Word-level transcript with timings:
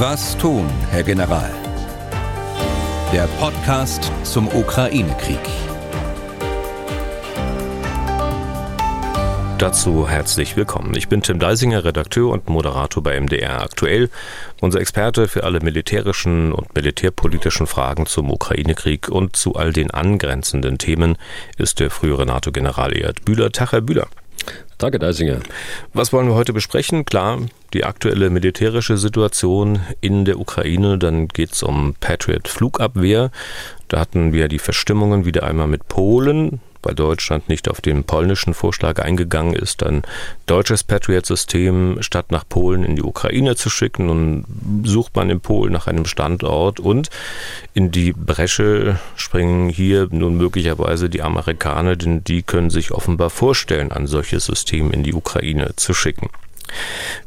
Was 0.00 0.38
tun, 0.38 0.70
Herr 0.92 1.02
General? 1.02 1.50
Der 3.12 3.26
Podcast 3.40 4.12
zum 4.22 4.46
Ukraine-Krieg. 4.46 5.40
Dazu 9.58 10.08
herzlich 10.08 10.56
willkommen. 10.56 10.94
Ich 10.94 11.08
bin 11.08 11.22
Tim 11.22 11.40
Deisinger, 11.40 11.82
Redakteur 11.82 12.30
und 12.30 12.48
Moderator 12.48 13.02
bei 13.02 13.20
MDR 13.20 13.60
aktuell. 13.60 14.08
Unser 14.60 14.80
Experte 14.80 15.26
für 15.26 15.42
alle 15.42 15.58
militärischen 15.58 16.52
und 16.52 16.72
militärpolitischen 16.76 17.66
Fragen 17.66 18.06
zum 18.06 18.30
Ukraine-Krieg 18.30 19.08
und 19.08 19.34
zu 19.34 19.56
all 19.56 19.72
den 19.72 19.90
angrenzenden 19.90 20.78
Themen 20.78 21.18
ist 21.56 21.80
der 21.80 21.90
frühere 21.90 22.24
NATO-General 22.24 22.96
Erd 22.96 23.24
Bühler. 23.24 23.50
Tag, 23.50 23.72
Herr 23.72 23.80
Bühler. 23.80 24.06
Danke, 24.78 25.00
Deisinger. 25.00 25.40
Was 25.92 26.12
wollen 26.12 26.28
wir 26.28 26.36
heute 26.36 26.52
besprechen? 26.52 27.04
Klar, 27.04 27.40
die 27.74 27.84
aktuelle 27.84 28.30
militärische 28.30 28.96
Situation 28.96 29.80
in 30.00 30.24
der 30.24 30.38
Ukraine. 30.38 30.98
Dann 30.98 31.28
geht 31.28 31.52
es 31.52 31.62
um 31.62 31.94
Patriot-Flugabwehr. 32.00 33.30
Da 33.88 34.00
hatten 34.00 34.32
wir 34.32 34.48
die 34.48 34.58
Verstimmungen 34.58 35.24
wieder 35.24 35.42
einmal 35.44 35.66
mit 35.66 35.88
Polen 35.88 36.60
weil 36.82 36.94
Deutschland 36.94 37.48
nicht 37.48 37.68
auf 37.68 37.80
den 37.80 38.04
polnischen 38.04 38.54
Vorschlag 38.54 39.00
eingegangen 39.00 39.54
ist, 39.54 39.82
ein 39.82 40.02
deutsches 40.46 40.84
Patriot-System 40.84 41.98
statt 42.00 42.30
nach 42.30 42.48
Polen 42.48 42.84
in 42.84 42.96
die 42.96 43.02
Ukraine 43.02 43.56
zu 43.56 43.70
schicken. 43.70 44.08
Und 44.08 44.44
sucht 44.84 45.16
man 45.16 45.30
in 45.30 45.40
Polen 45.40 45.72
nach 45.72 45.86
einem 45.86 46.06
Standort 46.06 46.80
und 46.80 47.10
in 47.74 47.90
die 47.90 48.12
Bresche 48.12 48.98
springen 49.16 49.68
hier 49.68 50.08
nun 50.10 50.36
möglicherweise 50.36 51.08
die 51.10 51.22
Amerikaner, 51.22 51.96
denn 51.96 52.24
die 52.24 52.42
können 52.42 52.70
sich 52.70 52.92
offenbar 52.92 53.30
vorstellen, 53.30 53.92
ein 53.92 54.06
solches 54.06 54.46
System 54.46 54.90
in 54.92 55.02
die 55.02 55.14
Ukraine 55.14 55.74
zu 55.76 55.94
schicken. 55.94 56.28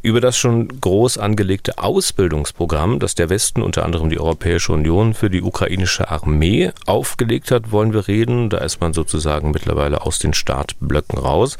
Über 0.02 0.22
das 0.22 0.38
schon 0.38 0.68
groß 0.81 1.18
angelegte 1.18 1.77
Ausbildungsprogramm, 1.77 2.99
das 2.99 3.16
der 3.16 3.30
Westen, 3.30 3.62
unter 3.62 3.85
anderem 3.85 4.10
die 4.10 4.20
Europäische 4.20 4.74
Union, 4.74 5.13
für 5.13 5.29
die 5.29 5.41
ukrainische 5.41 6.10
Armee 6.10 6.71
aufgelegt 6.85 7.52
hat, 7.52 7.71
wollen 7.71 7.93
wir 7.93 8.07
reden. 8.07 8.49
Da 8.49 8.60
ist 8.60 8.82
man 8.82 8.93
sozusagen 8.93 9.52
mittlerweile 9.52 10.02
aus 10.02 10.20
den 10.20 10.34
Startblöcken 10.34 11.20
raus. 11.20 11.57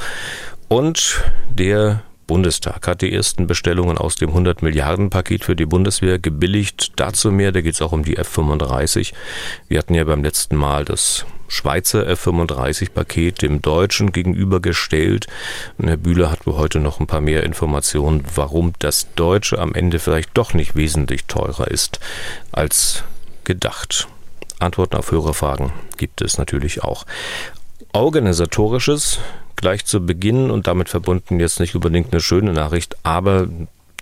Und 0.68 1.22
der 1.50 2.04
Bundestag 2.32 2.88
hat 2.88 3.02
die 3.02 3.14
ersten 3.14 3.46
Bestellungen 3.46 3.98
aus 3.98 4.16
dem 4.16 4.30
100 4.30 4.62
Milliarden 4.62 5.10
Paket 5.10 5.44
für 5.44 5.58
die 5.58 5.66
Bundeswehr 5.66 6.18
gebilligt. 6.18 6.94
Dazu 6.96 7.30
mehr, 7.30 7.52
da 7.52 7.60
geht 7.60 7.74
es 7.74 7.82
auch 7.82 7.92
um 7.92 8.06
die 8.06 8.16
F-35. 8.16 9.12
Wir 9.68 9.80
hatten 9.80 9.94
ja 9.96 10.06
beim 10.06 10.24
letzten 10.24 10.56
Mal 10.56 10.86
das 10.86 11.26
Schweizer 11.52 12.08
F-35-Paket 12.08 13.42
dem 13.42 13.62
deutschen 13.62 14.14
gegenübergestellt. 14.14 15.28
Herr 15.82 15.98
Bühler 15.98 16.32
hat 16.32 16.46
heute 16.46 16.80
noch 16.80 17.02
ein 17.02 17.08
paar 17.08 17.20
mehr 17.20 17.44
Informationen, 17.44 18.24
warum 18.36 18.72
das 18.80 19.14
deutsche 19.16 19.60
am 19.60 19.74
Ende 19.76 20.00
vielleicht 20.00 20.30
doch 20.36 20.54
nicht 20.54 20.76
wesentlich 20.76 21.26
teurer 21.26 21.70
ist 21.70 22.00
als 22.54 23.04
gedacht. 23.44 24.08
Antworten 24.60 24.96
auf 24.96 25.12
Hörerfragen 25.12 25.74
gibt 25.98 26.22
es 26.22 26.38
natürlich 26.38 26.84
auch. 26.84 27.06
Organisatorisches 27.92 29.20
gleich 29.58 29.86
zu 29.86 30.06
Beginn 30.06 30.52
und 30.52 30.68
damit 30.68 30.88
verbunden 30.88 31.40
jetzt 31.40 31.60
nicht 31.60 31.76
unbedingt 31.76 32.14
eine 32.14 32.22
schöne 32.22 32.54
Nachricht, 32.54 32.96
aber 33.04 33.48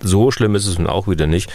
so 0.02 0.32
schlimm 0.32 0.56
ist 0.56 0.68
es 0.68 0.78
nun 0.78 0.88
auch 0.88 1.08
wieder 1.08 1.28
nicht. 1.28 1.52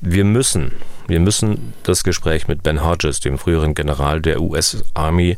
Wir 0.00 0.24
müssen, 0.24 0.72
wir 1.06 1.20
müssen 1.20 1.74
das 1.82 2.04
Gespräch 2.04 2.48
mit 2.48 2.62
Ben 2.62 2.84
Hodges, 2.84 3.20
dem 3.20 3.38
früheren 3.38 3.74
General 3.74 4.20
der 4.20 4.40
US 4.40 4.82
Army, 4.94 5.36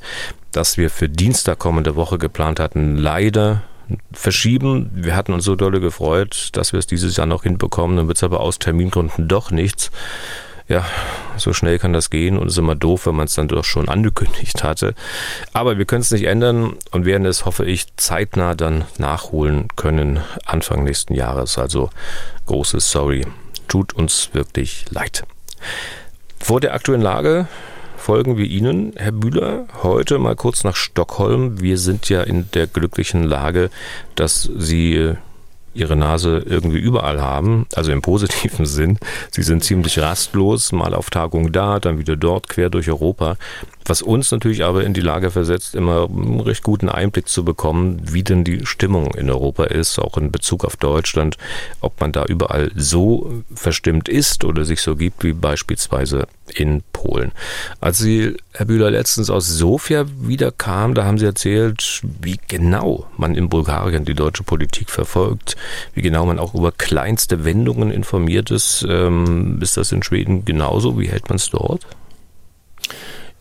das 0.53 0.77
wir 0.77 0.91
für 0.91 1.09
Dienstag 1.09 1.59
kommende 1.59 1.97
Woche 1.97 2.19
geplant 2.19 2.61
hatten, 2.61 2.97
leider 2.97 3.63
verschieben. 4.13 4.91
Wir 4.95 5.15
hatten 5.15 5.33
uns 5.33 5.45
so 5.45 5.55
dolle 5.55 5.81
gefreut, 5.81 6.51
dass 6.53 6.73
wir 6.73 6.79
es 6.79 6.87
dieses 6.87 7.17
Jahr 7.17 7.27
noch 7.27 7.45
hinbekommen. 7.45 7.97
Dann 7.97 8.09
wird 8.09 8.17
es 8.17 8.25
aber 8.25 8.41
aus 8.41 8.59
Termingründen 8.59 9.29
doch 9.29 9.51
nichts 9.51 9.91
ja, 10.69 10.85
so 11.37 11.53
schnell 11.53 11.79
kann 11.79 11.93
das 11.93 12.11
gehen 12.11 12.39
und 12.39 12.49
ist 12.49 12.59
immer 12.59 12.75
doof, 12.75 13.07
wenn 13.07 13.15
man 13.15 13.27
es 13.27 13.35
dann 13.35 13.49
doch 13.49 13.65
schon 13.65 13.89
angekündigt 13.89 14.65
hatte. 14.65 14.95
Aber 15.53 15.79
wir 15.79 15.85
können 15.85 16.03
es 16.03 16.11
nicht 16.11 16.25
ändern 16.25 16.75
und 16.91 17.05
werden 17.05 17.27
es, 17.27 17.45
hoffe 17.45 17.65
ich, 17.65 17.87
zeitnah 17.97 18.55
dann 18.55 18.85
nachholen 18.99 19.69
können 19.77 20.21
Anfang 20.45 20.85
nächsten 20.85 21.15
Jahres. 21.15 21.59
Also 21.59 21.91
großes 22.47 22.91
Sorry. 22.91 23.27
Tut 23.69 23.93
uns 23.93 24.31
wirklich 24.33 24.87
leid. 24.91 25.25
Vor 26.39 26.61
der 26.61 26.75
aktuellen 26.75 27.03
Lage 27.03 27.49
folgen 27.97 28.37
wir 28.37 28.47
Ihnen, 28.47 28.93
Herr 28.97 29.11
Bühler, 29.11 29.67
heute 29.83 30.19
mal 30.19 30.37
kurz 30.37 30.63
nach 30.63 30.77
Stockholm. 30.77 31.61
Wir 31.61 31.79
sind 31.79 32.09
ja 32.09 32.23
in 32.23 32.49
der 32.53 32.69
glücklichen 32.69 33.25
Lage, 33.25 33.71
dass 34.15 34.49
Sie 34.57 35.17
ihre 35.77 35.97
Nase 35.97 36.43
irgendwie 36.47 36.79
überall 36.79 37.21
haben, 37.21 37.67
also 37.75 37.93
im 37.93 38.03
positiven 38.03 38.67
Sinn. 38.67 38.99
Sie 39.31 39.43
sind 39.43 39.65
ziemlich 39.65 39.99
rastlos, 39.99 40.73
mal 40.73 40.95
auf 40.95 41.11
Tagung 41.11 41.53
da, 41.53 41.79
dann 41.81 41.99
wieder 41.99 42.17
dort, 42.17 42.49
quer 42.49 42.71
durch 42.71 42.89
Europa. 42.89 43.37
Was 43.87 44.03
uns 44.03 44.33
natürlich 44.33 44.65
aber 44.65 44.85
in 44.85 44.95
die 44.95 45.01
Lage 45.01 45.31
versetzt, 45.31 45.75
immer 45.77 46.09
einen 46.09 46.41
recht 46.41 46.65
guten 46.65 46.89
Einblick 46.89 47.29
zu 47.29 47.45
bekommen, 47.45 48.01
wie 48.03 48.25
denn 48.25 48.43
die 48.43 48.67
Stimmung 48.67 49.15
in 49.15 49.31
Europa 49.31 49.65
ist, 49.65 50.01
auch 50.01 50.17
in 50.17 50.33
Bezug 50.33 50.65
auf 50.65 50.77
Deutschland, 50.77 51.37
ob 51.81 52.01
man 52.01 52.11
da 52.11 52.25
überall 52.25 52.73
so 52.75 53.43
verstimmt 53.55 54.09
ist 54.09 54.45
oder 54.45 54.65
sich 54.65 54.81
so 54.81 54.97
gibt 54.97 55.23
wie 55.23 55.33
beispielsweise 55.33 56.27
in 56.53 56.83
Polen. 56.93 57.31
Als 57.81 57.99
Sie, 57.99 58.37
Herr 58.53 58.67
Bühler, 58.67 58.91
letztens 58.91 59.31
aus 59.31 59.47
Sofia 59.47 60.07
wiederkam, 60.21 60.95
da 60.95 61.05
haben 61.05 61.19
Sie 61.19 61.27
erzählt, 61.27 62.03
wie 62.21 62.41
genau 62.49 63.07
man 63.17 63.37
in 63.37 63.49
Bulgarien 63.49 64.05
die 64.05 64.15
deutsche 64.15 64.43
Politik 64.43 64.91
verfolgt, 64.91 65.57
wie 65.95 66.03
genau 66.03 66.27
man 66.27 66.41
auch 66.41 66.55
über 66.55 66.73
kleinste 66.73 67.45
Wendungen 67.45 67.93
informiert 67.93 68.51
ist. 68.51 68.85
Ähm, 68.89 69.61
ist 69.61 69.77
das 69.77 69.93
in 69.93 70.03
Schweden 70.03 70.45
genauso? 70.45 70.99
Wie 70.99 71.09
hält 71.09 71.29
man 71.29 71.37
es 71.37 71.51
dort? 71.51 71.87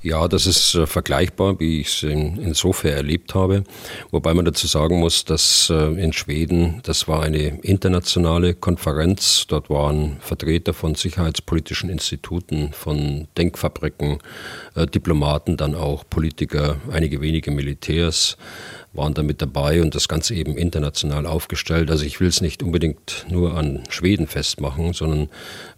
Ja, 0.05 0.27
das 0.27 0.45
ist 0.45 0.75
äh, 0.75 0.85
vergleichbar, 0.85 1.59
wie 1.59 1.81
ich 1.81 1.87
es 1.87 2.03
in, 2.03 2.37
insofern 2.37 2.91
erlebt 2.91 3.33
habe. 3.33 3.63
Wobei 4.11 4.35
man 4.35 4.45
dazu 4.45 4.67
sagen 4.67 4.99
muss, 4.99 5.25
dass 5.25 5.71
äh, 5.71 5.99
in 5.99 6.13
Schweden, 6.13 6.79
das 6.83 7.07
war 7.07 7.23
eine 7.23 7.59
internationale 7.63 8.53
Konferenz. 8.53 9.47
Dort 9.47 9.71
waren 9.71 10.17
Vertreter 10.19 10.75
von 10.75 10.93
sicherheitspolitischen 10.93 11.89
Instituten, 11.89 12.71
von 12.71 13.27
Denkfabriken, 13.35 14.19
äh, 14.75 14.85
Diplomaten, 14.85 15.57
dann 15.57 15.73
auch 15.73 16.03
Politiker, 16.07 16.77
einige 16.91 17.19
wenige 17.21 17.49
Militärs 17.49 18.37
waren 18.95 19.13
da 19.13 19.23
mit 19.23 19.41
dabei 19.41 19.81
und 19.81 19.95
das 19.95 20.07
Ganze 20.07 20.35
eben 20.35 20.57
international 20.57 21.25
aufgestellt. 21.25 21.91
Also 21.91 22.05
ich 22.05 22.19
will 22.19 22.27
es 22.27 22.41
nicht 22.41 22.63
unbedingt 22.63 23.25
nur 23.29 23.55
an 23.55 23.83
Schweden 23.89 24.27
festmachen, 24.27 24.93
sondern 24.93 25.29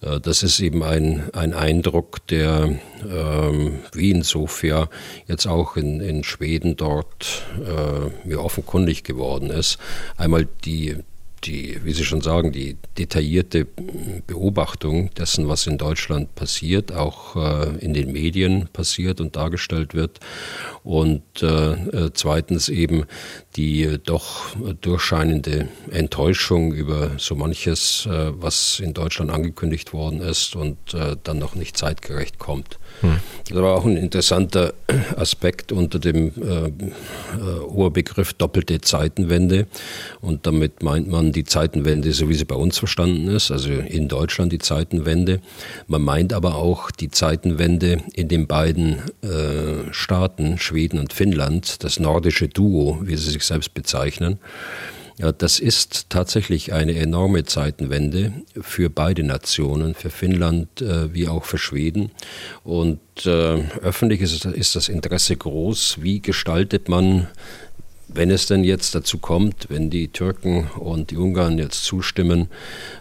äh, 0.01 0.19
das 0.19 0.43
ist 0.43 0.59
eben 0.59 0.83
ein, 0.83 1.29
ein 1.33 1.53
Eindruck, 1.53 2.25
der 2.27 2.79
ähm, 3.09 3.79
wie 3.93 4.11
in 4.11 4.23
Sofia 4.23 4.89
jetzt 5.27 5.47
auch 5.47 5.77
in, 5.77 5.99
in 6.01 6.23
Schweden 6.23 6.75
dort 6.75 7.43
äh, 7.57 8.27
mir 8.27 8.43
offenkundig 8.43 9.03
geworden 9.03 9.49
ist. 9.49 9.77
Einmal 10.17 10.47
die 10.65 10.97
die, 11.43 11.79
wie 11.83 11.93
Sie 11.93 12.03
schon 12.03 12.21
sagen, 12.21 12.51
die 12.51 12.77
detaillierte 12.97 13.65
Beobachtung 14.25 15.13
dessen, 15.13 15.47
was 15.47 15.67
in 15.67 15.77
Deutschland 15.77 16.33
passiert, 16.35 16.91
auch 16.91 17.35
äh, 17.35 17.77
in 17.77 17.93
den 17.93 18.11
Medien 18.11 18.69
passiert 18.73 19.21
und 19.21 19.35
dargestellt 19.35 19.93
wird. 19.93 20.19
Und 20.87 21.43
äh, 21.43 21.73
äh 21.73 22.11
zweitens 22.13 22.69
eben 22.69 23.03
die 23.57 23.97
doch 24.05 24.55
durchscheinende 24.79 25.67
Enttäuschung 25.91 26.71
über 26.71 27.11
so 27.17 27.35
manches, 27.35 28.05
äh, 28.05 28.31
was 28.39 28.79
in 28.79 28.93
Deutschland 28.93 29.29
angekündigt 29.29 29.91
worden 29.91 30.21
ist 30.21 30.55
und 30.55 30.77
äh, 30.93 31.17
dann 31.21 31.39
noch 31.39 31.55
nicht 31.55 31.75
zeitgerecht 31.75 32.39
kommt. 32.39 32.79
Hm. 33.01 33.17
Das 33.49 33.57
war 33.57 33.75
auch 33.75 33.85
ein 33.85 33.97
interessanter 33.97 34.73
Aspekt 35.17 35.73
unter 35.73 35.99
dem 35.99 36.31
äh, 36.41 36.67
äh, 36.67 37.59
Oberbegriff 37.67 38.33
doppelte 38.33 38.79
Zeitenwende. 38.79 39.67
Und 40.21 40.47
damit 40.47 40.83
meint 40.83 41.09
man 41.09 41.33
die 41.33 41.43
Zeitenwende, 41.43 42.13
so 42.13 42.29
wie 42.29 42.33
sie 42.33 42.45
bei 42.45 42.55
uns 42.55 42.79
verstanden 42.79 43.27
ist, 43.27 43.51
also 43.51 43.71
in 43.71 44.07
Deutschland 44.07 44.53
die 44.53 44.59
Zeitenwende. 44.59 45.41
Man 45.87 46.01
meint 46.01 46.31
aber 46.31 46.55
auch 46.55 46.91
die 46.91 47.09
Zeitenwende 47.09 48.03
in 48.13 48.29
den 48.29 48.47
beiden 48.47 48.99
äh, 49.21 49.91
Staaten, 49.91 50.57
Schweden 50.57 50.76
und 50.99 51.13
Finnland, 51.13 51.83
das 51.83 51.99
nordische 51.99 52.47
Duo, 52.47 52.99
wie 53.01 53.15
sie 53.15 53.31
sich 53.31 53.43
selbst 53.43 53.73
bezeichnen. 53.73 54.39
Das 55.39 55.57
ist 55.57 56.11
tatsächlich 56.11 56.73
eine 56.73 56.95
enorme 56.95 57.43
Zeitenwende 57.43 58.33
für 58.61 58.91
beide 58.91 59.23
Nationen, 59.23 59.95
für 59.95 60.11
Finnland 60.11 60.79
äh, 60.79 61.11
wie 61.11 61.27
auch 61.27 61.43
für 61.43 61.57
Schweden. 61.57 62.11
Und 62.63 62.99
äh, 63.25 63.63
öffentlich 63.81 64.21
ist, 64.21 64.45
ist 64.45 64.75
das 64.75 64.89
Interesse 64.89 65.35
groß. 65.35 66.03
Wie 66.03 66.19
gestaltet 66.19 66.87
man 66.87 67.27
wenn 68.07 68.31
es 68.31 68.45
denn 68.45 68.63
jetzt 68.63 68.95
dazu 68.95 69.17
kommt, 69.17 69.67
wenn 69.69 69.89
die 69.89 70.07
Türken 70.07 70.67
und 70.79 71.11
die 71.11 71.17
Ungarn 71.17 71.57
jetzt 71.57 71.83
zustimmen, 71.83 72.47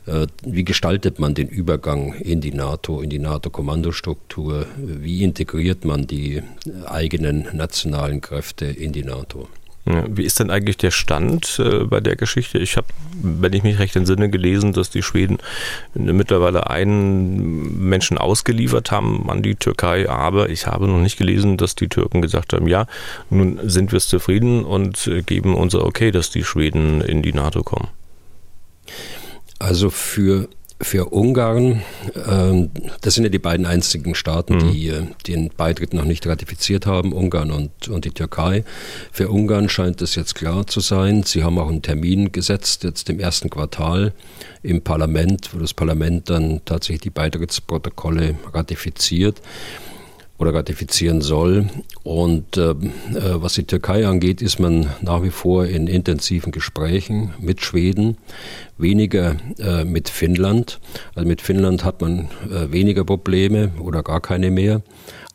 äh, 0.06 0.26
wie 0.42 0.64
gestaltet 0.64 1.18
man 1.18 1.34
den 1.34 1.48
Übergang 1.48 2.14
in 2.14 2.40
die 2.40 2.52
NATO, 2.52 3.00
in 3.00 3.10
die 3.10 3.18
NATO-Kommandostruktur? 3.18 4.66
Wie 4.76 5.22
integriert 5.22 5.84
man 5.84 6.06
die 6.06 6.42
eigenen 6.86 7.48
nationalen 7.52 8.20
Kräfte 8.20 8.66
in 8.66 8.92
die 8.92 9.04
NATO? 9.04 9.48
Wie 9.86 10.24
ist 10.24 10.40
denn 10.40 10.50
eigentlich 10.50 10.76
der 10.76 10.90
Stand 10.90 11.60
äh, 11.60 11.84
bei 11.84 12.00
der 12.00 12.16
Geschichte? 12.16 12.58
Ich 12.58 12.76
habe, 12.76 12.88
wenn 13.22 13.52
ich 13.52 13.62
mich 13.62 13.78
recht 13.78 13.94
entsinne, 13.94 14.28
gelesen, 14.28 14.72
dass 14.72 14.90
die 14.90 15.02
Schweden 15.02 15.38
mittlerweile 15.94 16.68
einen 16.68 17.88
Menschen 17.88 18.18
ausgeliefert 18.18 18.90
haben 18.90 19.30
an 19.30 19.42
die 19.42 19.54
Türkei, 19.54 20.10
aber 20.10 20.50
ich 20.50 20.66
habe 20.66 20.88
noch 20.88 20.98
nicht 20.98 21.18
gelesen, 21.18 21.56
dass 21.56 21.76
die 21.76 21.86
Türken 21.86 22.20
gesagt 22.20 22.52
haben, 22.52 22.66
ja, 22.66 22.86
nun 23.30 23.60
sind 23.62 23.92
wir 23.92 24.00
zufrieden 24.00 24.64
und 24.64 25.06
äh, 25.06 25.22
geben 25.22 25.54
unser 25.54 25.84
Okay, 25.84 26.10
dass 26.10 26.30
die 26.30 26.42
Schweden 26.42 27.00
in 27.00 27.22
die 27.22 27.32
NATO 27.32 27.62
kommen. 27.62 27.88
Also 29.60 29.90
für 29.90 30.48
für 30.80 31.06
Ungarn, 31.06 31.82
äh, 32.14 32.68
das 33.00 33.14
sind 33.14 33.24
ja 33.24 33.30
die 33.30 33.38
beiden 33.38 33.64
einzigen 33.64 34.14
Staaten, 34.14 34.56
mhm. 34.56 34.72
die 34.72 34.88
äh, 34.88 35.06
den 35.26 35.48
Beitritt 35.48 35.94
noch 35.94 36.04
nicht 36.04 36.26
ratifiziert 36.26 36.86
haben, 36.86 37.12
Ungarn 37.12 37.50
und, 37.50 37.88
und 37.88 38.04
die 38.04 38.10
Türkei. 38.10 38.64
Für 39.10 39.30
Ungarn 39.30 39.68
scheint 39.68 40.02
es 40.02 40.14
jetzt 40.14 40.34
klar 40.34 40.66
zu 40.66 40.80
sein. 40.80 41.22
Sie 41.22 41.42
haben 41.42 41.58
auch 41.58 41.68
einen 41.68 41.82
Termin 41.82 42.30
gesetzt, 42.30 42.84
jetzt 42.84 43.08
im 43.08 43.20
ersten 43.20 43.48
Quartal 43.48 44.12
im 44.62 44.82
Parlament, 44.82 45.50
wo 45.54 45.58
das 45.58 45.72
Parlament 45.72 46.28
dann 46.28 46.60
tatsächlich 46.64 47.02
die 47.02 47.10
Beitrittsprotokolle 47.10 48.34
ratifiziert 48.52 49.40
oder 50.38 50.54
ratifizieren 50.54 51.20
soll. 51.20 51.66
Und 52.02 52.56
äh, 52.56 52.70
äh, 52.70 52.74
was 53.14 53.54
die 53.54 53.64
Türkei 53.64 54.06
angeht, 54.06 54.42
ist 54.42 54.58
man 54.58 54.90
nach 55.00 55.22
wie 55.22 55.30
vor 55.30 55.66
in 55.66 55.86
intensiven 55.86 56.52
Gesprächen 56.52 57.34
mit 57.40 57.62
Schweden, 57.62 58.16
weniger 58.78 59.36
äh, 59.58 59.84
mit 59.84 60.08
Finnland. 60.08 60.78
Also 61.14 61.26
mit 61.26 61.40
Finnland 61.40 61.84
hat 61.84 62.00
man 62.00 62.28
äh, 62.50 62.70
weniger 62.72 63.04
Probleme 63.04 63.72
oder 63.80 64.02
gar 64.02 64.20
keine 64.20 64.50
mehr. 64.50 64.82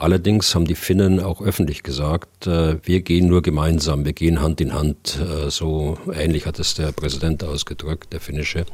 Allerdings 0.02 0.56
haben 0.56 0.66
die 0.66 0.74
Finnen 0.74 1.20
auch 1.20 1.44
öffentlich 1.44 1.84
gesagt, 1.84 2.48
äh, 2.48 2.78
wir 2.82 3.02
gehen 3.02 3.28
nur 3.28 3.44
gemeinsam, 3.44 4.04
wir 4.04 4.14
gehen 4.14 4.42
Hand 4.42 4.60
in 4.60 4.74
Hand. 4.74 5.20
Äh, 5.22 5.52
so 5.52 5.96
ähnlich 6.12 6.48
hat 6.48 6.58
es 6.58 6.74
der 6.74 6.92
Präsident 6.92 7.44
ausgedrückt, 7.44 8.12
der 8.12 8.20
finnische. 8.20 8.66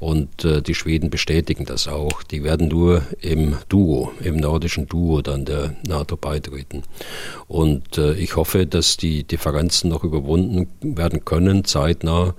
Und 0.00 0.44
äh, 0.44 0.62
die 0.62 0.74
Schweden 0.74 1.10
bestätigen 1.10 1.64
das 1.64 1.86
auch. 1.86 2.24
Die 2.24 2.42
werden 2.42 2.66
nur 2.66 3.02
im 3.20 3.56
Duo, 3.68 4.10
im 4.18 4.36
nordischen 4.36 4.88
Duo 4.88 5.22
dann 5.22 5.44
der 5.44 5.76
NATO 5.86 6.16
beitreten. 6.16 6.82
Und 7.46 7.98
ich 7.98 8.34
hoffe, 8.34 8.66
dass 8.66 8.96
die 8.96 9.22
Differenzen 9.22 9.90
noch 9.90 10.02
überwunden 10.02 10.66
werden 10.80 11.24
können, 11.24 11.64
zeitnah. 11.64 12.34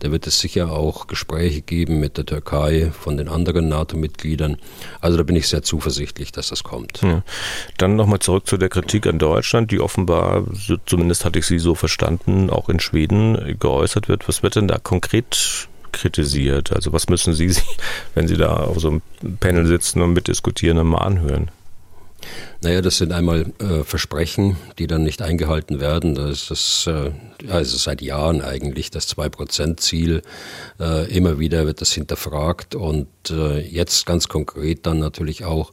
Da 0.00 0.10
wird 0.10 0.26
es 0.26 0.40
sicher 0.40 0.72
auch 0.72 1.06
Gespräche 1.06 1.62
geben 1.62 2.00
mit 2.00 2.18
der 2.18 2.26
Türkei 2.26 2.90
von 2.92 3.16
den 3.16 3.28
anderen 3.28 3.68
NATO-Mitgliedern. 3.68 4.58
Also 5.00 5.16
da 5.16 5.22
bin 5.22 5.36
ich 5.36 5.48
sehr 5.48 5.62
zuversichtlich, 5.62 6.32
dass 6.32 6.48
das 6.48 6.64
kommt. 6.64 7.00
Ja. 7.02 7.22
Dann 7.78 7.94
nochmal 7.94 8.18
zurück 8.18 8.46
zu 8.46 8.56
der 8.56 8.68
Kritik 8.68 9.06
an 9.06 9.18
Deutschland, 9.18 9.70
die 9.70 9.80
offenbar, 9.80 10.44
zumindest 10.84 11.24
hatte 11.24 11.38
ich 11.38 11.46
sie 11.46 11.60
so 11.60 11.76
verstanden, 11.76 12.50
auch 12.50 12.68
in 12.68 12.80
Schweden 12.80 13.56
geäußert 13.58 14.08
wird. 14.08 14.28
Was 14.28 14.42
wird 14.42 14.56
denn 14.56 14.66
da 14.66 14.78
konkret 14.78 15.68
kritisiert? 15.92 16.72
Also 16.72 16.92
was 16.92 17.08
müssen 17.08 17.34
Sie 17.34 17.54
wenn 18.14 18.26
Sie 18.26 18.36
da 18.36 18.56
auf 18.56 18.80
so 18.80 18.88
einem 18.88 19.02
Panel 19.38 19.64
sitzen 19.66 20.02
und 20.02 20.12
mitdiskutieren, 20.12 20.84
mal 20.86 20.98
anhören? 20.98 21.52
Naja, 22.60 22.82
das 22.82 22.98
sind 22.98 23.12
einmal 23.12 23.52
äh, 23.60 23.84
Versprechen, 23.84 24.56
die 24.78 24.88
dann 24.88 25.04
nicht 25.04 25.22
eingehalten 25.22 25.80
werden. 25.80 26.16
Das 26.16 26.50
ist 26.50 26.88
äh, 26.88 27.12
also 27.48 27.76
seit 27.76 28.02
Jahren 28.02 28.42
eigentlich 28.42 28.90
das 28.90 29.08
2-Prozent-Ziel. 29.16 30.22
Äh, 30.80 31.16
immer 31.16 31.38
wieder 31.38 31.66
wird 31.66 31.80
das 31.80 31.92
hinterfragt 31.92 32.74
und 32.74 33.06
äh, 33.30 33.60
jetzt 33.60 34.04
ganz 34.06 34.26
konkret 34.26 34.86
dann 34.86 34.98
natürlich 34.98 35.44
auch 35.44 35.70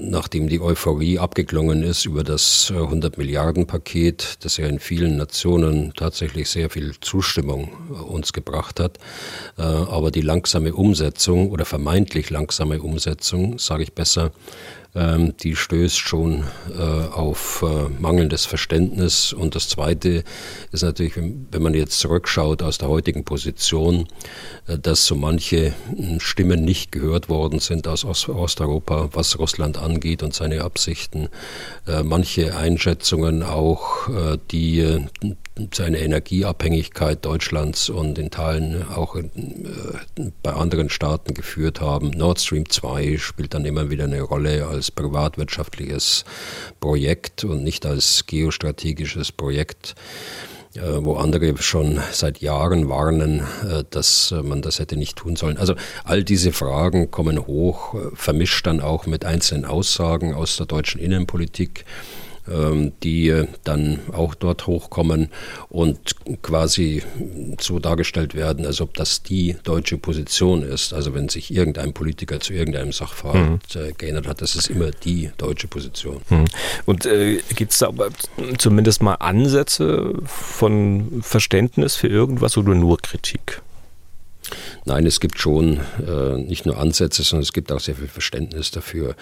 nachdem 0.00 0.48
die 0.48 0.60
Euphorie 0.60 1.20
abgeklungen 1.20 1.84
ist 1.84 2.04
über 2.04 2.24
das 2.24 2.72
100 2.74 3.14
äh, 3.14 3.18
Milliarden 3.18 3.66
Paket, 3.66 4.38
das 4.44 4.56
ja 4.56 4.66
in 4.66 4.80
vielen 4.80 5.16
Nationen 5.16 5.92
tatsächlich 5.94 6.50
sehr 6.50 6.68
viel 6.68 6.94
Zustimmung 7.00 7.70
äh, 7.90 7.94
uns 7.94 8.32
gebracht 8.32 8.80
hat. 8.80 8.98
Aber 9.56 10.10
die 10.10 10.22
langsame 10.22 10.74
Umsetzung 10.74 11.50
oder 11.50 11.64
vermeintlich 11.64 12.30
langsame 12.30 12.82
Umsetzung, 12.82 13.58
sage 13.58 13.84
ich 13.84 13.92
besser, 13.92 14.32
ähm, 14.94 15.34
die 15.38 15.56
stößt 15.56 15.98
schon 15.98 16.44
äh, 16.76 16.82
auf 16.82 17.64
äh, 17.66 17.88
mangelndes 17.98 18.44
Verständnis. 18.44 19.32
Und 19.32 19.54
das 19.54 19.68
Zweite 19.68 20.22
ist 20.70 20.82
natürlich, 20.82 21.16
wenn 21.16 21.62
man 21.62 21.72
jetzt 21.72 21.98
zurückschaut 21.98 22.62
aus 22.62 22.76
der 22.76 22.88
heutigen 22.88 23.24
Position, 23.24 24.06
äh, 24.66 24.78
dass 24.78 25.06
so 25.06 25.14
manche 25.14 25.72
hm, 25.96 26.20
Stimmen 26.20 26.64
nicht 26.64 26.92
gehört 26.92 27.30
worden 27.30 27.58
sind 27.58 27.88
aus 27.88 28.04
Osteuropa, 28.04 29.08
was 29.12 29.38
Russland 29.38 29.78
angeht 29.78 30.22
und 30.22 30.34
seine 30.34 30.62
Absichten. 30.62 31.28
Manche 32.04 32.56
Einschätzungen 32.56 33.42
auch, 33.42 34.08
die 34.50 35.00
seine 35.72 35.98
Energieabhängigkeit 35.98 37.24
Deutschlands 37.24 37.90
und 37.90 38.18
in 38.18 38.30
Teilen 38.30 38.88
auch 38.88 39.16
äh, 39.16 39.28
bei 40.42 40.52
anderen 40.52 40.88
Staaten 40.88 41.34
geführt 41.34 41.80
haben. 41.80 42.10
Nord 42.10 42.40
Stream 42.40 42.68
2 42.68 43.18
spielt 43.18 43.54
dann 43.54 43.64
immer 43.64 43.90
wieder 43.90 44.04
eine 44.04 44.22
Rolle 44.22 44.66
als 44.66 44.81
privatwirtschaftliches 44.90 46.24
Projekt 46.80 47.44
und 47.44 47.62
nicht 47.62 47.86
als 47.86 48.26
geostrategisches 48.26 49.32
Projekt 49.32 49.94
äh, 50.74 51.04
wo 51.04 51.16
andere 51.16 51.54
schon 51.58 52.00
seit 52.12 52.38
Jahren 52.38 52.88
warnen, 52.88 53.40
äh, 53.40 53.84
dass 53.90 54.34
man 54.42 54.62
das 54.62 54.78
hätte 54.78 54.96
nicht 54.96 55.16
tun 55.16 55.36
sollen. 55.36 55.58
Also 55.58 55.74
all 56.04 56.24
diese 56.24 56.52
Fragen 56.52 57.10
kommen 57.10 57.46
hoch, 57.46 57.94
vermischt 58.14 58.66
dann 58.66 58.80
auch 58.80 59.06
mit 59.06 59.26
einzelnen 59.26 59.66
Aussagen 59.66 60.34
aus 60.34 60.56
der 60.56 60.64
deutschen 60.64 60.98
Innenpolitik. 61.00 61.84
Ähm, 62.50 62.90
die 63.04 63.28
äh, 63.28 63.46
dann 63.62 64.00
auch 64.10 64.34
dort 64.34 64.66
hochkommen 64.66 65.28
und 65.68 66.16
quasi 66.42 67.04
so 67.60 67.78
dargestellt 67.78 68.34
werden, 68.34 68.66
als 68.66 68.80
ob 68.80 68.94
das 68.94 69.22
die 69.22 69.54
deutsche 69.62 69.96
Position 69.96 70.64
ist. 70.64 70.92
Also 70.92 71.14
wenn 71.14 71.28
sich 71.28 71.54
irgendein 71.54 71.92
Politiker 71.92 72.40
zu 72.40 72.52
irgendeinem 72.52 72.90
Sachverhalt 72.90 73.62
mhm. 73.76 73.80
Äh, 73.80 73.92
geändert 73.92 74.26
hat, 74.26 74.42
das 74.42 74.56
ist 74.56 74.70
immer 74.70 74.90
die 74.90 75.30
deutsche 75.36 75.68
Position. 75.68 76.20
Mhm. 76.30 76.46
Und 76.84 77.06
äh, 77.06 77.38
gibt 77.54 77.70
es 77.70 77.78
da 77.78 77.92
zumindest 78.58 79.02
mal 79.02 79.14
Ansätze 79.14 80.12
von 80.24 81.22
Verständnis 81.22 81.94
für 81.94 82.08
irgendwas 82.08 82.56
oder 82.56 82.74
nur 82.74 82.98
Kritik? 82.98 83.62
Nein, 84.84 85.06
es 85.06 85.20
gibt 85.20 85.38
schon 85.38 85.78
äh, 86.04 86.38
nicht 86.38 86.66
nur 86.66 86.76
Ansätze, 86.76 87.22
sondern 87.22 87.44
es 87.44 87.52
gibt 87.52 87.70
auch 87.70 87.78
sehr 87.78 87.94
viel 87.94 88.08
Verständnis 88.08 88.72
dafür. 88.72 89.14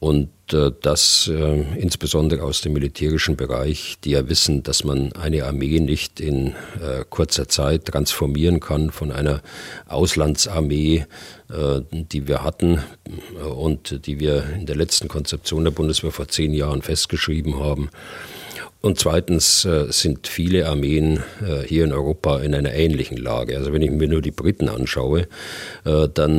Und 0.00 0.30
äh, 0.52 0.70
das 0.82 1.28
äh, 1.32 1.62
insbesondere 1.78 2.42
aus 2.42 2.60
dem 2.60 2.74
militärischen 2.74 3.36
Bereich, 3.36 3.96
die 4.04 4.10
ja 4.10 4.28
wissen, 4.28 4.62
dass 4.62 4.84
man 4.84 5.12
eine 5.12 5.44
Armee 5.44 5.80
nicht 5.80 6.20
in 6.20 6.48
äh, 6.48 7.04
kurzer 7.08 7.48
Zeit 7.48 7.86
transformieren 7.86 8.60
kann 8.60 8.90
von 8.90 9.10
einer 9.10 9.40
Auslandsarmee, 9.86 11.06
äh, 11.50 11.80
die 11.90 12.28
wir 12.28 12.44
hatten 12.44 12.80
äh, 13.38 13.44
und 13.44 14.06
die 14.06 14.20
wir 14.20 14.44
in 14.58 14.66
der 14.66 14.76
letzten 14.76 15.08
Konzeption 15.08 15.64
der 15.64 15.70
Bundeswehr 15.70 16.12
vor 16.12 16.28
zehn 16.28 16.52
Jahren 16.52 16.82
festgeschrieben 16.82 17.58
haben 17.58 17.88
und 18.84 18.98
zweitens 18.98 19.64
äh, 19.64 19.90
sind 19.90 20.26
viele 20.26 20.68
Armeen 20.68 21.22
äh, 21.40 21.66
hier 21.66 21.84
in 21.84 21.92
Europa 21.94 22.40
in 22.40 22.54
einer 22.54 22.74
ähnlichen 22.74 23.16
Lage. 23.16 23.56
Also 23.56 23.72
wenn 23.72 23.80
ich 23.80 23.90
mir 23.90 24.08
nur 24.08 24.20
die 24.20 24.30
Briten 24.30 24.68
anschaue, 24.68 25.26
äh, 25.86 26.06
dann 26.12 26.34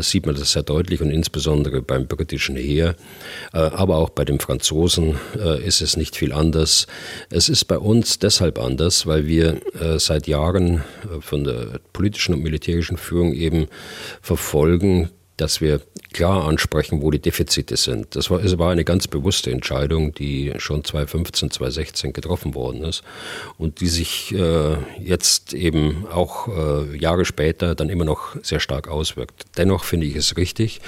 sieht 0.00 0.26
man 0.26 0.34
das 0.34 0.52
sehr 0.52 0.62
deutlich 0.62 1.00
und 1.00 1.10
insbesondere 1.10 1.80
beim 1.80 2.06
britischen 2.06 2.56
Heer, 2.56 2.96
aber 3.52 3.96
auch 3.96 4.10
bei 4.10 4.24
den 4.24 4.40
Franzosen 4.40 5.16
ist 5.64 5.80
es 5.80 5.96
nicht 5.96 6.16
viel 6.16 6.32
anders. 6.32 6.86
Es 7.30 7.48
ist 7.48 7.64
bei 7.64 7.78
uns 7.78 8.18
deshalb 8.18 8.58
anders, 8.58 9.06
weil 9.06 9.26
wir 9.26 9.60
seit 9.98 10.26
Jahren 10.26 10.82
von 11.20 11.44
der 11.44 11.80
politischen 11.92 12.34
und 12.34 12.42
militärischen 12.42 12.96
Führung 12.96 13.32
eben 13.32 13.66
verfolgen, 14.20 15.10
dass 15.36 15.60
wir 15.60 15.80
klar 16.12 16.46
ansprechen, 16.46 17.02
wo 17.02 17.10
die 17.10 17.18
Defizite 17.18 17.76
sind. 17.76 18.14
Das 18.14 18.30
war, 18.30 18.42
es 18.42 18.56
war 18.56 18.70
eine 18.70 18.84
ganz 18.84 19.08
bewusste 19.08 19.50
Entscheidung, 19.50 20.14
die 20.14 20.52
schon 20.58 20.84
2015, 20.84 21.50
2016 21.50 22.12
getroffen 22.12 22.54
worden 22.54 22.84
ist 22.84 23.02
und 23.58 23.80
die 23.80 23.88
sich 23.88 24.32
äh, 24.32 24.76
jetzt 25.00 25.52
eben 25.54 26.06
auch 26.06 26.48
äh, 26.48 26.96
Jahre 26.96 27.24
später 27.24 27.74
dann 27.74 27.88
immer 27.88 28.04
noch 28.04 28.36
sehr 28.42 28.60
stark 28.60 28.86
auswirkt. 28.88 29.44
Dennoch 29.56 29.84
finde 29.84 30.06
ich 30.06 30.14
es 30.14 30.36
richtig. 30.36 30.80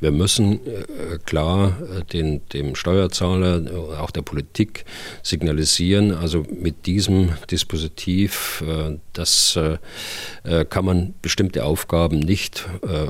Wir 0.00 0.12
müssen 0.12 0.66
äh, 0.66 1.18
klar 1.24 1.76
äh, 1.82 2.04
den, 2.04 2.46
dem 2.48 2.74
Steuerzahler, 2.74 3.64
äh, 3.66 3.96
auch 3.96 4.10
der 4.10 4.22
Politik 4.22 4.84
signalisieren, 5.22 6.12
also 6.12 6.44
mit 6.50 6.86
diesem 6.86 7.34
Dispositiv, 7.50 8.64
äh, 8.66 8.98
das 9.12 9.58
kann 10.70 10.84
man 10.84 11.14
bestimmte 11.20 11.64
Aufgaben 11.64 12.20
nicht 12.20 12.66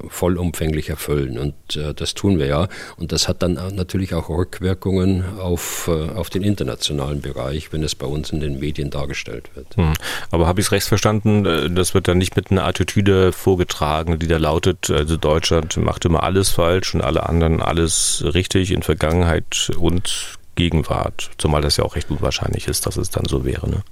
vollumfänglich 0.08 0.79
erfüllen. 0.88 1.38
Und 1.38 1.76
äh, 1.76 1.92
das 1.94 2.14
tun 2.14 2.38
wir 2.38 2.46
ja. 2.46 2.68
Und 2.96 3.12
das 3.12 3.28
hat 3.28 3.42
dann 3.42 3.54
natürlich 3.74 4.14
auch 4.14 4.28
Rückwirkungen 4.28 5.24
auf, 5.38 5.88
äh, 5.88 6.10
auf 6.10 6.30
den 6.30 6.42
internationalen 6.42 7.20
Bereich, 7.20 7.72
wenn 7.72 7.82
es 7.82 7.94
bei 7.94 8.06
uns 8.06 8.30
in 8.30 8.40
den 8.40 8.58
Medien 8.58 8.90
dargestellt 8.90 9.50
wird. 9.54 9.76
Hm. 9.76 9.94
Aber 10.30 10.46
habe 10.46 10.60
ich 10.60 10.66
es 10.66 10.72
recht 10.72 10.86
verstanden? 10.86 11.44
Äh, 11.44 11.70
das 11.70 11.94
wird 11.94 12.08
dann 12.08 12.18
nicht 12.18 12.36
mit 12.36 12.50
einer 12.50 12.64
Attitüde 12.64 13.32
vorgetragen, 13.32 14.18
die 14.18 14.26
da 14.26 14.38
lautet, 14.38 14.90
also 14.90 15.16
Deutschland 15.16 15.76
macht 15.76 16.04
immer 16.04 16.22
alles 16.22 16.48
falsch 16.50 16.94
und 16.94 17.02
alle 17.02 17.28
anderen 17.28 17.60
alles 17.60 18.24
richtig 18.24 18.70
in 18.70 18.82
Vergangenheit 18.82 19.70
und 19.78 20.38
Gegenwart. 20.54 21.30
Zumal 21.38 21.62
das 21.62 21.76
ja 21.76 21.84
auch 21.84 21.96
recht 21.96 22.10
unwahrscheinlich 22.10 22.68
ist, 22.68 22.86
dass 22.86 22.96
es 22.96 23.10
dann 23.10 23.26
so 23.26 23.44
wäre. 23.44 23.68
Ne? 23.68 23.82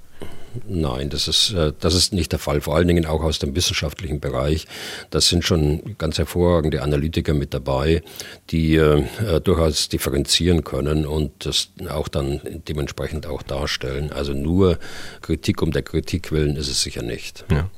Nein, 0.67 1.09
das 1.09 1.27
ist, 1.27 1.51
äh, 1.53 1.73
das 1.79 1.93
ist 1.93 2.13
nicht 2.13 2.31
der 2.31 2.39
Fall. 2.39 2.61
Vor 2.61 2.75
allen 2.75 2.87
Dingen 2.87 3.05
auch 3.05 3.23
aus 3.23 3.39
dem 3.39 3.55
wissenschaftlichen 3.55 4.19
Bereich. 4.19 4.65
Das 5.09 5.27
sind 5.29 5.43
schon 5.43 5.95
ganz 5.97 6.17
hervorragende 6.17 6.81
Analytiker 6.81 7.33
mit 7.33 7.53
dabei, 7.53 8.01
die 8.49 8.75
äh, 8.75 9.03
durchaus 9.43 9.89
differenzieren 9.89 10.63
können 10.63 11.05
und 11.05 11.45
das 11.45 11.69
auch 11.89 12.07
dann 12.07 12.41
dementsprechend 12.67 13.27
auch 13.27 13.43
darstellen. 13.43 14.11
Also 14.11 14.33
nur 14.33 14.79
Kritik 15.21 15.61
um 15.61 15.71
der 15.71 15.83
Kritik 15.83 16.31
willen 16.31 16.55
ist 16.55 16.69
es 16.69 16.81
sicher 16.81 17.01
nicht. 17.01 17.45
Ja. 17.51 17.69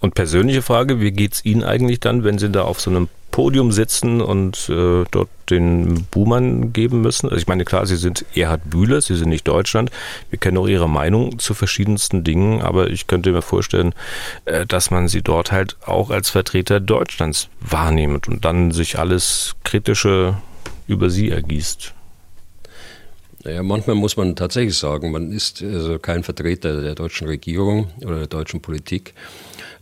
Und 0.00 0.14
persönliche 0.14 0.62
Frage, 0.62 1.00
wie 1.00 1.12
geht 1.12 1.34
es 1.34 1.44
Ihnen 1.44 1.62
eigentlich 1.62 2.00
dann, 2.00 2.24
wenn 2.24 2.38
Sie 2.38 2.50
da 2.50 2.62
auf 2.62 2.80
so 2.80 2.90
einem 2.90 3.08
Podium 3.34 3.72
sitzen 3.72 4.20
und 4.20 4.68
äh, 4.68 5.02
dort 5.10 5.28
den 5.50 6.04
Buhmann 6.12 6.72
geben 6.72 7.00
müssen? 7.00 7.26
Also 7.26 7.38
ich 7.38 7.48
meine, 7.48 7.64
klar, 7.64 7.84
Sie 7.84 7.96
sind 7.96 8.24
Erhard 8.36 8.70
Bühler, 8.70 9.00
Sie 9.00 9.16
sind 9.16 9.28
nicht 9.28 9.48
Deutschland. 9.48 9.90
Wir 10.30 10.38
kennen 10.38 10.56
auch 10.56 10.68
Ihre 10.68 10.88
Meinung 10.88 11.40
zu 11.40 11.52
verschiedensten 11.52 12.22
Dingen, 12.22 12.62
aber 12.62 12.90
ich 12.90 13.08
könnte 13.08 13.32
mir 13.32 13.42
vorstellen, 13.42 13.92
äh, 14.44 14.66
dass 14.66 14.92
man 14.92 15.08
Sie 15.08 15.20
dort 15.20 15.50
halt 15.50 15.76
auch 15.84 16.10
als 16.10 16.30
Vertreter 16.30 16.78
Deutschlands 16.78 17.48
wahrnimmt 17.60 18.28
und 18.28 18.44
dann 18.44 18.70
sich 18.70 19.00
alles 19.00 19.56
Kritische 19.64 20.36
über 20.86 21.10
Sie 21.10 21.30
ergießt. 21.30 21.93
Naja, 23.44 23.62
manchmal 23.62 23.96
muss 23.96 24.16
man 24.16 24.36
tatsächlich 24.36 24.76
sagen, 24.76 25.10
man 25.10 25.30
ist 25.30 25.62
also 25.62 25.98
kein 25.98 26.22
Vertreter 26.22 26.80
der 26.80 26.94
deutschen 26.94 27.28
Regierung 27.28 27.88
oder 28.02 28.18
der 28.18 28.26
deutschen 28.26 28.60
Politik. 28.60 29.12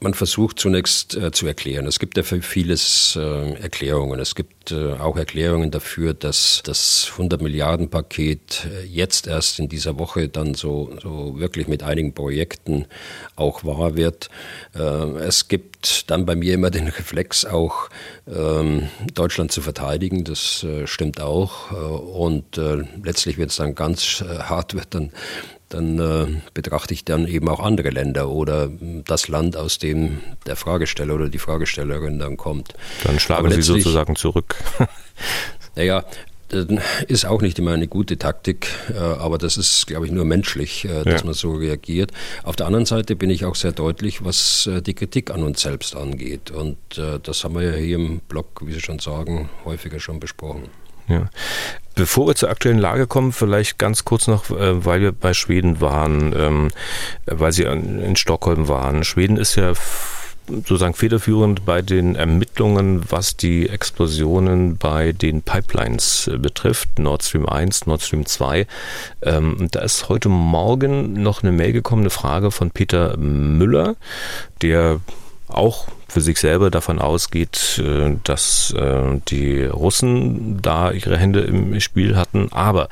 Man 0.01 0.15
versucht 0.15 0.59
zunächst 0.59 1.17
äh, 1.17 1.31
zu 1.31 1.47
erklären. 1.47 1.87
Es 1.87 2.01
gibt 2.01 2.17
ja 2.17 2.25
für 2.25 2.43
vieles 2.43 3.17
äh, 3.17 3.55
Erklärungen. 3.55 4.19
Es 4.19 4.35
gibt 4.35 4.62
äh, 4.71 4.93
auch 4.93 5.17
Erklärungen 5.17 5.71
dafür, 5.71 6.15
dass 6.15 6.63
das 6.65 7.09
100 7.13 7.43
Milliarden 7.43 7.89
Paket 7.89 8.67
äh, 8.67 8.85
jetzt 8.85 9.27
erst 9.27 9.59
in 9.59 9.69
dieser 9.69 9.99
Woche 9.99 10.29
dann 10.29 10.55
so, 10.55 10.91
so 11.03 11.41
wirklich 11.41 11.67
mit 11.67 11.83
einigen 11.83 12.13
Projekten 12.13 12.87
auch 13.35 13.65
wahr 13.65 13.97
wird. 13.97 14.31
Äh, 14.75 14.79
es 14.79 15.49
gibt 15.49 16.11
dann 16.11 16.27
bei 16.27 16.37
mir 16.37 16.55
immer 16.55 16.71
den 16.71 16.87
Reflex 16.87 17.45
auch 17.45 17.89
ähm, 18.29 18.89
Deutschland 19.15 19.51
zu 19.51 19.63
verteidigen. 19.63 20.23
Das 20.23 20.65
stimmt 20.85 21.21
auch. 21.21 21.73
und 21.73 22.57
letztlich, 23.03 23.39
wenn 23.39 23.49
es 23.49 23.57
dann 23.57 23.75
ganz 23.75 24.23
hart 24.23 24.75
wird, 24.75 24.95
dann 24.95 25.11
dann 25.73 25.99
äh, 25.99 26.27
betrachte 26.55 26.93
ich 26.95 27.05
dann 27.05 27.27
eben 27.27 27.49
auch 27.49 27.61
andere 27.61 27.91
Länder 27.91 28.29
oder 28.29 28.71
das 29.07 29.29
Land, 29.29 29.57
aus 29.57 29.79
dem 29.79 30.21
der 30.47 30.57
Fragesteller 30.57 31.15
oder 31.15 31.29
die 31.29 31.39
Fragestellerin 31.39 32.19
dann 32.19 32.37
kommt. 32.37 32.75
Dann 33.05 33.19
schlagen 33.19 33.51
Sie 33.51 33.63
sozusagen 33.63 34.17
zurück. 34.17 34.57
naja, 35.77 36.05
ist 37.09 37.25
auch 37.25 37.41
nicht 37.41 37.59
immer 37.59 37.73
eine 37.73 37.89
gute 37.89 38.19
Taktik, 38.19 38.69
äh, 38.93 38.99
aber 38.99 39.39
das 39.39 39.57
ist, 39.57 39.87
glaube 39.87 40.07
ich, 40.07 40.13
nur 40.13 40.27
menschlich, 40.27 40.85
äh, 40.85 41.05
dass 41.05 41.21
ja. 41.21 41.25
man 41.25 41.35
so 41.35 41.53
reagiert. 41.55 42.13
Auf 42.43 42.57
der 42.57 42.67
anderen 42.67 42.85
Seite 42.85 43.17
bin 43.17 43.31
ich 43.31 43.47
auch 43.47 43.55
sehr 43.55 43.73
deutlich, 43.73 44.23
was 44.25 44.67
äh, 44.67 44.83
die 44.83 44.93
Kritik 44.93 45.31
an 45.31 45.43
uns 45.43 45.63
selbst 45.63 45.97
angeht. 45.97 46.51
Und 46.51 46.77
das 47.23 47.45
haben 47.45 47.55
wir 47.55 47.63
ja 47.63 47.77
hier 47.77 47.97
im 47.97 48.21
Blog, 48.21 48.61
wie 48.65 48.73
Sie 48.73 48.81
schon 48.81 48.99
sagen, 48.99 49.49
häufiger 49.65 49.99
schon 49.99 50.21
besprochen. 50.21 50.65
Ja. 51.09 51.29
Bevor 51.95 52.27
wir 52.27 52.35
zur 52.35 52.49
aktuellen 52.49 52.79
Lage 52.79 53.07
kommen, 53.07 53.33
vielleicht 53.33 53.79
ganz 53.79 54.05
kurz 54.05 54.27
noch, 54.27 54.51
äh, 54.51 54.85
weil 54.85 55.03
wir 55.03 55.13
bei 55.13 55.35
Schweden 55.35 55.81
waren, 55.81 56.35
ähm, 56.35 56.71
weil 57.27 57.53
Sie 57.53 57.65
in 57.65 58.17
Stockholm 58.17 58.69
waren. 58.69 59.05
Schweden 59.05 59.37
ist 59.37 59.57
ja 59.57 59.75
sozusagen 60.49 60.95
federführend 60.95 61.65
bei 61.65 61.83
den 61.83 62.17
Ermittlungen, 62.17 63.05
was 63.11 63.37
die 63.37 63.69
Explosionen 63.69 64.77
bei 64.77 65.13
den 65.13 65.43
Pipelines 65.43 66.29
äh, 66.29 66.39
betrifft, 66.39 66.99
Nord 66.99 67.23
Stream 67.23 67.47
1, 67.47 67.87
Nord 67.87 68.03
Stream 68.03 68.27
2. 68.27 68.67
Ähm, 69.23 69.69
da 69.71 69.81
ist 69.81 70.09
heute 70.09 70.29
Morgen 70.29 71.23
noch 71.23 71.43
eine 71.43 71.53
Mail 71.53 71.73
gekommen, 71.73 72.03
eine 72.03 72.11
Frage 72.11 72.51
von 72.51 72.71
Peter 72.71 73.17
Müller, 73.17 73.97
der 74.63 75.01
auch 75.53 75.87
für 76.09 76.21
sich 76.21 76.39
selber 76.39 76.71
davon 76.71 76.99
ausgeht, 76.99 77.81
äh, 77.83 78.17
dass 78.25 78.73
äh, 78.73 79.21
die 79.29 79.65
Russen 79.65 80.61
da 80.61 80.91
ihre 80.91 81.17
Hände 81.17 81.41
im 81.41 81.81
Spiel 81.81 82.17
hatten. 82.17 82.53
Aber 82.53 82.89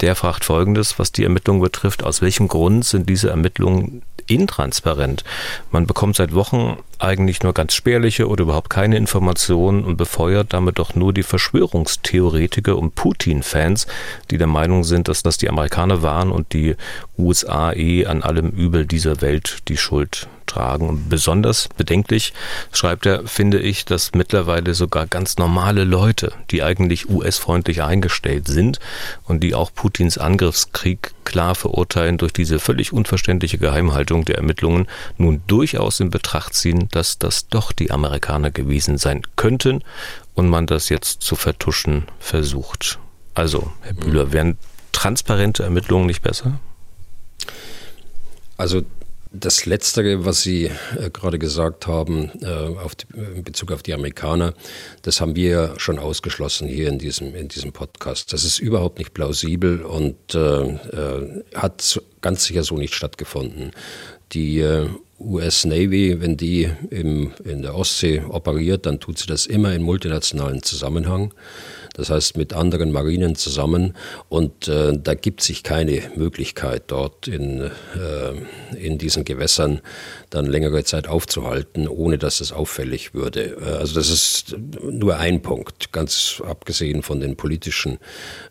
der 0.00 0.14
fragt 0.14 0.44
Folgendes, 0.44 0.98
was 0.98 1.12
die 1.12 1.24
Ermittlungen 1.24 1.60
betrifft. 1.60 2.04
Aus 2.04 2.22
welchem 2.22 2.48
Grund 2.48 2.84
sind 2.84 3.08
diese 3.08 3.30
Ermittlungen 3.30 4.02
intransparent? 4.28 5.24
Man 5.70 5.86
bekommt 5.86 6.16
seit 6.16 6.34
Wochen 6.34 6.78
eigentlich 6.98 7.42
nur 7.42 7.52
ganz 7.52 7.74
spärliche 7.74 8.28
oder 8.28 8.42
überhaupt 8.42 8.70
keine 8.70 8.96
Informationen 8.96 9.84
und 9.84 9.96
befeuert 9.96 10.52
damit 10.52 10.78
doch 10.78 10.94
nur 10.94 11.12
die 11.12 11.24
Verschwörungstheoretiker 11.24 12.76
und 12.76 12.94
Putin-Fans, 12.94 13.86
die 14.30 14.38
der 14.38 14.46
Meinung 14.46 14.84
sind, 14.84 15.08
dass 15.08 15.22
das 15.22 15.38
die 15.38 15.48
Amerikaner 15.48 16.02
waren 16.02 16.30
und 16.30 16.52
die 16.52 16.76
USA 17.16 17.72
eh 17.72 18.06
an 18.06 18.22
allem 18.22 18.50
Übel 18.50 18.86
dieser 18.86 19.20
Welt 19.20 19.68
die 19.68 19.76
Schuld 19.76 20.28
tragen. 20.48 20.88
Und 20.88 21.08
besonders 21.08 21.68
bedenklich, 21.76 22.32
schreibt 22.72 23.06
er, 23.06 23.26
finde 23.26 23.60
ich, 23.60 23.84
dass 23.84 24.12
mittlerweile 24.14 24.74
sogar 24.74 25.06
ganz 25.06 25.38
normale 25.38 25.84
Leute, 25.84 26.32
die 26.50 26.62
eigentlich 26.64 27.08
US-freundlich 27.08 27.82
eingestellt 27.82 28.48
sind 28.48 28.80
und 29.24 29.44
die 29.44 29.54
auch 29.54 29.72
Putins 29.72 30.18
Angriffskrieg 30.18 31.14
klar 31.24 31.54
verurteilen, 31.54 32.18
durch 32.18 32.32
diese 32.32 32.58
völlig 32.58 32.92
unverständliche 32.92 33.58
Geheimhaltung 33.58 34.24
der 34.24 34.36
Ermittlungen 34.36 34.88
nun 35.18 35.42
durchaus 35.46 36.00
in 36.00 36.10
Betracht 36.10 36.54
ziehen, 36.54 36.88
dass 36.90 37.18
das 37.18 37.48
doch 37.48 37.70
die 37.70 37.90
Amerikaner 37.90 38.50
gewesen 38.50 38.98
sein 38.98 39.22
könnten 39.36 39.84
und 40.34 40.48
man 40.48 40.66
das 40.66 40.88
jetzt 40.88 41.22
zu 41.22 41.36
vertuschen 41.36 42.06
versucht. 42.18 42.98
Also, 43.34 43.70
Herr 43.82 43.94
Bühler, 43.94 44.32
wären 44.32 44.58
transparente 44.92 45.62
Ermittlungen 45.62 46.06
nicht 46.06 46.22
besser? 46.22 46.58
Also 48.56 48.82
das 49.30 49.66
Letztere, 49.66 50.24
was 50.24 50.42
Sie 50.42 50.66
äh, 50.66 51.10
gerade 51.12 51.38
gesagt 51.38 51.86
haben, 51.86 52.30
äh, 52.40 52.46
auf 52.46 52.94
die, 52.94 53.06
in 53.14 53.44
Bezug 53.44 53.72
auf 53.72 53.82
die 53.82 53.94
Amerikaner, 53.94 54.54
das 55.02 55.20
haben 55.20 55.36
wir 55.36 55.74
schon 55.76 55.98
ausgeschlossen 55.98 56.68
hier 56.68 56.88
in 56.88 56.98
diesem, 56.98 57.34
in 57.34 57.48
diesem 57.48 57.72
Podcast. 57.72 58.32
Das 58.32 58.44
ist 58.44 58.58
überhaupt 58.58 58.98
nicht 58.98 59.14
plausibel 59.14 59.82
und 59.82 60.34
äh, 60.34 60.38
äh 60.38 61.44
hat 61.54 62.00
ganz 62.20 62.44
sicher 62.44 62.62
so 62.62 62.76
nicht 62.76 62.94
stattgefunden. 62.94 63.72
Die 64.32 64.60
äh, 64.60 64.88
US 65.20 65.64
Navy, 65.64 66.20
wenn 66.20 66.36
die 66.36 66.70
im, 66.90 67.32
in 67.44 67.62
der 67.62 67.74
Ostsee 67.74 68.22
operiert, 68.28 68.86
dann 68.86 69.00
tut 69.00 69.18
sie 69.18 69.26
das 69.26 69.46
immer 69.46 69.74
in 69.74 69.82
multinationalen 69.82 70.62
Zusammenhang 70.62 71.34
das 71.98 72.10
heißt 72.10 72.36
mit 72.36 72.54
anderen 72.54 72.92
Marinen 72.92 73.34
zusammen. 73.34 73.94
Und 74.28 74.68
äh, 74.68 74.92
da 74.96 75.14
gibt 75.14 75.42
sich 75.42 75.64
keine 75.64 76.00
Möglichkeit, 76.14 76.84
dort 76.86 77.26
in, 77.26 77.60
äh, 77.60 78.76
in 78.78 78.98
diesen 78.98 79.24
Gewässern 79.24 79.80
dann 80.30 80.46
längere 80.46 80.84
Zeit 80.84 81.08
aufzuhalten, 81.08 81.88
ohne 81.88 82.18
dass 82.18 82.40
es 82.40 82.52
auffällig 82.52 83.14
würde. 83.14 83.56
Äh, 83.60 83.78
also 83.78 83.94
das 83.94 84.10
ist 84.10 84.56
nur 84.82 85.16
ein 85.16 85.42
Punkt, 85.42 85.92
ganz 85.92 86.42
abgesehen 86.46 87.02
von 87.02 87.20
den 87.20 87.36
politischen 87.36 87.98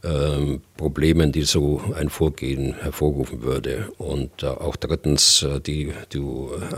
äh, 0.03 0.59
Problemen, 0.75 1.31
die 1.31 1.43
so 1.43 1.81
ein 1.95 2.09
Vorgehen 2.09 2.75
hervorrufen 2.81 3.41
würde. 3.41 3.89
Und 3.97 4.43
äh, 4.43 4.47
auch 4.47 4.75
drittens, 4.75 5.43
äh, 5.43 5.59
die, 5.59 5.93
die 6.13 6.23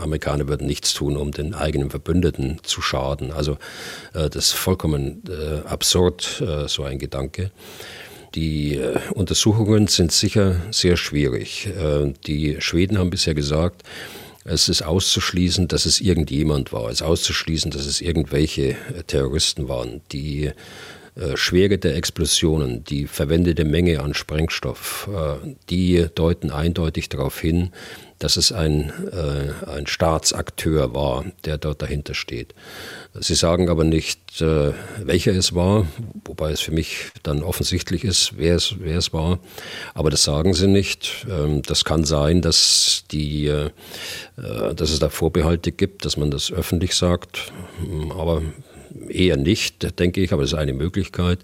Amerikaner 0.00 0.48
würden 0.48 0.66
nichts 0.66 0.94
tun, 0.94 1.16
um 1.16 1.32
den 1.32 1.54
eigenen 1.54 1.90
Verbündeten 1.90 2.58
zu 2.62 2.82
schaden. 2.82 3.32
Also 3.32 3.58
das 4.12 4.34
ist 4.36 4.52
vollkommen 4.52 5.22
absurd 5.66 6.42
so 6.66 6.84
ein 6.84 6.98
Gedanke. 6.98 7.50
Die 8.34 8.76
äh, 8.76 8.98
Untersuchungen 9.12 9.88
sind 9.88 10.12
sicher 10.12 10.56
sehr 10.70 10.96
schwierig. 10.96 11.66
Äh, 11.66 12.12
die 12.26 12.60
Schweden 12.60 12.98
haben 12.98 13.10
bisher 13.10 13.34
gesagt, 13.34 13.82
es 14.44 14.68
ist 14.68 14.82
auszuschließen, 14.82 15.68
dass 15.68 15.86
es 15.86 16.00
irgendjemand 16.00 16.72
war. 16.72 16.86
Es 16.86 17.00
ist 17.00 17.02
auszuschließen, 17.02 17.70
dass 17.70 17.86
es 17.86 18.00
irgendwelche 18.00 18.70
äh, 18.70 19.02
Terroristen 19.06 19.68
waren. 19.68 20.00
Die 20.12 20.50
Schwere 21.34 21.76
der 21.76 21.96
Explosionen, 21.96 22.84
die 22.84 23.06
verwendete 23.06 23.64
Menge 23.64 24.00
an 24.00 24.14
Sprengstoff, 24.14 25.10
die 25.68 26.06
deuten 26.14 26.50
eindeutig 26.50 27.08
darauf 27.08 27.38
hin, 27.40 27.72
dass 28.20 28.36
es 28.36 28.52
ein, 28.52 28.92
äh, 29.12 29.68
ein 29.68 29.86
Staatsakteur 29.86 30.94
war, 30.94 31.24
der 31.46 31.58
dort 31.58 31.82
dahinter 31.82 32.14
steht. 32.14 32.54
Sie 33.14 33.34
sagen 33.34 33.70
aber 33.70 33.82
nicht, 33.82 34.40
äh, 34.42 34.72
welcher 35.02 35.32
es 35.32 35.54
war, 35.54 35.86
wobei 36.26 36.52
es 36.52 36.60
für 36.60 36.70
mich 36.70 37.10
dann 37.22 37.42
offensichtlich 37.42 38.04
ist, 38.04 38.34
wer 38.36 38.56
es, 38.56 38.76
wer 38.78 38.98
es 38.98 39.12
war. 39.14 39.40
Aber 39.94 40.10
das 40.10 40.22
sagen 40.22 40.52
sie 40.52 40.68
nicht. 40.68 41.26
Ähm, 41.28 41.62
das 41.62 41.84
kann 41.84 42.04
sein, 42.04 42.42
dass, 42.42 43.04
die, 43.10 43.46
äh, 43.46 43.70
dass 44.36 44.90
es 44.90 44.98
da 44.98 45.08
Vorbehalte 45.08 45.72
gibt, 45.72 46.04
dass 46.04 46.18
man 46.18 46.30
das 46.30 46.52
öffentlich 46.52 46.94
sagt. 46.94 47.52
Aber 48.10 48.42
eher 49.08 49.38
nicht, 49.38 49.98
denke 49.98 50.20
ich, 50.20 50.32
aber 50.34 50.42
das 50.42 50.52
ist 50.52 50.58
eine 50.58 50.74
Möglichkeit. 50.74 51.38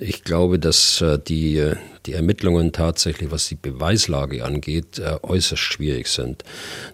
Ich 0.00 0.24
glaube, 0.24 0.58
dass 0.58 1.00
äh, 1.00 1.18
die, 1.18 1.58
äh, 1.58 1.76
die 2.06 2.12
Ermittlungen 2.12 2.72
tatsächlich, 2.72 3.30
was 3.30 3.48
die 3.48 3.54
Beweislage 3.54 4.44
angeht, 4.44 4.98
äh, 4.98 5.18
äußerst 5.22 5.62
schwierig 5.62 6.08
sind. 6.08 6.44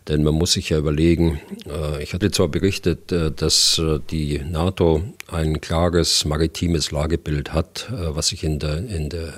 Denn 0.09 0.23
man 0.23 0.35
muss 0.35 0.53
sich 0.53 0.71
ja 0.71 0.79
überlegen, 0.79 1.41
ich 2.01 2.15
hatte 2.15 2.31
zwar 2.31 2.49
berichtet, 2.49 3.13
dass 3.13 3.81
die 4.11 4.39
NATO 4.39 5.03
ein 5.29 5.61
klares 5.61 6.25
maritimes 6.25 6.91
Lagebild 6.91 7.53
hat, 7.53 7.87
was 7.91 8.29
sich 8.29 8.45
in 8.45 8.59
der, 8.59 8.79
in 8.79 9.09
der 9.09 9.33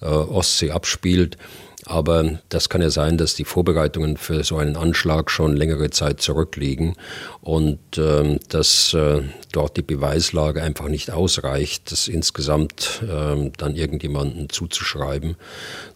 Ostsee 0.00 0.70
abspielt. 0.70 1.36
Aber 1.86 2.38
das 2.48 2.68
kann 2.68 2.80
ja 2.80 2.90
sein, 2.90 3.18
dass 3.18 3.34
die 3.34 3.44
Vorbereitungen 3.44 4.16
für 4.16 4.44
so 4.44 4.56
einen 4.56 4.76
Anschlag 4.76 5.30
schon 5.30 5.56
längere 5.56 5.90
Zeit 5.90 6.20
zurückliegen 6.20 6.94
und 7.40 7.80
ähm, 7.98 8.38
dass 8.48 8.94
äh, 8.94 9.22
dort 9.50 9.76
die 9.76 9.82
Beweislage 9.82 10.62
einfach 10.62 10.88
nicht 10.88 11.10
ausreicht, 11.10 11.90
das 11.90 12.06
insgesamt 12.06 13.02
äh, 13.02 13.50
dann 13.56 13.74
irgendjemanden 13.74 14.48
zuzuschreiben. 14.48 15.36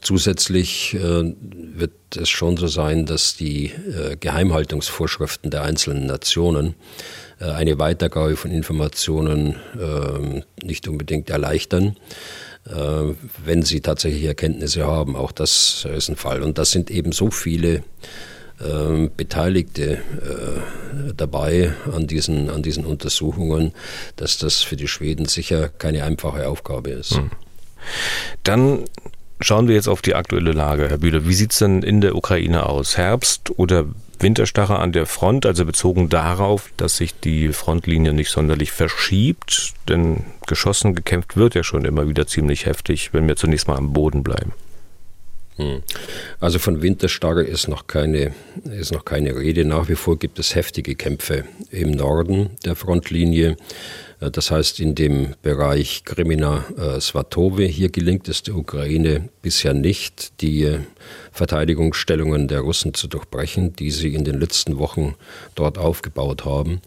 Zusätzlich 0.01 0.95
äh, 0.95 1.35
wird 1.41 1.93
es 2.17 2.29
schon 2.29 2.57
so 2.57 2.67
sein, 2.67 3.07
dass 3.07 3.37
die 3.37 3.67
äh, 3.67 4.17
Geheimhaltungsvorschriften 4.19 5.53
der 5.53 5.63
einzelnen 5.63 6.07
Nationen 6.07 6.75
äh, 7.39 7.45
eine 7.45 7.79
Weitergabe 7.79 8.37
von 8.37 8.51
Informationen 8.51 9.55
ähm, 9.81 10.43
nicht 10.63 10.89
unbedingt 10.89 11.31
erleichtern. 11.31 11.97
Äh, 12.69 13.15
wenn 13.45 13.63
sie 13.63 13.81
tatsächlich 13.81 14.25
Erkenntnisse 14.25 14.87
haben. 14.87 15.15
Auch 15.15 15.33
das 15.33 15.87
ist 15.95 16.09
ein 16.09 16.17
Fall. 16.17 16.43
Und 16.43 16.59
das 16.59 16.73
sind 16.73 16.91
eben 16.91 17.13
so 17.13 17.31
viele 17.31 17.85
äh, 18.59 19.09
Beteiligte 19.17 19.93
äh, 19.93 21.13
dabei 21.17 21.75
an 21.93 22.07
diesen, 22.07 22.51
an 22.51 22.63
diesen 22.63 22.85
Untersuchungen, 22.85 23.73
dass 24.17 24.39
das 24.39 24.63
für 24.63 24.77
die 24.77 24.89
Schweden 24.89 25.27
sicher 25.27 25.69
keine 25.69 26.05
einfache 26.05 26.49
Aufgabe 26.49 26.91
ist. 26.91 27.17
Hm. 27.17 27.31
Dann 28.43 28.85
schauen 29.41 29.69
wir 29.69 29.75
jetzt 29.75 29.89
auf 29.89 30.03
die 30.03 30.15
aktuelle 30.15 30.53
Lage, 30.53 30.89
Herr 30.89 30.99
Bühler. 30.99 31.27
Wie 31.27 31.35
sieht 31.35 31.53
es 31.53 31.59
denn 31.59 31.83
in 31.83 32.01
der 32.01 32.15
Ukraine 32.15 32.67
aus? 32.67 32.97
Herbst 32.97 33.59
oder 33.59 33.87
Winterstarre 34.19 34.79
an 34.79 34.93
der 34.93 35.07
Front, 35.07 35.45
also 35.45 35.65
bezogen 35.67 36.09
darauf, 36.09 36.71
dass 36.77 36.97
sich 36.97 37.19
die 37.21 37.53
Frontlinie 37.53 38.13
nicht 38.13 38.31
sonderlich 38.31 38.73
verschiebt, 38.73 39.75
denn 39.89 40.25
geschossen, 40.47 40.95
gekämpft 40.95 41.37
wird 41.37 41.55
ja 41.55 41.63
schon 41.63 41.85
immer 41.85 42.09
wieder 42.09 42.27
ziemlich 42.27 42.67
heftig, 42.67 43.13
wenn 43.13 43.29
wir 43.29 43.37
zunächst 43.37 43.69
mal 43.69 43.77
am 43.77 43.93
Boden 43.93 44.23
bleiben. 44.23 44.53
Hm. 45.57 45.83
Also 46.39 46.59
von 46.59 46.83
Winterstarre 46.83 47.43
ist 47.43 47.69
noch, 47.69 47.87
keine, 47.87 48.35
ist 48.65 48.93
noch 48.93 49.05
keine 49.05 49.37
Rede. 49.37 49.65
Nach 49.65 49.89
wie 49.89 49.95
vor 49.95 50.19
gibt 50.19 50.39
es 50.39 50.55
heftige 50.55 50.95
Kämpfe 50.95 51.45
im 51.71 51.93
Norden 51.93 52.51
der 52.65 52.77
Frontlinie. 52.77 53.57
Äh, 54.21 54.31
das 54.31 54.51
heißt, 54.51 54.81
in 54.81 54.95
dem 54.95 55.35
Bereich 55.43 56.05
Krimina 56.05 56.65
äh, 56.77 57.69
hier 57.69 57.89
gelingt 57.91 58.29
es 58.29 58.43
der 58.43 58.57
Ukraine 58.57 59.29
bisher 59.43 59.75
nicht, 59.75 60.41
die 60.41 60.63
äh, 60.63 60.81
Verteidigungsstellungen 61.33 62.49
der 62.49 62.61
Russen 62.61 62.95
zu 62.95 63.09
durchbrechen, 63.09 63.75
die 63.75 63.91
sie 63.91 64.15
in 64.15 64.25
den 64.25 64.41
letzten 64.41 64.79
Wochen 64.79 65.15
dort 65.55 65.79
aufgebaut 65.79 66.45
haben. 66.45 66.81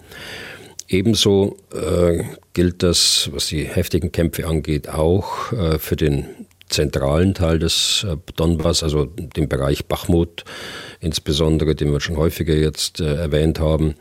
Ebenso 0.87 1.57
äh, 1.71 2.23
gilt 2.53 2.81
das, 2.81 3.29
was 3.31 3.47
die 3.47 3.63
heftigen 3.63 4.11
Kämpfe 4.11 4.47
angeht, 4.47 4.89
auch 4.89 5.53
äh, 5.53 5.77
für 5.77 5.95
den 5.95 6.25
zentralen 6.67 7.35
Teil 7.35 7.59
des 7.59 8.05
äh, 8.09 8.17
Donbass, 8.35 8.81
also 8.81 9.05
den 9.05 9.47
Bereich 9.47 9.85
Bachmut 9.85 10.45
insbesondere, 10.99 11.75
den 11.75 11.91
wir 11.91 12.01
schon 12.01 12.17
häufiger 12.17 12.55
jetzt 12.55 12.99
erwähnt 12.99 13.59
haben. 13.59 13.95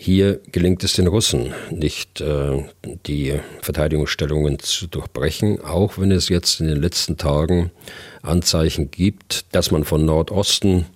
Hier 0.00 0.40
gelingt 0.52 0.84
es 0.84 0.92
den 0.92 1.08
Russen 1.08 1.52
nicht, 1.72 2.20
äh, 2.20 2.62
die 3.06 3.34
Verteidigungsstellungen 3.60 4.60
zu 4.60 4.86
durchbrechen, 4.86 5.60
auch 5.60 5.98
wenn 5.98 6.12
es 6.12 6.28
jetzt 6.28 6.60
in 6.60 6.68
den 6.68 6.80
letzten 6.80 7.16
Tagen 7.16 7.72
Anzeichen 8.22 8.92
gibt, 8.92 9.52
dass 9.52 9.72
man 9.72 9.82
von 9.82 10.04
Nordosten 10.04 10.86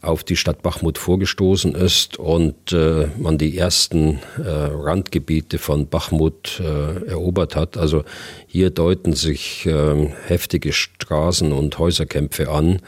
auf 0.00 0.24
die 0.24 0.36
Stadt 0.36 0.62
Bachmut 0.62 0.96
vorgestoßen 0.96 1.74
ist 1.74 2.18
und 2.18 2.72
äh, 2.72 3.08
man 3.18 3.36
die 3.36 3.58
ersten 3.58 4.20
äh, 4.38 4.48
Randgebiete 4.48 5.58
von 5.58 5.88
Bachmut 5.88 6.60
äh, 6.60 7.08
erobert 7.08 7.54
hat. 7.54 7.76
Also 7.76 8.04
hier 8.46 8.70
deuten 8.70 9.12
sich 9.12 9.66
äh, 9.66 10.08
heftige 10.26 10.72
Straßen- 10.72 11.52
und 11.52 11.78
Häuserkämpfe 11.78 12.48
an, 12.48 12.80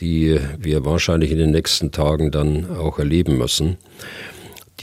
die 0.00 0.40
wir 0.58 0.86
wahrscheinlich 0.86 1.30
in 1.30 1.38
den 1.38 1.50
nächsten 1.50 1.92
Tagen 1.92 2.30
dann 2.30 2.74
auch 2.74 2.98
erleben 2.98 3.36
müssen. 3.36 3.76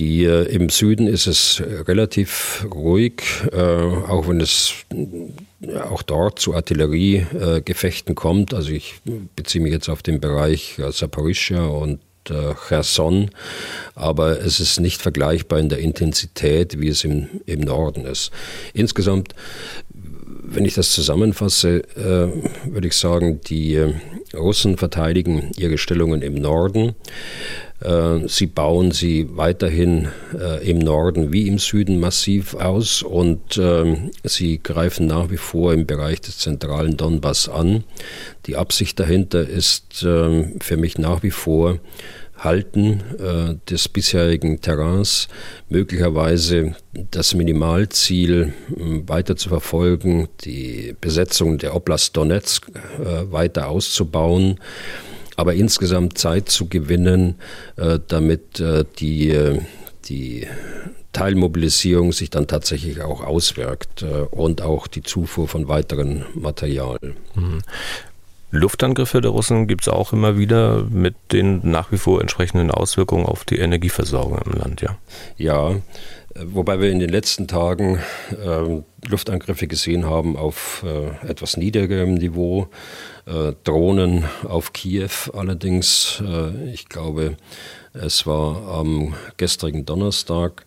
Die, 0.01 0.23
Im 0.23 0.69
Süden 0.69 1.05
ist 1.05 1.27
es 1.27 1.61
relativ 1.87 2.65
ruhig, 2.73 3.21
äh, 3.51 3.55
auch 3.55 4.27
wenn 4.27 4.41
es 4.41 4.73
auch 5.91 6.01
dort 6.01 6.39
zu 6.39 6.55
Artilleriegefechten 6.55 8.15
kommt. 8.15 8.55
Also 8.55 8.71
ich 8.71 8.95
beziehe 9.35 9.63
mich 9.63 9.71
jetzt 9.71 9.89
auf 9.89 10.01
den 10.01 10.19
Bereich 10.19 10.79
Saporischia 10.89 11.65
und 11.65 11.99
äh, 12.31 12.55
Cherson, 12.67 13.29
aber 13.93 14.43
es 14.43 14.59
ist 14.59 14.79
nicht 14.79 14.99
vergleichbar 14.99 15.59
in 15.59 15.69
der 15.69 15.77
Intensität, 15.77 16.81
wie 16.81 16.87
es 16.87 17.03
im, 17.03 17.27
im 17.45 17.59
Norden 17.59 18.05
ist. 18.05 18.31
Insgesamt, 18.73 19.35
wenn 19.89 20.65
ich 20.65 20.73
das 20.73 20.93
zusammenfasse, 20.93 21.83
äh, 21.95 22.73
würde 22.73 22.87
ich 22.87 22.95
sagen, 22.95 23.39
die 23.41 23.79
Russen 24.33 24.77
verteidigen 24.77 25.51
ihre 25.57 25.77
Stellungen 25.77 26.23
im 26.23 26.33
Norden. 26.33 26.95
Äh, 27.81 28.27
sie 28.27 28.45
bauen 28.45 28.91
sie 28.91 29.27
weiterhin 29.31 30.09
äh, 30.37 30.69
im 30.69 30.79
Norden 30.79 31.33
wie 31.33 31.47
im 31.47 31.57
Süden 31.57 31.99
massiv 31.99 32.53
aus 32.53 33.01
und 33.01 33.57
ähm, 33.57 34.11
sie 34.23 34.61
greifen 34.61 35.07
nach 35.07 35.31
wie 35.31 35.37
vor 35.37 35.73
im 35.73 35.87
Bereich 35.87 36.21
des 36.21 36.37
zentralen 36.37 36.95
Donbass 36.95 37.49
an. 37.49 37.83
Die 38.45 38.55
Absicht 38.55 38.99
dahinter 38.99 39.47
ist 39.47 40.03
ähm, 40.05 40.59
für 40.61 40.77
mich 40.77 40.97
nach 40.97 41.23
wie 41.23 41.31
vor, 41.31 41.79
Halten 42.37 43.03
äh, 43.19 43.55
des 43.69 43.87
bisherigen 43.87 44.61
Terrains, 44.61 45.27
möglicherweise 45.69 46.75
das 47.11 47.35
Minimalziel 47.35 48.53
weiter 49.05 49.35
zu 49.35 49.49
verfolgen, 49.49 50.27
die 50.43 50.95
Besetzung 50.99 51.59
der 51.59 51.75
Oblast 51.75 52.17
Donetsk 52.17 52.65
weiter 53.29 53.67
auszubauen 53.67 54.57
aber 55.37 55.53
insgesamt 55.53 56.17
Zeit 56.17 56.49
zu 56.49 56.67
gewinnen, 56.67 57.35
äh, 57.77 57.99
damit 58.07 58.59
äh, 58.59 58.85
die, 58.99 59.29
äh, 59.29 59.59
die 60.05 60.47
Teilmobilisierung 61.13 62.13
sich 62.13 62.29
dann 62.29 62.47
tatsächlich 62.47 63.01
auch 63.01 63.21
auswirkt 63.21 64.03
und 64.31 64.61
auch 64.61 64.87
die 64.87 65.03
Zufuhr 65.03 65.47
von 65.49 65.67
weiteren 65.67 66.23
Material. 66.35 66.99
Mhm. 67.35 67.59
Luftangriffe 68.51 69.21
der 69.21 69.31
Russen 69.31 69.67
gibt 69.67 69.81
es 69.81 69.87
auch 69.87 70.13
immer 70.13 70.37
wieder 70.37 70.83
mit 70.89 71.15
den 71.31 71.59
nach 71.63 71.91
wie 71.91 71.97
vor 71.97 72.21
entsprechenden 72.21 72.71
Auswirkungen 72.71 73.25
auf 73.25 73.45
die 73.45 73.57
Energieversorgung 73.57 74.39
im 74.45 74.53
Land, 74.53 74.81
ja? 74.81 74.97
Ja, 75.37 75.75
wobei 76.35 76.79
wir 76.79 76.91
in 76.91 76.99
den 76.99 77.09
letzten 77.09 77.47
Tagen 77.47 77.99
äh, 78.31 78.81
Luftangriffe 79.07 79.67
gesehen 79.67 80.05
haben 80.05 80.37
auf 80.37 80.85
äh, 80.85 81.27
etwas 81.27 81.57
niedrigerem 81.57 82.15
Niveau. 82.15 82.67
Äh, 83.25 83.53
Drohnen 83.63 84.25
auf 84.43 84.73
Kiew 84.73 85.09
allerdings. 85.33 86.21
Äh, 86.25 86.71
ich 86.71 86.89
glaube, 86.89 87.37
es 87.93 88.25
war 88.25 88.67
am 88.79 89.15
gestrigen 89.37 89.85
Donnerstag. 89.85 90.65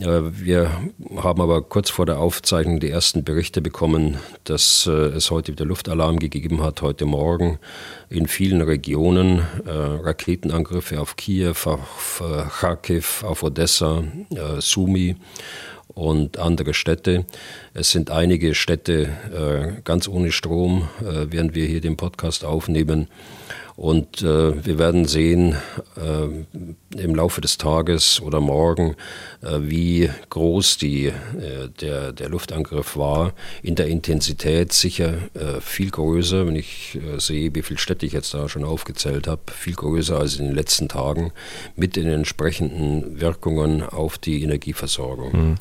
Wir 0.00 0.70
haben 1.16 1.40
aber 1.40 1.60
kurz 1.62 1.90
vor 1.90 2.06
der 2.06 2.20
Aufzeichnung 2.20 2.78
die 2.78 2.88
ersten 2.88 3.24
Berichte 3.24 3.60
bekommen, 3.60 4.18
dass 4.44 4.86
äh, 4.86 4.90
es 4.90 5.32
heute 5.32 5.50
wieder 5.50 5.64
Luftalarm 5.64 6.20
gegeben 6.20 6.62
hat, 6.62 6.82
heute 6.82 7.04
Morgen 7.04 7.58
in 8.08 8.28
vielen 8.28 8.62
Regionen 8.62 9.42
Raketenangriffe 9.66 11.00
auf 11.00 11.16
Kiew, 11.16 11.54
auf 11.64 12.22
Kharkiv, 12.60 13.24
auf 13.24 13.42
Odessa, 13.42 14.04
Sumi 14.60 15.16
und 15.98 16.38
andere 16.38 16.74
Städte. 16.74 17.26
Es 17.74 17.90
sind 17.90 18.10
einige 18.10 18.54
Städte 18.54 19.08
äh, 19.34 19.80
ganz 19.82 20.06
ohne 20.06 20.30
Strom, 20.30 20.88
äh, 21.00 21.26
während 21.30 21.56
wir 21.56 21.66
hier 21.66 21.80
den 21.80 21.96
Podcast 21.96 22.44
aufnehmen. 22.44 23.08
Und 23.78 24.22
äh, 24.22 24.66
wir 24.66 24.76
werden 24.80 25.04
sehen 25.04 25.54
äh, 25.96 27.00
im 27.00 27.14
Laufe 27.14 27.40
des 27.40 27.58
Tages 27.58 28.20
oder 28.20 28.40
morgen, 28.40 28.96
äh, 29.40 29.60
wie 29.60 30.10
groß 30.30 30.78
die, 30.78 31.06
äh, 31.06 31.12
der, 31.80 32.10
der 32.10 32.28
Luftangriff 32.28 32.96
war. 32.96 33.34
In 33.62 33.76
der 33.76 33.86
Intensität 33.86 34.72
sicher 34.72 35.14
äh, 35.34 35.60
viel 35.60 35.90
größer, 35.90 36.44
wenn 36.48 36.56
ich 36.56 36.96
äh, 36.96 37.20
sehe, 37.20 37.54
wie 37.54 37.62
viele 37.62 37.78
Städte 37.78 38.04
ich 38.04 38.12
jetzt 38.14 38.34
da 38.34 38.48
schon 38.48 38.64
aufgezählt 38.64 39.28
habe, 39.28 39.42
viel 39.52 39.74
größer 39.74 40.18
als 40.18 40.34
in 40.38 40.46
den 40.46 40.56
letzten 40.56 40.88
Tagen 40.88 41.30
mit 41.76 41.94
den 41.94 42.08
entsprechenden 42.08 43.20
Wirkungen 43.20 43.84
auf 43.84 44.18
die 44.18 44.42
Energieversorgung. 44.42 45.50
Mhm. 45.50 45.54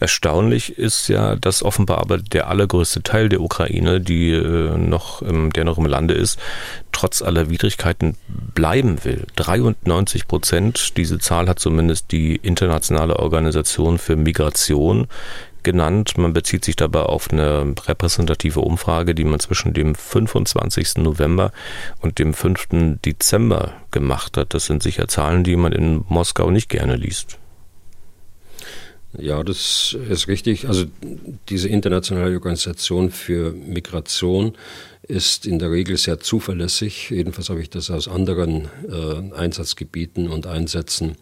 Erstaunlich 0.00 0.76
ist 0.76 1.08
ja, 1.08 1.34
dass 1.34 1.62
offenbar 1.62 1.96
aber 1.96 2.18
der 2.18 2.48
allergrößte 2.48 3.02
Teil 3.02 3.30
der 3.30 3.40
Ukraine, 3.40 4.02
die 4.02 4.38
noch, 4.38 5.22
der 5.22 5.64
noch 5.64 5.78
im 5.78 5.86
Lande 5.86 6.12
ist, 6.12 6.38
trotz 6.92 7.22
aller 7.22 7.50
Widrigkeiten 7.54 8.16
bleiben 8.54 9.04
will. 9.04 9.26
93 9.36 10.26
Prozent, 10.26 10.96
diese 10.96 11.20
Zahl 11.20 11.48
hat 11.48 11.60
zumindest 11.60 12.10
die 12.10 12.34
internationale 12.34 13.20
Organisation 13.20 13.98
für 13.98 14.16
Migration 14.16 15.06
genannt. 15.62 16.18
Man 16.18 16.32
bezieht 16.32 16.64
sich 16.64 16.74
dabei 16.74 17.02
auf 17.02 17.30
eine 17.30 17.74
repräsentative 17.86 18.60
Umfrage, 18.60 19.14
die 19.14 19.24
man 19.24 19.38
zwischen 19.38 19.72
dem 19.72 19.94
25. 19.94 20.96
November 20.96 21.52
und 22.00 22.18
dem 22.18 22.34
5. 22.34 22.98
Dezember 23.04 23.72
gemacht 23.92 24.36
hat. 24.36 24.52
Das 24.52 24.66
sind 24.66 24.82
sicher 24.82 25.06
Zahlen, 25.06 25.44
die 25.44 25.56
man 25.56 25.72
in 25.72 26.04
Moskau 26.08 26.50
nicht 26.50 26.68
gerne 26.68 26.96
liest. 26.96 27.38
Ja, 29.18 29.42
das 29.42 29.96
ist 30.08 30.28
richtig. 30.28 30.66
Also 30.66 30.86
diese 31.48 31.68
internationale 31.68 32.34
Organisation 32.34 33.10
für 33.10 33.52
Migration 33.52 34.56
ist 35.02 35.46
in 35.46 35.58
der 35.58 35.70
Regel 35.70 35.96
sehr 35.96 36.20
zuverlässig. 36.20 37.10
Jedenfalls 37.10 37.48
habe 37.48 37.60
ich 37.60 37.70
das 37.70 37.90
aus 37.90 38.08
anderen 38.08 38.68
äh, 38.88 39.34
Einsatzgebieten 39.34 40.28
und 40.28 40.46
Einsätzen 40.46 41.16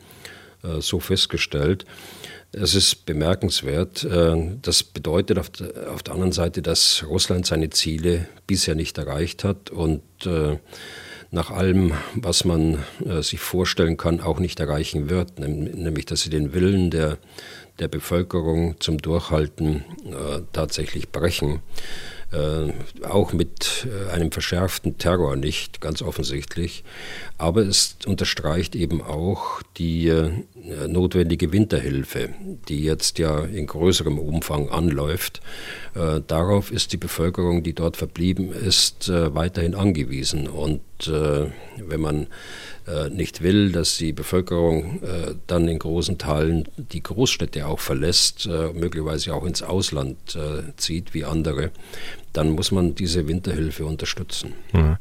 äh, 0.62 0.80
so 0.80 1.00
festgestellt. 1.00 1.84
Es 2.52 2.74
ist 2.74 3.06
bemerkenswert. 3.06 4.04
Äh, 4.04 4.56
das 4.62 4.82
bedeutet 4.82 5.38
auf 5.38 5.50
der, 5.50 5.92
auf 5.92 6.02
der, 6.02 6.14
anderen 6.14 6.32
Seite, 6.32 6.62
dass 6.62 7.04
Russland 7.06 7.46
seine 7.46 7.70
Ziele 7.70 8.26
bisher 8.46 8.74
nicht 8.74 8.98
erreicht 8.98 9.44
hat 9.44 9.70
und 9.70 10.02
äh, 10.24 10.58
nach 11.30 11.50
allem, 11.50 11.94
was 12.14 12.44
man 12.44 12.84
äh, 13.06 13.22
sich 13.22 13.40
vorstellen 13.40 13.96
kann, 13.96 14.20
auch 14.20 14.38
nicht 14.38 14.60
erreichen 14.60 15.08
wird, 15.08 15.38
nämlich 15.38 16.04
dass 16.04 16.20
sie 16.20 16.30
den 16.30 16.52
Willen 16.52 16.90
der, 16.90 17.16
der 17.78 17.88
Bevölkerung 17.88 18.76
zum 18.80 18.98
Durchhalten 18.98 19.84
tatsächlich 20.52 21.10
brechen. 21.10 21.60
Äh, 22.32 22.72
auch 23.04 23.34
mit 23.34 23.86
äh, 23.86 24.10
einem 24.10 24.32
verschärften 24.32 24.96
Terror 24.96 25.36
nicht, 25.36 25.82
ganz 25.82 26.00
offensichtlich. 26.00 26.82
Aber 27.36 27.60
es 27.60 27.96
unterstreicht 28.06 28.74
eben 28.74 29.02
auch 29.02 29.60
die 29.76 30.08
äh, 30.08 30.30
notwendige 30.88 31.52
Winterhilfe, 31.52 32.30
die 32.68 32.84
jetzt 32.84 33.18
ja 33.18 33.44
in 33.44 33.66
größerem 33.66 34.18
Umfang 34.18 34.68
anläuft. 34.70 35.40
darauf 35.94 36.70
ist 36.70 36.92
die 36.92 36.96
Bevölkerung, 36.96 37.62
die 37.62 37.74
dort 37.74 37.96
verblieben 37.96 38.52
ist, 38.52 39.10
weiterhin 39.10 39.74
angewiesen. 39.74 40.48
Und 40.48 40.80
wenn 41.08 42.00
man 42.00 42.26
äh, 42.86 43.10
nicht 43.10 43.42
will, 43.42 43.70
dass 43.70 43.96
die 43.96 44.12
Bevölkerung 44.12 45.00
äh, 45.02 45.34
dann 45.46 45.68
in 45.68 45.78
großen 45.78 46.18
Teilen 46.18 46.68
die 46.76 47.02
Großstädte 47.02 47.66
auch 47.66 47.78
verlässt, 47.78 48.46
äh, 48.46 48.72
möglicherweise 48.72 49.34
auch 49.34 49.44
ins 49.44 49.62
Ausland 49.62 50.36
zieht 50.76 51.14
wie 51.14 51.24
andere, 51.24 51.70
dann 52.32 52.50
muss 52.50 52.72
man 52.72 52.94
diese 52.94 53.28
Winterhilfe 53.28 53.84
unterstützen. 53.84 54.54
Ja. 54.72 54.98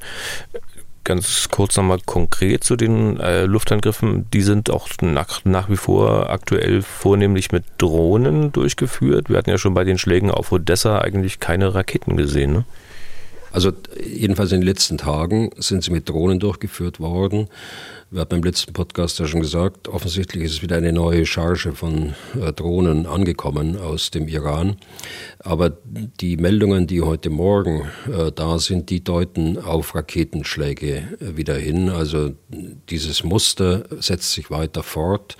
Ganz 1.03 1.49
kurz 1.49 1.77
nochmal 1.77 1.99
konkret 2.05 2.63
zu 2.63 2.75
den 2.75 3.19
äh, 3.19 3.45
Luftangriffen. 3.45 4.29
Die 4.31 4.41
sind 4.41 4.69
auch 4.69 4.87
nach, 5.01 5.43
nach 5.45 5.67
wie 5.69 5.77
vor 5.77 6.29
aktuell 6.29 6.83
vornehmlich 6.83 7.51
mit 7.51 7.63
Drohnen 7.79 8.51
durchgeführt. 8.51 9.29
Wir 9.29 9.37
hatten 9.37 9.49
ja 9.49 9.57
schon 9.57 9.73
bei 9.73 9.83
den 9.83 9.97
Schlägen 9.97 10.29
auf 10.29 10.51
Odessa 10.51 10.99
eigentlich 10.99 11.39
keine 11.39 11.73
Raketen 11.73 12.17
gesehen. 12.17 12.53
Ne? 12.53 12.65
Also 13.51 13.71
jedenfalls 14.01 14.51
in 14.51 14.61
den 14.61 14.67
letzten 14.67 14.97
Tagen 14.97 15.49
sind 15.57 15.83
sie 15.83 15.91
mit 15.91 16.07
Drohnen 16.07 16.39
durchgeführt 16.39 16.99
worden. 16.99 17.47
Wir 18.09 18.21
hatten 18.21 18.41
beim 18.41 18.43
letzten 18.43 18.73
Podcast 18.73 19.19
ja 19.19 19.27
schon 19.27 19.39
gesagt, 19.39 19.87
offensichtlich 19.87 20.43
ist 20.43 20.61
wieder 20.61 20.75
eine 20.75 20.91
neue 20.91 21.25
Charge 21.25 21.71
von 21.73 22.13
äh, 22.39 22.51
Drohnen 22.51 23.05
angekommen 23.05 23.77
aus 23.77 24.11
dem 24.11 24.27
Iran. 24.27 24.75
Aber 25.39 25.71
die 26.19 26.35
Meldungen, 26.35 26.87
die 26.87 27.01
heute 27.01 27.29
Morgen 27.29 27.89
äh, 28.11 28.31
da 28.33 28.59
sind, 28.59 28.89
die 28.89 29.03
deuten 29.03 29.57
auf 29.57 29.95
Raketenschläge 29.95 30.95
äh, 30.95 31.37
wieder 31.37 31.55
hin. 31.55 31.89
Also 31.89 32.33
dieses 32.89 33.23
Muster 33.23 33.85
setzt 34.01 34.33
sich 34.33 34.51
weiter 34.51 34.83
fort 34.83 35.37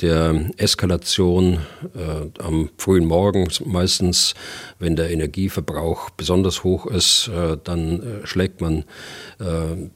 der 0.00 0.50
Eskalation 0.56 1.58
äh, 1.94 2.42
am 2.42 2.70
frühen 2.76 3.06
Morgen, 3.06 3.48
meistens, 3.64 4.34
wenn 4.78 4.96
der 4.96 5.10
Energieverbrauch 5.10 6.10
besonders 6.10 6.64
hoch 6.64 6.86
ist, 6.86 7.28
äh, 7.28 7.56
dann 7.62 8.02
äh, 8.02 8.26
schlägt 8.26 8.60
man 8.60 8.84
äh, 9.40 9.88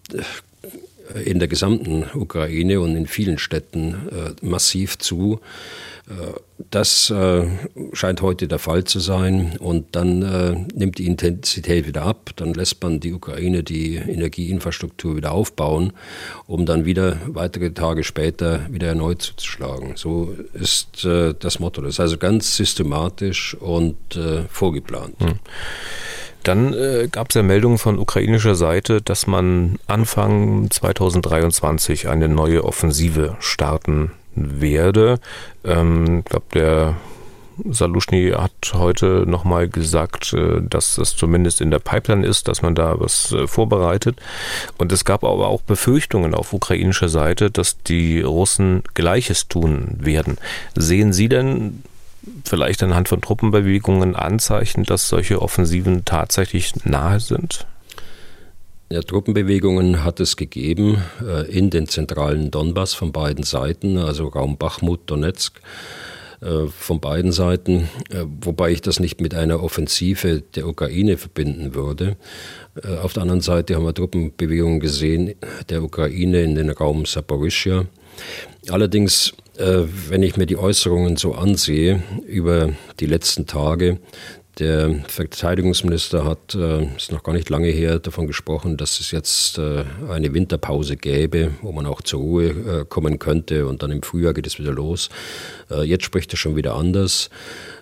in 1.25 1.39
der 1.39 1.49
gesamten 1.49 2.05
Ukraine 2.15 2.81
und 2.81 2.97
in 2.97 3.07
vielen 3.07 3.39
Städten 3.39 3.95
äh, 4.11 4.47
massiv 4.47 4.99
zu. 4.99 5.41
Äh, 6.09 6.13
das 6.71 7.11
äh, 7.11 7.47
scheint 7.93 8.23
heute 8.23 8.47
der 8.47 8.59
Fall 8.59 8.85
zu 8.85 9.01
sein 9.01 9.57
und 9.59 9.97
dann 9.97 10.67
nimmt 10.75 10.99
die 10.99 11.07
Intensität 11.07 11.87
wieder 11.87 12.03
ab. 12.03 12.31
Dann 12.37 12.53
lässt 12.53 12.83
man 12.83 13.01
die 13.01 13.13
Ukraine 13.13 13.63
die 13.63 13.97
Energieinfrastruktur 13.97 15.17
wieder 15.17 15.33
aufbauen, 15.33 15.93
um 16.47 16.67
dann 16.67 16.85
wieder 16.85 17.17
weitere 17.27 17.71
Tage 17.73 18.05
später 18.05 18.67
wieder 18.71 18.89
erneut 18.89 19.23
zuzuschlagen. 19.23 19.97
So 19.97 20.35
ist 20.53 21.05
das 21.05 21.59
Motto. 21.59 21.81
Das 21.81 21.95
ist 21.95 22.01
also 22.01 22.19
ganz 22.19 22.57
systematisch 22.57 23.55
und 23.55 23.97
vorgeplant. 24.51 25.15
Hm. 25.19 25.39
Dann 26.43 26.73
äh, 26.73 27.09
gab 27.11 27.31
es 27.31 27.35
ja 27.35 27.43
Meldungen 27.43 27.79
von 27.79 27.99
ukrainischer 27.99 28.55
Seite, 28.55 29.03
dass 29.03 29.27
man 29.27 29.79
Anfang 29.87 30.71
2023 30.71 32.09
eine 32.09 32.29
neue 32.29 32.65
Offensive 32.65 33.37
starten 33.41 34.13
werde. 34.35 35.19
Ähm, 35.65 36.21
ich 36.21 36.25
glaube, 36.25 36.47
der 36.55 36.97
Saluschny 37.69 38.33
hat 38.35 38.53
heute 38.73 39.25
nochmal 39.27 39.69
gesagt, 39.69 40.33
äh, 40.33 40.61
dass 40.63 40.97
das 40.97 41.17
zumindest 41.17 41.61
in 41.61 41.71
der 41.71 41.79
Pipeline 41.79 42.27
ist, 42.27 42.49
dass 42.49 42.63
man 42.63 42.75
da 42.75 42.99
was 42.99 43.33
äh, 43.33 43.47
vorbereitet. 43.47 44.17
Und 44.79 44.93
es 44.93 45.05
gab 45.05 45.25
aber 45.25 45.49
auch 45.49 45.63
Befürchtungen 45.63 46.35
auf 46.35 46.53
ukrainischer 46.53 47.09
Seite, 47.09 47.51
dass 47.51 47.83
die 47.83 48.21
Russen 48.23 48.83
Gleiches 48.95 49.49
tun 49.49 49.97
werden. 49.99 50.39
Sehen 50.75 51.13
Sie 51.13 51.29
denn 51.29 51.83
vielleicht 52.45 52.83
anhand 52.83 53.09
von 53.09 53.21
Truppenbewegungen 53.21 54.17
Anzeichen, 54.17 54.85
dass 54.85 55.09
solche 55.09 55.41
Offensiven 55.41 56.05
tatsächlich 56.05 56.85
nahe 56.85 57.21
sind? 57.21 57.67
Ja, 58.93 59.03
Truppenbewegungen 59.03 60.03
hat 60.03 60.19
es 60.19 60.37
gegeben 60.37 61.01
äh, 61.23 61.49
in 61.51 61.71
den 61.71 61.87
zentralen 61.87 62.51
Donbass 62.51 62.93
von 62.93 63.13
beiden 63.13 63.45
Seiten, 63.45 63.99
also 63.99 64.27
Raum 64.27 64.59
Bachmut, 64.59 65.03
Donetsk 65.07 65.61
äh, 66.41 66.67
von 66.67 67.01
beiden 67.01 67.33
Seiten, 67.33 67.89
äh, 68.11 68.25
wobei 68.41 68.73
ich 68.73 68.81
das 68.81 68.99
nicht 68.99 69.21
mit 69.21 69.35
einer 69.35 69.63
Offensive 69.63 70.43
der 70.55 70.67
Ukraine 70.67 71.19
verbinden 71.19 71.75
würde. 71.75 72.17
Äh, 72.83 72.97
auf 72.97 73.13
der 73.13 73.23
anderen 73.23 73.43
Seite 73.43 73.77
haben 73.77 73.85
wir 73.85 73.95
Truppenbewegungen 73.95 74.81
gesehen 74.81 75.35
der 75.69 75.85
Ukraine 75.85 76.43
in 76.43 76.55
den 76.55 76.71
Raum 76.71 77.05
Saporischia. 77.05 77.85
Allerdings 78.71 79.35
wenn 79.61 80.23
ich 80.23 80.37
mir 80.37 80.47
die 80.47 80.57
Äußerungen 80.57 81.17
so 81.17 81.35
ansehe 81.35 82.03
über 82.27 82.71
die 82.99 83.07
letzten 83.07 83.47
Tage, 83.47 83.99
der 84.61 85.03
Verteidigungsminister 85.09 86.25
hat, 86.25 86.55
äh, 86.55 86.85
ist 86.97 87.13
noch 87.13 87.23
gar 87.23 87.33
nicht 87.33 87.49
lange 87.49 87.69
her, 87.69 87.99
davon 87.99 88.27
gesprochen, 88.27 88.77
dass 88.77 89.01
es 89.01 89.11
jetzt 89.11 89.59
äh, 89.59 89.85
eine 90.09 90.35
Winterpause 90.35 90.97
gäbe, 90.97 91.53
wo 91.63 91.73
man 91.73 91.87
auch 91.87 92.03
zur 92.03 92.21
Ruhe 92.21 92.49
äh, 92.49 92.85
kommen 92.87 93.19
könnte 93.19 93.67
und 93.67 93.83
dann 93.83 93.91
im 93.91 94.03
Frühjahr 94.03 94.35
geht 94.35 94.47
es 94.47 94.59
wieder 94.59 94.73
los. 94.73 95.09
Äh, 95.71 95.83
jetzt 95.85 96.05
spricht 96.05 96.33
er 96.35 96.37
schon 96.37 96.57
wieder 96.57 96.75
anders. 96.75 97.31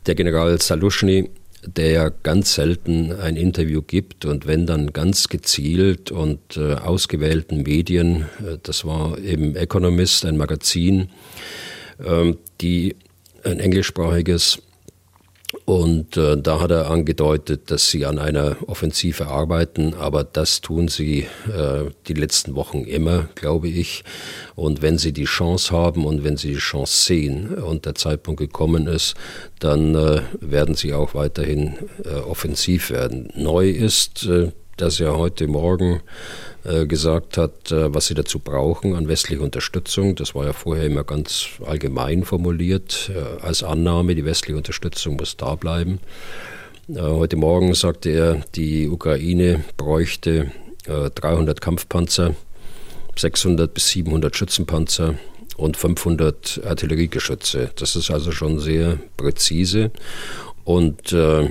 Der 0.07 0.14
General 0.14 0.61
Saluschny 0.61 1.31
der 1.76 1.90
ja 1.90 2.09
ganz 2.09 2.54
selten 2.54 3.12
ein 3.12 3.37
Interview 3.37 3.83
gibt 3.83 4.24
und 4.24 4.46
wenn 4.46 4.66
dann 4.66 4.92
ganz 4.92 5.28
gezielt 5.28 6.11
und 6.11 6.57
äh, 6.57 6.74
ausgewählten 6.74 7.62
Medien, 7.62 8.26
äh, 8.40 8.59
das 8.62 8.85
war 8.85 9.18
eben 9.18 9.57
Economist, 9.57 10.24
ein 10.24 10.37
Magazin, 10.37 11.11
äh, 11.98 12.35
die 12.61 12.96
ein 13.44 13.61
englischsprachiges 13.61 14.62
und 15.65 16.17
äh, 16.19 16.37
da 16.37 16.61
hat 16.61 16.71
er 16.71 16.91
angedeutet, 16.91 17.71
dass 17.71 17.91
sie 17.91 18.05
an 18.05 18.19
einer 18.19 18.57
Offensive 18.67 19.29
arbeiten, 19.29 19.95
aber 19.95 20.23
das 20.23 20.61
tun 20.61 20.89
sie 20.89 21.21
äh, 21.47 21.91
die 22.07 22.13
letzten 22.13 22.55
Wochen 22.55 22.85
immer, 22.85 23.31
glaube 23.35 23.69
ich. 23.69 24.05
Und 24.57 24.83
wenn 24.83 24.99
sie 24.99 25.13
die 25.13 25.25
Chance 25.25 25.75
haben 25.75 26.05
und 26.05 26.23
wenn 26.23 26.37
sie 26.37 26.53
die 26.53 26.59
Chance 26.59 27.07
sehen 27.07 27.55
und 27.55 27.87
der 27.87 27.95
Zeitpunkt 27.95 28.41
gekommen 28.41 28.87
ist, 28.87 29.15
dann 29.59 29.95
äh, 29.95 30.21
werden 30.41 30.75
sie 30.75 30.93
auch 30.93 31.15
weiterhin 31.15 31.79
äh, 32.05 32.17
offensiv 32.17 32.91
werden. 32.91 33.31
Neu 33.35 33.71
ist, 33.71 34.27
äh, 34.27 34.53
dass 34.77 35.01
er 35.01 35.17
heute 35.17 35.47
Morgen 35.49 36.03
gesagt 36.87 37.38
hat, 37.38 37.71
äh, 37.71 37.92
was 37.94 38.07
sie 38.07 38.14
dazu 38.14 38.38
brauchen 38.38 38.94
an 38.94 39.09
westlicher 39.09 39.42
Unterstützung. 39.42 40.14
Das 40.14 40.35
war 40.35 40.44
ja 40.44 40.53
vorher 40.53 40.87
immer 40.87 41.05
ganz 41.05 41.49
allgemein 41.64 42.25
formuliert 42.25 43.11
äh, 43.14 43.42
als 43.42 43.62
Annahme, 43.62 44.14
die 44.14 44.25
westliche 44.25 44.57
Unterstützung 44.57 45.16
muss 45.16 45.37
da 45.37 45.55
bleiben. 45.55 46.01
Heute 46.97 47.37
Morgen 47.37 47.75
sagte 47.75 48.09
er, 48.09 48.40
die 48.55 48.88
Ukraine 48.88 49.62
bräuchte 49.77 50.53
300 50.87 51.61
Kampfpanzer, 51.61 52.35
600 53.14 53.75
bis 53.75 53.90
700 53.90 54.35
Schützenpanzer 54.35 55.16
und 55.59 55.77
500 55.77 56.62
Artilleriegeschütze. 56.64 57.73
Das 57.77 57.94
ist 57.94 58.11
also 58.11 58.33
schon 58.33 58.59
sehr 58.59 58.99
präzise. 59.18 59.90
Und 60.64 61.12
äh, 61.12 61.51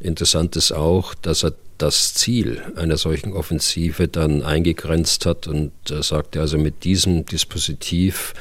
interessant 0.00 0.54
ist 0.56 0.72
auch, 0.72 1.14
dass 1.14 1.44
er 1.44 1.54
das 1.78 2.14
Ziel 2.14 2.62
einer 2.76 2.96
solchen 2.96 3.32
Offensive 3.32 4.08
dann 4.08 4.42
eingegrenzt 4.42 5.26
hat 5.26 5.46
und 5.46 5.72
äh, 5.90 6.02
sagte 6.02 6.40
also, 6.40 6.58
mit 6.58 6.84
diesem 6.84 7.24
Dispositiv 7.24 8.34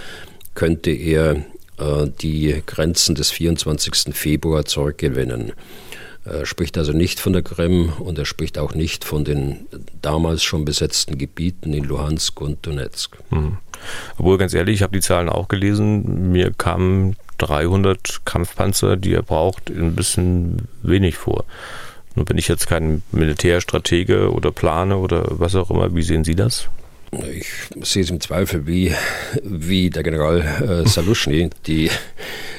könnte 0.56 0.92
er 0.92 1.38
äh, 1.78 2.08
die 2.22 2.62
Grenzen 2.66 3.16
des 3.16 3.32
24. 3.32 4.16
Februar 4.16 4.66
zurückgewinnen. 4.66 5.54
Er 6.26 6.46
spricht 6.46 6.78
also 6.78 6.92
nicht 6.92 7.22
von 7.22 7.32
der 7.32 7.42
Krim 7.42 7.94
und 8.00 8.18
er 8.18 8.26
spricht 8.26 8.58
auch 8.58 8.74
nicht 8.74 9.06
von 9.06 9.24
den 9.24 9.68
damals 10.02 10.44
schon 10.44 10.66
besetzten 10.66 11.18
Gebieten 11.18 11.72
in 11.72 11.86
Luhansk 11.86 12.42
und 12.42 12.66
Donetsk. 12.66 13.18
Mhm. 13.30 13.60
Obwohl, 14.18 14.38
ganz 14.38 14.54
ehrlich, 14.54 14.76
ich 14.76 14.84
habe 14.84 14.98
die 14.98 15.02
Zahlen 15.02 15.30
auch 15.30 15.48
gelesen. 15.48 16.32
Mir 16.32 16.52
kamen 16.52 17.16
300 17.38 18.26
Kampfpanzer, 18.26 18.98
die 18.98 19.14
er 19.14 19.24
braucht, 19.24 19.70
ein 19.70 19.96
bisschen 19.96 20.68
wenig 20.82 21.16
vor. 21.16 21.46
Nun 22.18 22.26
bin 22.26 22.40
ich 22.40 22.48
jetzt 22.48 22.66
kein 22.66 23.04
Militärstratege 23.12 24.32
oder 24.32 24.52
Plane 24.52 24.98
oder 24.98 25.24
was 25.30 25.54
auch 25.54 25.70
immer. 25.70 25.94
Wie 25.94 26.02
sehen 26.02 26.24
Sie 26.24 26.34
das? 26.34 26.68
Ich 27.12 27.46
sehe 27.84 28.02
es 28.02 28.10
im 28.10 28.20
Zweifel 28.20 28.66
wie, 28.66 28.92
wie 29.44 29.92
der 29.92 30.02
General 30.02 30.42
äh, 30.42 30.90
Saluschny, 30.90 31.52
die, 31.68 31.92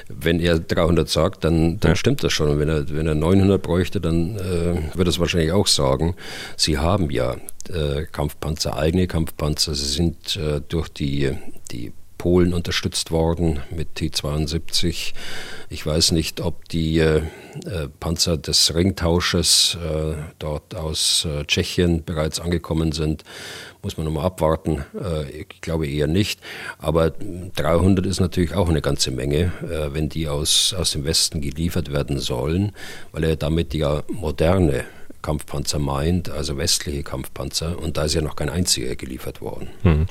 wenn 0.08 0.38
er 0.38 0.60
300 0.60 1.08
sagt, 1.08 1.42
dann, 1.42 1.80
dann 1.80 1.90
ja. 1.90 1.96
stimmt 1.96 2.22
das 2.22 2.32
schon. 2.32 2.50
Und 2.50 2.60
wenn 2.60 2.68
er, 2.68 2.88
wenn 2.90 3.08
er 3.08 3.16
900 3.16 3.60
bräuchte, 3.60 4.00
dann 4.00 4.36
äh, 4.36 4.96
würde 4.96 5.08
er 5.08 5.08
es 5.08 5.18
wahrscheinlich 5.18 5.50
auch 5.50 5.66
sagen. 5.66 6.14
Sie 6.56 6.78
haben 6.78 7.10
ja 7.10 7.34
äh, 7.68 8.04
Kampfpanzer, 8.12 8.76
eigene 8.76 9.08
Kampfpanzer. 9.08 9.74
Sie 9.74 9.92
sind 9.92 10.36
äh, 10.36 10.60
durch 10.68 10.88
die, 10.88 11.32
die 11.72 11.92
Polen 12.18 12.52
unterstützt 12.52 13.11
worden 13.12 13.61
mit 13.70 13.94
T-72. 13.94 15.14
Ich 15.70 15.87
weiß 15.87 16.12
nicht, 16.12 16.40
ob 16.40 16.68
die 16.68 16.98
äh, 16.98 17.18
äh, 17.64 17.88
Panzer 18.00 18.37
des 18.37 18.74
Ringtausches 18.74 19.78
äh, 19.83 20.14
dort 20.38 20.74
aus 20.74 21.24
äh, 21.24 21.44
Tschechien 21.44 22.04
bereits 22.04 22.40
angekommen 22.40 22.92
sind. 22.92 23.22
Muss 23.83 23.96
man 23.96 24.07
nochmal 24.07 24.26
abwarten. 24.26 24.85
Äh, 25.00 25.31
ich 25.31 25.61
glaube 25.61 25.87
eher 25.87 26.09
nicht. 26.09 26.40
Aber 26.78 27.11
300 27.11 28.04
ist 28.04 28.20
natürlich 28.20 28.54
auch 28.54 28.68
eine 28.68 28.83
ganze 28.83 29.12
Menge, 29.12 29.52
äh, 29.62 29.94
wenn 29.94 30.09
die 30.09 30.28
aus, 30.28 30.74
aus 30.74 30.90
dem 30.90 31.04
Westen 31.04 31.40
geliefert 31.40 31.92
werden 31.92 32.18
sollen, 32.18 32.72
weil 33.12 33.24
er 33.24 33.37
damit 33.37 33.72
ja 33.74 34.02
moderne 34.09 34.85
Kampfpanzer 35.22 35.78
meint, 35.78 36.31
also 36.31 36.57
westliche 36.57 37.02
Kampfpanzer. 37.02 37.78
Und 37.78 37.96
da 37.96 38.04
ist 38.04 38.14
ja 38.14 38.22
noch 38.22 38.37
kein 38.37 38.48
einziger 38.48 38.96
geliefert 38.96 39.40
worden. 39.40 39.68
Hm. 39.83 40.07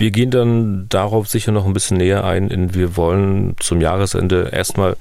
Wir 0.00 0.12
gehen 0.12 0.30
dann 0.30 0.88
darauf 0.88 1.28
sicher 1.28 1.52
noch 1.52 1.66
ein 1.66 1.74
bisschen 1.74 1.98
näher 1.98 2.24
ein. 2.24 2.48
In, 2.48 2.74
wir 2.74 2.96
wollen 2.96 3.54
zum 3.60 3.82
Jahresende 3.82 4.48
erstmal 4.50 4.96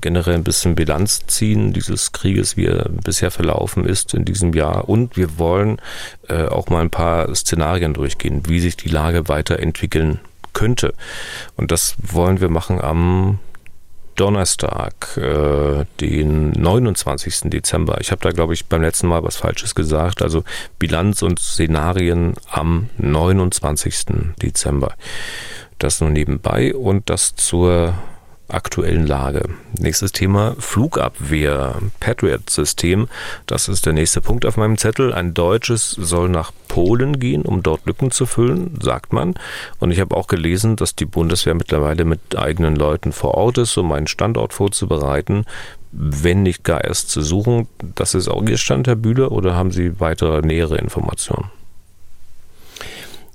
generell 0.00 0.36
ein 0.36 0.42
bisschen 0.42 0.74
Bilanz 0.74 1.26
ziehen 1.26 1.74
dieses 1.74 2.12
Krieges, 2.12 2.56
wie 2.56 2.64
er 2.64 2.88
bisher 2.88 3.30
verlaufen 3.30 3.84
ist 3.84 4.14
in 4.14 4.24
diesem 4.24 4.54
Jahr. 4.54 4.88
Und 4.88 5.18
wir 5.18 5.38
wollen 5.38 5.82
äh, 6.30 6.46
auch 6.46 6.70
mal 6.70 6.80
ein 6.80 6.88
paar 6.88 7.34
Szenarien 7.34 7.92
durchgehen, 7.92 8.40
wie 8.48 8.60
sich 8.60 8.78
die 8.78 8.88
Lage 8.88 9.28
weiterentwickeln 9.28 10.18
könnte. 10.54 10.94
Und 11.58 11.70
das 11.70 11.96
wollen 12.00 12.40
wir 12.40 12.48
machen 12.48 12.80
am 12.80 13.40
Donnerstag, 14.18 15.16
äh, 15.16 15.84
den 16.00 16.50
29. 16.50 17.50
Dezember. 17.50 18.00
Ich 18.00 18.10
habe 18.10 18.20
da, 18.20 18.30
glaube 18.30 18.52
ich, 18.52 18.66
beim 18.66 18.82
letzten 18.82 19.06
Mal 19.06 19.22
was 19.22 19.36
Falsches 19.36 19.74
gesagt. 19.74 20.22
Also 20.22 20.44
Bilanz 20.78 21.22
und 21.22 21.38
Szenarien 21.38 22.34
am 22.50 22.90
29. 22.98 24.34
Dezember. 24.42 24.94
Das 25.78 26.00
nur 26.00 26.10
nebenbei 26.10 26.74
und 26.74 27.08
das 27.08 27.36
zur 27.36 27.94
aktuellen 28.48 29.06
Lage. 29.06 29.44
Nächstes 29.78 30.12
Thema 30.12 30.56
Flugabwehr, 30.58 31.76
Patriot-System. 32.00 33.08
Das 33.46 33.68
ist 33.68 33.86
der 33.86 33.92
nächste 33.92 34.20
Punkt 34.20 34.46
auf 34.46 34.56
meinem 34.56 34.78
Zettel. 34.78 35.12
Ein 35.12 35.34
deutsches 35.34 35.90
soll 35.90 36.28
nach 36.28 36.52
Polen 36.68 37.18
gehen, 37.18 37.42
um 37.42 37.62
dort 37.62 37.86
Lücken 37.86 38.10
zu 38.10 38.26
füllen, 38.26 38.78
sagt 38.80 39.12
man. 39.12 39.34
Und 39.78 39.90
ich 39.90 40.00
habe 40.00 40.16
auch 40.16 40.26
gelesen, 40.26 40.76
dass 40.76 40.94
die 40.94 41.06
Bundeswehr 41.06 41.54
mittlerweile 41.54 42.04
mit 42.04 42.36
eigenen 42.36 42.76
Leuten 42.76 43.12
vor 43.12 43.34
Ort 43.34 43.58
ist, 43.58 43.76
um 43.76 43.92
einen 43.92 44.06
Standort 44.06 44.54
vorzubereiten. 44.54 45.44
Wenn 45.92 46.42
nicht 46.42 46.64
gar 46.64 46.84
erst 46.84 47.10
zu 47.10 47.22
suchen. 47.22 47.66
Das 47.94 48.14
ist 48.14 48.28
auch 48.28 48.42
Ihr 48.42 48.58
Stand, 48.58 48.86
Herr 48.86 48.96
Bühler, 48.96 49.32
oder 49.32 49.54
haben 49.54 49.70
Sie 49.70 50.00
weitere 50.00 50.42
nähere 50.42 50.76
Informationen? 50.76 51.50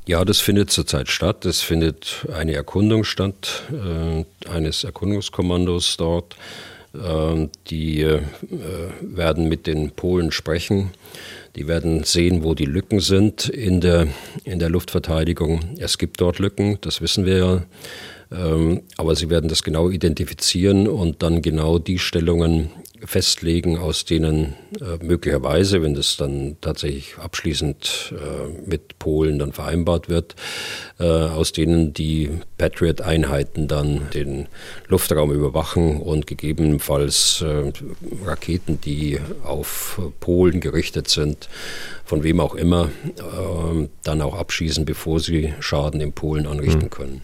Ja, 0.05 0.25
das 0.25 0.39
findet 0.39 0.69
zurzeit 0.69 1.07
statt. 1.07 1.45
Es 1.45 1.61
findet 1.61 2.27
eine 2.33 2.53
Erkundung 2.53 3.05
statt, 3.05 3.63
äh, 3.71 4.49
eines 4.49 4.83
Erkundungskommandos 4.83 5.95
dort. 5.95 6.35
Äh, 6.93 7.47
die 7.67 8.01
äh, 8.01 8.21
werden 9.01 9.47
mit 9.47 9.65
den 9.65 9.91
Polen 9.91 10.31
sprechen. 10.31 10.91
Die 11.55 11.67
werden 11.67 12.03
sehen, 12.03 12.43
wo 12.43 12.53
die 12.53 12.65
Lücken 12.65 12.99
sind 12.99 13.47
in 13.47 13.79
der, 13.79 14.07
in 14.43 14.59
der 14.59 14.69
Luftverteidigung. 14.69 15.61
Es 15.77 15.97
gibt 15.97 16.19
dort 16.19 16.39
Lücken, 16.39 16.79
das 16.81 16.99
wissen 16.99 17.25
wir 17.25 17.37
ja. 17.37 17.63
Ähm, 18.31 18.81
aber 18.97 19.15
sie 19.15 19.29
werden 19.29 19.47
das 19.47 19.63
genau 19.63 19.89
identifizieren 19.89 20.87
und 20.87 21.23
dann 21.23 21.41
genau 21.41 21.79
die 21.79 21.99
Stellungen 21.99 22.71
festlegen, 23.05 23.77
aus 23.77 24.05
denen 24.05 24.55
äh, 24.79 25.03
möglicherweise, 25.03 25.81
wenn 25.81 25.93
das 25.93 26.17
dann 26.17 26.57
tatsächlich 26.61 27.17
abschließend 27.17 28.13
äh, 28.13 28.69
mit 28.69 28.99
Polen 28.99 29.39
dann 29.39 29.51
vereinbart 29.51 30.09
wird, 30.09 30.35
äh, 30.99 31.03
aus 31.03 31.51
denen 31.51 31.93
die 31.93 32.29
Patriot-Einheiten 32.57 33.67
dann 33.67 34.09
den 34.13 34.47
Luftraum 34.87 35.31
überwachen 35.31 35.99
und 35.99 36.27
gegebenenfalls 36.27 37.41
äh, 37.41 37.71
Raketen, 38.25 38.79
die 38.81 39.19
auf 39.43 39.99
Polen 40.19 40.59
gerichtet 40.59 41.09
sind, 41.09 41.49
von 42.05 42.23
wem 42.23 42.39
auch 42.39 42.55
immer, 42.55 42.89
äh, 43.05 43.87
dann 44.03 44.21
auch 44.21 44.35
abschießen, 44.35 44.85
bevor 44.85 45.19
sie 45.19 45.53
Schaden 45.59 46.01
in 46.01 46.13
Polen 46.13 46.47
anrichten 46.47 46.83
hm. 46.83 46.89
können. 46.89 47.21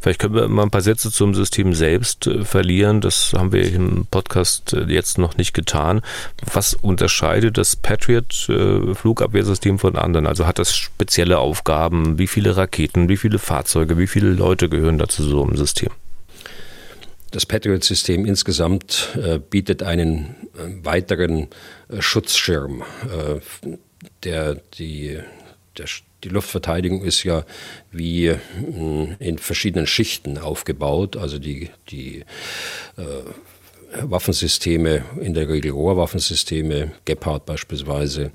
Vielleicht 0.00 0.18
können 0.18 0.34
wir 0.34 0.48
mal 0.48 0.64
ein 0.64 0.70
paar 0.70 0.80
Sätze 0.80 1.12
zum 1.12 1.34
System 1.34 1.74
selbst 1.74 2.26
äh, 2.26 2.44
verlieren. 2.44 3.00
Das 3.00 3.32
haben 3.36 3.52
wir 3.52 3.72
im 3.72 4.06
Podcast 4.10 4.76
jetzt 4.88 5.18
noch 5.20 5.36
nicht 5.36 5.54
getan. 5.54 6.02
Was 6.52 6.74
unterscheidet 6.74 7.58
das 7.58 7.76
Patriot-Flugabwehrsystem 7.76 9.78
von 9.78 9.96
anderen? 9.96 10.26
Also 10.26 10.46
hat 10.46 10.58
das 10.58 10.76
spezielle 10.76 11.38
Aufgaben? 11.38 12.18
Wie 12.18 12.26
viele 12.26 12.56
Raketen, 12.56 13.08
wie 13.08 13.16
viele 13.16 13.38
Fahrzeuge, 13.38 13.98
wie 13.98 14.06
viele 14.06 14.30
Leute 14.30 14.68
gehören 14.68 14.98
da 14.98 15.08
zu 15.08 15.22
so 15.22 15.44
einem 15.44 15.56
System? 15.56 15.90
Das 17.30 17.46
Patriot-System 17.46 18.26
insgesamt 18.26 19.16
äh, 19.22 19.38
bietet 19.38 19.82
einen 19.82 20.34
äh, 20.54 20.84
weiteren 20.84 21.48
äh, 21.88 22.02
Schutzschirm, 22.02 22.82
äh, 23.04 23.76
der 24.24 24.56
die, 24.74 25.20
der, 25.78 25.86
die 26.24 26.28
Luftverteidigung 26.28 27.02
ist 27.02 27.22
ja 27.22 27.44
wie 27.92 28.26
äh, 28.26 28.38
in 29.20 29.38
verschiedenen 29.38 29.86
Schichten 29.86 30.38
aufgebaut. 30.38 31.16
Also 31.16 31.38
die, 31.38 31.70
die 31.90 32.24
äh, 32.96 33.02
Waffensysteme, 33.92 35.04
in 35.20 35.34
der 35.34 35.48
Regel 35.48 35.72
Rohrwaffensysteme, 35.72 36.92
Gepard 37.04 37.44
beispielsweise, 37.44 38.30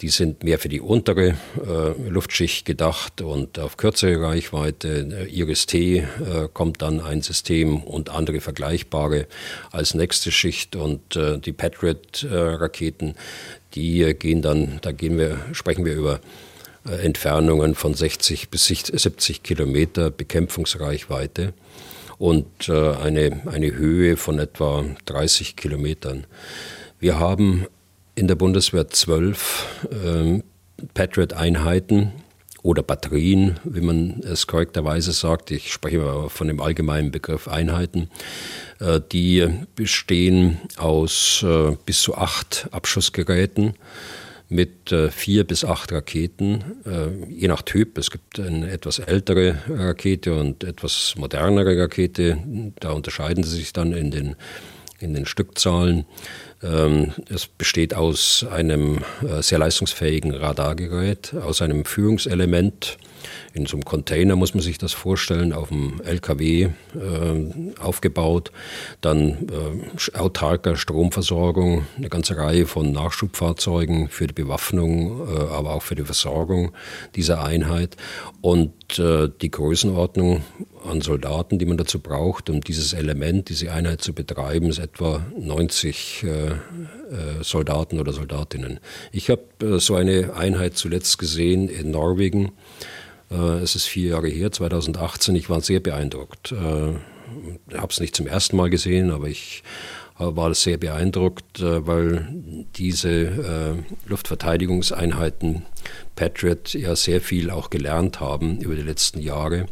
die 0.00 0.08
sind 0.08 0.42
mehr 0.42 0.58
für 0.58 0.68
die 0.68 0.80
untere 0.80 1.28
äh, 1.28 2.08
Luftschicht 2.08 2.64
gedacht 2.64 3.20
und 3.20 3.58
auf 3.58 3.76
kürzere 3.76 4.20
Reichweite. 4.20 5.06
Äh, 5.10 5.26
Iris-T 5.26 5.98
äh, 5.98 6.04
kommt 6.52 6.82
dann 6.82 7.00
ein 7.00 7.22
System 7.22 7.78
und 7.82 8.10
andere 8.10 8.40
vergleichbare 8.40 9.26
als 9.70 9.94
nächste 9.94 10.32
Schicht 10.32 10.74
und 10.74 11.16
äh, 11.16 11.38
die 11.38 11.52
Patriot-Raketen, 11.52 13.14
die 13.74 14.02
äh, 14.02 14.14
gehen 14.14 14.42
dann, 14.42 14.78
da 14.82 14.92
gehen 14.92 15.16
wir, 15.16 15.38
sprechen 15.52 15.84
wir 15.84 15.94
über 15.94 16.20
äh, 16.88 17.04
Entfernungen 17.04 17.74
von 17.74 17.94
60 17.94 18.50
bis 18.50 18.64
70 18.66 19.42
Kilometer 19.42 20.10
Bekämpfungsreichweite 20.10 21.54
und 22.18 22.68
äh, 22.68 22.92
eine, 22.94 23.42
eine 23.46 23.74
Höhe 23.74 24.16
von 24.16 24.38
etwa 24.38 24.84
30 25.06 25.56
Kilometern. 25.56 26.26
Wir 26.98 27.18
haben 27.18 27.66
in 28.14 28.26
der 28.26 28.34
Bundeswehr 28.34 28.88
zwölf 28.88 29.66
äh, 29.90 30.42
Patriot-Einheiten 30.94 32.12
oder 32.62 32.82
Batterien, 32.82 33.60
wie 33.62 33.80
man 33.80 34.20
es 34.24 34.48
korrekterweise 34.48 35.12
sagt. 35.12 35.52
Ich 35.52 35.72
spreche 35.72 36.02
aber 36.02 36.28
von 36.28 36.48
dem 36.48 36.60
allgemeinen 36.60 37.12
Begriff 37.12 37.46
Einheiten. 37.46 38.10
Äh, 38.80 39.00
die 39.12 39.48
bestehen 39.76 40.58
aus 40.76 41.44
äh, 41.44 41.76
bis 41.86 42.02
zu 42.02 42.16
acht 42.16 42.68
Abschussgeräten 42.72 43.74
mit 44.48 44.92
äh, 44.92 45.10
vier 45.10 45.44
bis 45.44 45.64
acht 45.64 45.92
Raketen, 45.92 46.64
äh, 46.86 47.32
je 47.32 47.48
nach 47.48 47.62
Typ. 47.62 47.98
Es 47.98 48.10
gibt 48.10 48.40
eine 48.40 48.70
etwas 48.70 48.98
ältere 48.98 49.58
Rakete 49.68 50.34
und 50.34 50.64
etwas 50.64 51.14
modernere 51.18 51.78
Rakete. 51.78 52.38
Da 52.80 52.92
unterscheiden 52.92 53.44
sie 53.44 53.56
sich 53.56 53.72
dann 53.72 53.92
in 53.92 54.10
den, 54.10 54.36
in 55.00 55.14
den 55.14 55.26
Stückzahlen. 55.26 56.06
Ähm, 56.62 57.12
es 57.28 57.46
besteht 57.46 57.94
aus 57.94 58.46
einem 58.50 59.04
äh, 59.22 59.42
sehr 59.42 59.58
leistungsfähigen 59.58 60.32
Radargerät, 60.34 61.34
aus 61.34 61.60
einem 61.60 61.84
Führungselement, 61.84 62.98
in 63.52 63.66
so 63.66 63.76
einem 63.76 63.84
Container 63.84 64.36
muss 64.36 64.54
man 64.54 64.62
sich 64.62 64.78
das 64.78 64.92
vorstellen, 64.92 65.52
auf 65.52 65.68
dem 65.68 66.00
LKW 66.04 66.62
äh, 66.62 66.70
aufgebaut. 67.80 68.52
Dann 69.00 69.48
äh, 69.48 70.16
autarker 70.16 70.76
Stromversorgung, 70.76 71.86
eine 71.96 72.08
ganze 72.08 72.36
Reihe 72.36 72.66
von 72.66 72.92
Nachschubfahrzeugen 72.92 74.08
für 74.08 74.26
die 74.26 74.34
Bewaffnung, 74.34 75.28
äh, 75.28 75.40
aber 75.52 75.74
auch 75.74 75.82
für 75.82 75.94
die 75.94 76.04
Versorgung 76.04 76.72
dieser 77.14 77.42
Einheit. 77.42 77.96
Und 78.40 78.98
äh, 78.98 79.28
die 79.40 79.50
Größenordnung 79.50 80.42
an 80.84 81.00
Soldaten, 81.00 81.58
die 81.58 81.66
man 81.66 81.76
dazu 81.76 82.00
braucht, 82.00 82.50
um 82.50 82.60
dieses 82.60 82.92
Element, 82.92 83.48
diese 83.48 83.72
Einheit 83.72 84.00
zu 84.00 84.12
betreiben, 84.12 84.70
ist 84.70 84.78
etwa 84.78 85.24
90 85.38 86.24
äh, 86.24 86.28
äh, 86.28 86.54
Soldaten 87.42 87.98
oder 87.98 88.12
Soldatinnen. 88.12 88.80
Ich 89.12 89.30
habe 89.30 89.80
so 89.80 89.94
eine 89.94 90.34
Einheit 90.34 90.76
zuletzt 90.76 91.18
gesehen 91.18 91.68
in 91.68 91.90
Norwegen. 91.90 92.52
Äh, 93.30 93.58
es 93.62 93.74
ist 93.76 93.86
vier 93.86 94.10
Jahre 94.10 94.28
her, 94.28 94.52
2018. 94.52 95.36
Ich 95.36 95.50
war 95.50 95.60
sehr 95.60 95.80
beeindruckt. 95.80 96.52
Äh, 96.52 97.76
habe 97.76 97.90
es 97.90 98.00
nicht 98.00 98.16
zum 98.16 98.26
ersten 98.26 98.56
Mal 98.56 98.70
gesehen, 98.70 99.10
aber 99.10 99.28
ich 99.28 99.62
war 100.18 100.52
sehr 100.54 100.78
beeindruckt, 100.78 101.62
weil 101.62 102.26
diese 102.74 103.84
Luftverteidigungseinheiten 104.06 105.62
Patriot 106.16 106.72
ja 106.74 106.96
sehr 106.96 107.20
viel 107.20 107.50
auch 107.50 107.70
gelernt 107.70 108.18
haben 108.18 108.60
über 108.60 108.74
die 108.74 108.82
letzten 108.82 109.20
Jahre. 109.20 109.68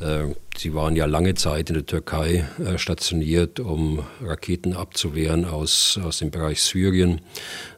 Äh, 0.00 0.34
sie 0.56 0.74
waren 0.74 0.94
ja 0.94 1.06
lange 1.06 1.34
Zeit 1.34 1.70
in 1.70 1.74
der 1.74 1.86
Türkei 1.86 2.44
äh, 2.64 2.78
stationiert, 2.78 3.58
um 3.60 4.04
Raketen 4.22 4.74
abzuwehren 4.74 5.44
aus, 5.44 5.98
aus 6.02 6.18
dem 6.18 6.30
Bereich 6.30 6.62
Syrien. 6.62 7.20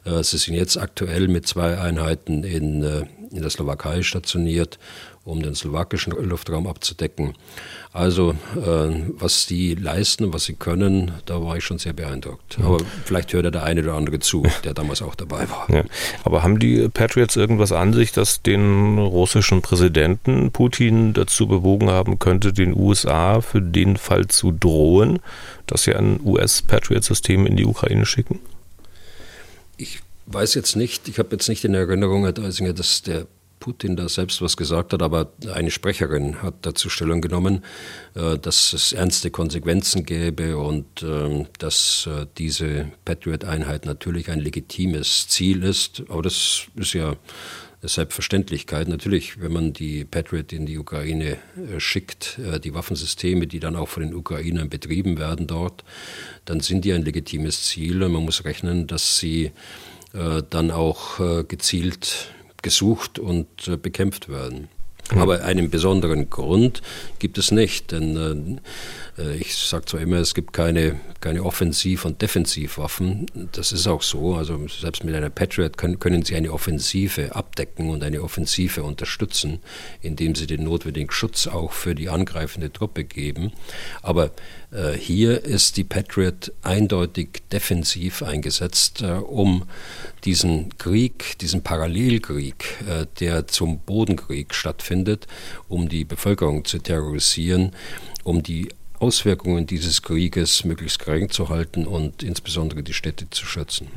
Äh, 0.05 0.23
sie 0.23 0.37
sind 0.37 0.53
jetzt 0.53 0.77
aktuell 0.77 1.27
mit 1.27 1.47
zwei 1.47 1.79
Einheiten 1.79 2.43
in, 2.43 2.83
in 2.83 3.41
der 3.41 3.49
Slowakei 3.49 4.03
stationiert, 4.03 4.77
um 5.23 5.41
den 5.43 5.53
slowakischen 5.53 6.13
Luftraum 6.13 6.65
abzudecken. 6.67 7.35
Also 7.93 8.31
äh, 8.55 8.89
was 9.17 9.45
die 9.45 9.75
leisten 9.75 10.25
und 10.25 10.33
was 10.33 10.45
sie 10.45 10.53
können, 10.53 11.11
da 11.25 11.43
war 11.43 11.57
ich 11.57 11.63
schon 11.63 11.77
sehr 11.77 11.93
beeindruckt. 11.93 12.57
Aber 12.59 12.79
vielleicht 13.05 13.31
hört 13.33 13.53
der 13.53 13.63
eine 13.63 13.81
oder 13.81 13.93
andere 13.93 14.19
zu, 14.19 14.43
der 14.63 14.73
damals 14.73 15.01
auch 15.01 15.13
dabei 15.13 15.47
war. 15.49 15.67
Ja. 15.69 15.83
Aber 16.23 16.41
haben 16.41 16.57
die 16.57 16.87
Patriots 16.89 17.35
irgendwas 17.35 17.71
an 17.71 17.93
sich, 17.93 18.11
das 18.11 18.41
den 18.41 18.97
russischen 18.97 19.61
Präsidenten 19.61 20.51
Putin 20.51 21.13
dazu 21.13 21.47
bewogen 21.47 21.89
haben 21.89 22.17
könnte, 22.17 22.53
den 22.53 22.75
USA 22.75 23.41
für 23.41 23.61
den 23.61 23.97
Fall 23.97 24.27
zu 24.27 24.51
drohen, 24.51 25.19
dass 25.67 25.83
sie 25.83 25.93
ein 25.93 26.19
US-Patriot-System 26.23 27.45
in 27.45 27.57
die 27.57 27.65
Ukraine 27.65 28.05
schicken? 28.05 28.39
Ich 29.77 29.99
weiß 30.25 30.55
jetzt 30.55 30.75
nicht, 30.75 31.07
ich 31.09 31.19
habe 31.19 31.29
jetzt 31.33 31.47
nicht 31.47 31.63
in 31.63 31.73
Erinnerung, 31.73 32.23
Herr 32.23 32.33
Deisinger, 32.33 32.73
dass 32.73 33.01
der 33.01 33.27
Putin 33.61 33.95
da 33.95 34.09
selbst 34.09 34.41
was 34.41 34.57
gesagt 34.57 34.91
hat, 34.91 35.01
aber 35.01 35.31
eine 35.53 35.71
Sprecherin 35.71 36.41
hat 36.41 36.55
dazu 36.63 36.89
Stellung 36.89 37.21
genommen, 37.21 37.63
äh, 38.15 38.37
dass 38.37 38.73
es 38.73 38.91
ernste 38.91 39.31
Konsequenzen 39.31 40.03
gäbe 40.03 40.57
und 40.57 41.03
ähm, 41.03 41.45
dass 41.59 42.09
äh, 42.11 42.25
diese 42.37 42.91
Patriot-Einheit 43.05 43.85
natürlich 43.85 44.29
ein 44.29 44.39
legitimes 44.39 45.29
Ziel 45.29 45.63
ist. 45.63 46.03
Aber 46.09 46.23
das 46.23 46.63
ist 46.75 46.93
ja 46.93 47.09
eine 47.81 47.89
Selbstverständlichkeit. 47.89 48.87
Natürlich, 48.87 49.39
wenn 49.39 49.53
man 49.53 49.73
die 49.73 50.05
Patriot 50.05 50.51
in 50.51 50.65
die 50.65 50.79
Ukraine 50.79 51.37
äh, 51.55 51.79
schickt, 51.79 52.39
die 52.63 52.73
Waffensysteme, 52.73 53.45
die 53.45 53.59
dann 53.59 53.75
auch 53.75 53.89
von 53.89 54.03
den 54.03 54.15
Ukrainern 54.15 54.69
betrieben 54.69 55.19
werden 55.19 55.45
dort, 55.45 55.83
dann 56.45 56.61
sind 56.61 56.83
die 56.83 56.93
ein 56.93 57.03
legitimes 57.03 57.63
Ziel 57.63 57.99
man 58.09 58.25
muss 58.25 58.43
rechnen, 58.43 58.87
dass 58.87 59.19
sie 59.19 59.51
dann 60.13 60.71
auch 60.71 61.21
gezielt 61.47 62.33
gesucht 62.61 63.19
und 63.19 63.67
äh, 63.67 63.77
bekämpft 63.77 64.29
werden. 64.29 64.67
Aber 65.15 65.43
einen 65.43 65.69
besonderen 65.69 66.29
Grund 66.29 66.81
gibt 67.19 67.37
es 67.37 67.51
nicht, 67.51 67.91
denn 67.91 68.59
äh, 69.17 69.21
äh 69.21 69.35
ich 69.35 69.55
sage 69.55 69.85
zwar 69.85 69.99
immer, 69.99 70.17
es 70.17 70.33
gibt 70.33 70.53
keine, 70.53 70.99
keine 71.19 71.43
Offensiv- 71.43 72.05
und 72.05 72.21
Defensivwaffen. 72.21 73.25
Das 73.51 73.73
ist 73.73 73.87
auch 73.87 74.03
so. 74.03 74.35
Also 74.35 74.57
selbst 74.67 75.03
mit 75.03 75.13
einer 75.13 75.29
Patriot 75.29 75.77
können, 75.77 75.99
können 75.99 76.23
Sie 76.23 76.35
eine 76.35 76.53
Offensive 76.53 77.35
abdecken 77.35 77.89
und 77.89 78.03
eine 78.03 78.21
Offensive 78.21 78.83
unterstützen, 78.83 79.59
indem 80.01 80.35
Sie 80.35 80.47
den 80.47 80.63
notwendigen 80.63 81.11
Schutz 81.11 81.47
auch 81.47 81.73
für 81.73 81.93
die 81.93 82.07
angreifende 82.07 82.71
Truppe 82.71 83.03
geben. 83.03 83.51
Aber 84.01 84.31
hier 84.95 85.43
ist 85.43 85.75
die 85.75 85.83
Patriot 85.83 86.53
eindeutig 86.61 87.43
defensiv 87.51 88.23
eingesetzt, 88.23 89.01
äh, 89.01 89.11
um 89.11 89.63
diesen 90.23 90.77
Krieg, 90.77 91.37
diesen 91.39 91.61
Parallelkrieg, 91.61 92.77
äh, 92.87 93.05
der 93.19 93.47
zum 93.47 93.79
Bodenkrieg 93.79 94.53
stattfindet, 94.53 95.27
um 95.67 95.89
die 95.89 96.05
Bevölkerung 96.05 96.63
zu 96.63 96.79
terrorisieren, 96.79 97.73
um 98.23 98.43
die 98.43 98.69
Auswirkungen 99.01 99.65
dieses 99.65 100.01
Krieges 100.01 100.63
möglichst 100.63 101.03
gering 101.03 101.29
zu 101.29 101.49
halten 101.49 101.87
und 101.87 102.23
insbesondere 102.23 102.83
die 102.83 102.93
Städte 102.93 103.29
zu 103.29 103.45
schützen. 103.45 103.87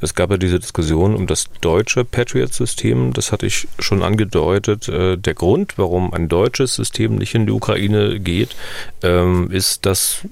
Es 0.00 0.14
gab 0.14 0.30
ja 0.30 0.36
diese 0.36 0.60
Diskussion 0.60 1.14
um 1.14 1.26
das 1.26 1.46
deutsche 1.60 2.04
Patriot-System, 2.04 3.12
das 3.12 3.32
hatte 3.32 3.46
ich 3.46 3.66
schon 3.78 4.02
angedeutet. 4.02 4.88
Äh, 4.88 5.16
der 5.16 5.34
Grund, 5.34 5.78
warum 5.78 6.12
ein 6.12 6.28
deutsches 6.28 6.74
System 6.74 7.16
nicht 7.16 7.34
in 7.34 7.46
die 7.46 7.52
Ukraine 7.52 8.20
geht, 8.20 8.54
ähm, 9.02 9.50
ist, 9.50 9.84
dass 9.84 10.22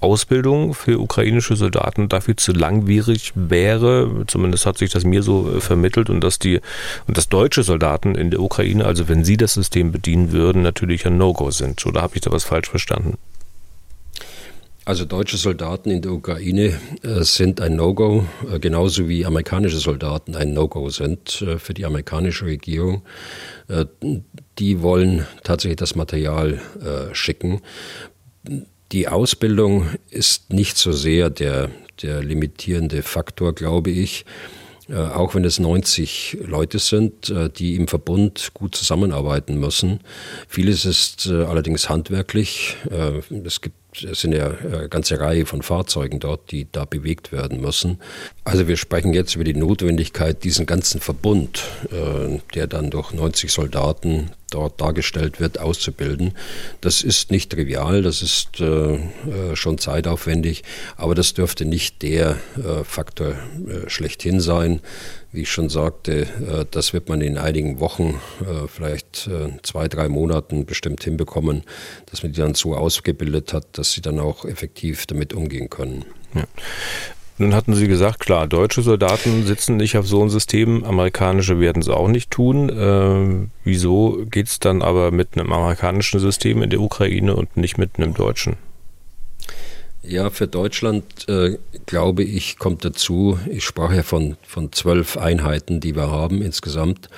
Ausbildung 0.00 0.74
für 0.74 0.98
ukrainische 0.98 1.56
Soldaten 1.56 2.08
dafür 2.08 2.36
zu 2.36 2.52
langwierig 2.52 3.32
wäre. 3.34 4.24
Zumindest 4.26 4.66
hat 4.66 4.78
sich 4.78 4.90
das 4.90 5.04
mir 5.04 5.22
so 5.22 5.56
äh, 5.56 5.60
vermittelt 5.60 6.10
und 6.10 6.22
dass 6.22 6.38
die 6.38 6.60
und 7.06 7.16
dass 7.16 7.28
deutsche 7.28 7.62
Soldaten 7.62 8.14
in 8.14 8.30
der 8.30 8.40
Ukraine, 8.40 8.84
also 8.84 9.08
wenn 9.08 9.24
sie 9.24 9.36
das 9.36 9.54
System 9.54 9.92
bedienen 9.92 10.32
würden, 10.32 10.62
natürlich 10.62 11.06
ein 11.06 11.18
No-Go 11.18 11.50
sind. 11.50 11.84
Oder 11.86 12.02
habe 12.02 12.14
ich 12.16 12.22
da 12.22 12.32
was 12.32 12.44
falsch 12.44 12.70
verstanden? 12.70 13.18
Also 14.86 15.04
deutsche 15.04 15.36
Soldaten 15.36 15.90
in 15.90 16.00
der 16.00 16.12
Ukraine 16.12 16.80
äh, 17.02 17.22
sind 17.22 17.60
ein 17.60 17.76
No-Go, 17.76 18.24
äh, 18.50 18.58
genauso 18.58 19.08
wie 19.08 19.26
amerikanische 19.26 19.76
Soldaten 19.76 20.34
ein 20.34 20.54
No-Go 20.54 20.88
sind 20.88 21.42
äh, 21.42 21.58
für 21.58 21.74
die 21.74 21.84
amerikanische 21.84 22.46
Regierung. 22.46 23.02
Die 24.58 24.82
wollen 24.82 25.26
tatsächlich 25.44 25.76
das 25.76 25.94
Material 25.94 26.60
schicken. 27.12 27.60
Die 28.90 29.06
Ausbildung 29.06 29.86
ist 30.10 30.52
nicht 30.52 30.76
so 30.76 30.90
sehr 30.90 31.30
der, 31.30 31.70
der 32.02 32.20
limitierende 32.20 33.04
Faktor, 33.04 33.54
glaube 33.54 33.90
ich. 33.90 34.24
Auch 34.92 35.36
wenn 35.36 35.44
es 35.44 35.60
90 35.60 36.38
Leute 36.44 36.80
sind, 36.80 37.32
die 37.60 37.76
im 37.76 37.86
Verbund 37.86 38.50
gut 38.54 38.74
zusammenarbeiten 38.74 39.60
müssen. 39.60 40.00
Vieles 40.48 40.84
ist 40.84 41.28
allerdings 41.28 41.88
handwerklich. 41.88 42.76
Es 43.44 43.60
gibt 43.60 43.76
es 43.94 44.20
sind 44.20 44.32
ja 44.32 44.50
eine 44.50 44.88
ganze 44.88 45.18
Reihe 45.20 45.46
von 45.46 45.62
Fahrzeugen 45.62 46.20
dort, 46.20 46.50
die 46.50 46.66
da 46.70 46.84
bewegt 46.84 47.32
werden 47.32 47.60
müssen. 47.60 47.98
Also 48.44 48.68
wir 48.68 48.76
sprechen 48.76 49.12
jetzt 49.12 49.34
über 49.34 49.44
die 49.44 49.54
Notwendigkeit, 49.54 50.44
diesen 50.44 50.66
ganzen 50.66 51.00
Verbund, 51.00 51.62
äh, 51.90 52.38
der 52.54 52.66
dann 52.66 52.90
durch 52.90 53.12
90 53.12 53.52
Soldaten 53.52 54.30
dort 54.50 54.80
dargestellt 54.80 55.40
wird, 55.40 55.58
auszubilden. 55.58 56.32
Das 56.80 57.02
ist 57.02 57.30
nicht 57.30 57.50
trivial, 57.50 58.02
das 58.02 58.22
ist 58.22 58.60
äh, 58.60 58.94
äh, 58.94 58.98
schon 59.54 59.78
zeitaufwendig, 59.78 60.62
aber 60.96 61.14
das 61.14 61.34
dürfte 61.34 61.64
nicht 61.64 62.02
der 62.02 62.36
äh, 62.56 62.84
Faktor 62.84 63.28
äh, 63.28 63.88
schlechthin 63.88 64.40
sein. 64.40 64.80
Wie 65.32 65.42
ich 65.42 65.50
schon 65.50 65.68
sagte, 65.68 66.22
äh, 66.22 66.64
das 66.70 66.92
wird 66.92 67.08
man 67.08 67.20
in 67.20 67.38
einigen 67.38 67.80
Wochen, 67.80 68.20
äh, 68.40 68.66
vielleicht 68.68 69.30
zwei, 69.62 69.88
drei 69.88 70.08
Monaten 70.08 70.66
bestimmt 70.66 71.02
hinbekommen, 71.04 71.62
dass 72.10 72.22
man 72.22 72.32
die 72.32 72.40
dann 72.40 72.54
so 72.54 72.74
ausgebildet 72.74 73.52
hat, 73.52 73.66
dass 73.78 73.92
sie 73.92 74.00
dann 74.00 74.18
auch 74.18 74.44
effektiv 74.44 75.06
damit 75.06 75.32
umgehen 75.32 75.70
können. 75.70 76.04
Ja. 76.34 76.44
Nun 77.40 77.54
hatten 77.54 77.74
Sie 77.74 77.88
gesagt, 77.88 78.20
klar, 78.20 78.46
deutsche 78.46 78.82
Soldaten 78.82 79.46
sitzen 79.46 79.78
nicht 79.78 79.96
auf 79.96 80.06
so 80.06 80.20
einem 80.20 80.28
System, 80.28 80.84
amerikanische 80.84 81.58
werden 81.58 81.80
es 81.80 81.88
auch 81.88 82.08
nicht 82.08 82.30
tun. 82.30 82.68
Äh, 82.68 83.48
wieso 83.64 84.26
geht 84.30 84.48
es 84.48 84.58
dann 84.58 84.82
aber 84.82 85.10
mit 85.10 85.28
einem 85.38 85.50
amerikanischen 85.50 86.20
System 86.20 86.62
in 86.62 86.68
der 86.68 86.80
Ukraine 86.80 87.34
und 87.34 87.56
nicht 87.56 87.78
mit 87.78 87.92
einem 87.96 88.12
deutschen? 88.12 88.56
Ja, 90.02 90.28
für 90.28 90.48
Deutschland 90.48 91.30
äh, 91.30 91.56
glaube 91.86 92.24
ich, 92.24 92.58
kommt 92.58 92.84
dazu, 92.84 93.38
ich 93.48 93.64
sprach 93.64 93.94
ja 93.94 94.02
von, 94.02 94.36
von 94.46 94.70
zwölf 94.72 95.16
Einheiten, 95.16 95.80
die 95.80 95.96
wir 95.96 96.10
haben 96.10 96.42
insgesamt. 96.42 97.08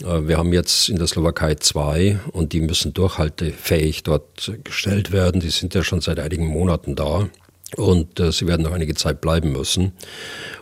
Äh, 0.00 0.26
wir 0.26 0.38
haben 0.38 0.54
jetzt 0.54 0.88
in 0.88 0.96
der 0.96 1.06
Slowakei 1.06 1.56
zwei 1.56 2.18
und 2.32 2.54
die 2.54 2.62
müssen 2.62 2.94
durchhaltefähig 2.94 4.04
dort 4.04 4.52
gestellt 4.64 5.12
werden. 5.12 5.42
Die 5.42 5.50
sind 5.50 5.74
ja 5.74 5.82
schon 5.82 6.00
seit 6.00 6.18
einigen 6.18 6.46
Monaten 6.46 6.96
da 6.96 7.28
und 7.76 8.20
äh, 8.20 8.32
sie 8.32 8.46
werden 8.46 8.62
noch 8.62 8.72
einige 8.72 8.94
Zeit 8.94 9.20
bleiben 9.20 9.52
müssen. 9.52 9.92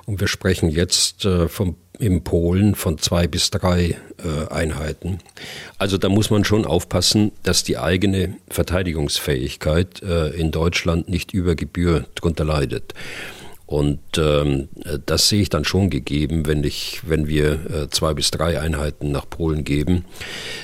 Und 0.06 0.20
wir 0.20 0.28
sprechen 0.28 0.70
jetzt 0.70 1.24
äh, 1.24 1.48
vom, 1.48 1.76
in 1.98 2.22
Polen 2.22 2.74
von 2.74 2.98
zwei 2.98 3.26
bis 3.26 3.50
drei 3.50 3.96
äh, 4.18 4.52
Einheiten. 4.52 5.18
Also 5.78 5.98
da 5.98 6.08
muss 6.08 6.30
man 6.30 6.44
schon 6.44 6.64
aufpassen, 6.64 7.32
dass 7.42 7.64
die 7.64 7.78
eigene 7.78 8.36
Verteidigungsfähigkeit 8.48 10.02
äh, 10.02 10.28
in 10.30 10.50
Deutschland 10.50 11.08
nicht 11.08 11.32
über 11.32 11.54
Gebühr 11.54 12.06
drunter 12.14 12.44
leidet. 12.44 12.94
Und 13.68 14.00
ähm, 14.16 14.70
das 15.04 15.28
sehe 15.28 15.42
ich 15.42 15.50
dann 15.50 15.66
schon 15.66 15.90
gegeben, 15.90 16.46
wenn, 16.46 16.64
ich, 16.64 17.02
wenn 17.06 17.26
wir 17.28 17.52
äh, 17.52 17.90
zwei 17.90 18.14
bis 18.14 18.30
drei 18.30 18.58
Einheiten 18.58 19.12
nach 19.12 19.28
Polen 19.28 19.62
geben. 19.62 20.06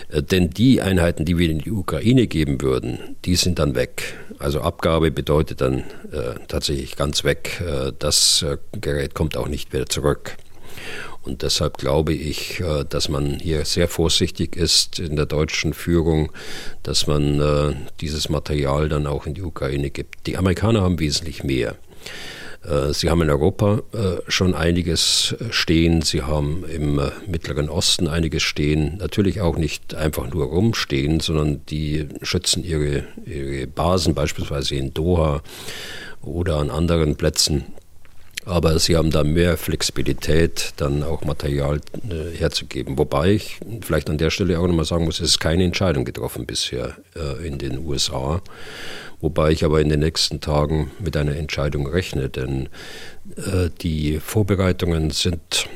Äh, 0.09 0.23
denn 0.23 0.49
die 0.49 0.81
Einheiten, 0.81 1.27
die 1.27 1.37
wir 1.37 1.51
in 1.51 1.59
die 1.59 1.71
Ukraine 1.71 2.27
geben 2.27 2.63
würden, 2.63 2.99
die 3.27 3.37
sind 3.37 3.59
dann 3.59 3.75
weg. 3.75 4.15
Also 4.39 4.63
Abgabe 4.63 5.11
bedeutet 5.11 5.61
dann 5.61 5.81
äh, 6.13 6.37
tatsächlich 6.49 6.97
ganz 6.97 7.25
weg. 7.25 7.61
Äh, 7.61 7.93
das 7.99 8.41
äh, 8.41 8.57
Gerät 8.73 9.15
kommt 9.15 9.37
auch 9.37 9.49
nicht 9.49 9.75
wieder 9.75 9.85
zurück. 9.85 10.39
Und 11.25 11.43
deshalb 11.43 11.77
glaube 11.77 12.15
ich, 12.15 12.61
äh, 12.61 12.87
dass 12.89 13.11
man 13.11 13.39
hier 13.39 13.67
sehr 13.67 13.89
vorsichtig 13.89 14.57
ist 14.57 14.99
in 14.99 15.17
der 15.17 15.27
deutschen 15.27 15.75
Führung, 15.75 16.33
dass 16.83 17.07
man 17.07 17.77
dieses 18.01 18.31
Material 18.31 18.89
dann 18.89 19.07
auch 19.07 19.27
in 19.27 19.35
die 19.35 19.43
Ukraine 19.43 19.91
gibt. 19.91 20.27
Die 20.27 20.39
Amerikaner 20.39 20.81
haben 20.81 20.99
wesentlich 20.99 21.45
mehr. 21.45 21.77
Äh, 22.69 22.93
sie 22.93 23.11
haben 23.11 23.23
in 23.23 23.31
Europa 23.31 23.83
äh, 23.93 24.21
schon 24.29 24.55
einiges 24.55 25.35
stehen, 25.51 26.03
sie 26.03 26.23
haben 26.23 26.65
im 26.65 27.01
Mittleren 27.27 27.69
Osten 27.69 28.09
einiges 28.09 28.43
stehen, 28.43 28.99
natürlich 28.99 29.41
auch 29.41 29.57
nicht 29.57 29.95
einfach 29.95 30.33
nur 30.33 30.47
rumstehen, 30.47 31.21
sondern 31.21 31.65
die 31.67 32.09
schützen 32.23 32.65
ihre, 32.65 33.05
ihre 33.27 33.67
Basen 33.67 34.15
beispielsweise 34.15 34.75
in 34.75 34.95
Doha 34.95 35.43
oder 36.23 36.57
an 36.57 36.71
anderen 36.71 37.17
Plätzen 37.17 37.65
aber 38.47 38.79
sie 38.79 38.97
haben 38.97 39.11
da 39.11 39.25
mehr 39.25 39.57
Flexibilität, 39.57 40.75
dann 40.77 41.03
auch 41.03 41.25
Material 41.25 41.81
äh, 42.11 42.37
herzugeben. 42.37 42.99
Wobei 42.99 43.33
ich 43.33 43.61
vielleicht 43.81 44.11
an 44.11 44.19
der 44.19 44.31
Stelle 44.31 44.59
auch 44.59 44.67
nochmal 44.67 44.85
sagen 44.85 45.05
muss, 45.05 45.21
es 45.21 45.31
ist 45.31 45.41
keine 45.41 45.65
Entscheidung 45.65 46.05
getroffen 46.05 46.45
bisher 46.45 46.97
äh, 47.17 47.47
in 47.47 47.59
den 47.59 47.79
USA. 47.79 48.43
Wobei 49.25 49.53
ich 49.53 49.65
aber 49.65 49.81
in 49.81 49.89
den 49.89 50.01
nächsten 50.01 50.43
Tagen 50.43 50.91
mit 50.99 51.17
einer 51.17 51.35
Entscheidung 51.35 51.87
rechne, 51.87 52.29
denn 52.29 52.69
äh, 53.37 53.71
die 53.81 54.21
Vorbereitungen 54.21 55.13
sind 55.13 55.67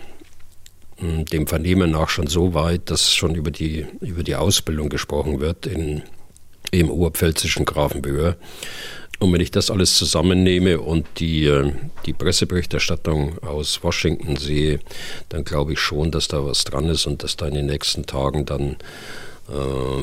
hm, 0.99 1.24
dem 1.24 1.46
Vernehmen 1.46 1.92
nach 1.92 2.11
schon 2.11 2.26
so 2.26 2.53
weit, 2.53 2.90
dass 2.90 3.14
schon 3.14 3.34
über 3.34 3.51
die, 3.51 3.86
über 4.03 4.22
die 4.22 4.36
Ausbildung 4.36 4.90
gesprochen 4.90 5.40
wird 5.40 5.64
in, 5.64 6.03
im 6.72 6.90
oberpfälzischen 6.90 7.64
Grafenböhr. 7.64 8.36
Und 9.18 9.32
wenn 9.32 9.40
ich 9.40 9.51
das 9.51 9.70
alles 9.70 9.96
zusammennehme 9.96 10.78
und 10.78 11.07
die, 11.16 11.46
äh, 11.46 11.72
die 12.05 12.12
Presseberichterstattung 12.12 13.38
aus 13.38 13.82
Washington 13.82 14.36
sehe, 14.36 14.78
dann 15.30 15.44
glaube 15.44 15.72
ich 15.72 15.78
schon, 15.78 16.11
dass 16.11 16.28
da 16.28 16.44
was 16.44 16.64
dran 16.64 16.84
ist 16.90 17.07
und 17.07 17.22
dass 17.22 17.38
da 17.38 17.46
in 17.46 17.55
den 17.55 17.66
nächsten 17.66 18.05
Tagen 18.05 18.44
dann 18.44 18.76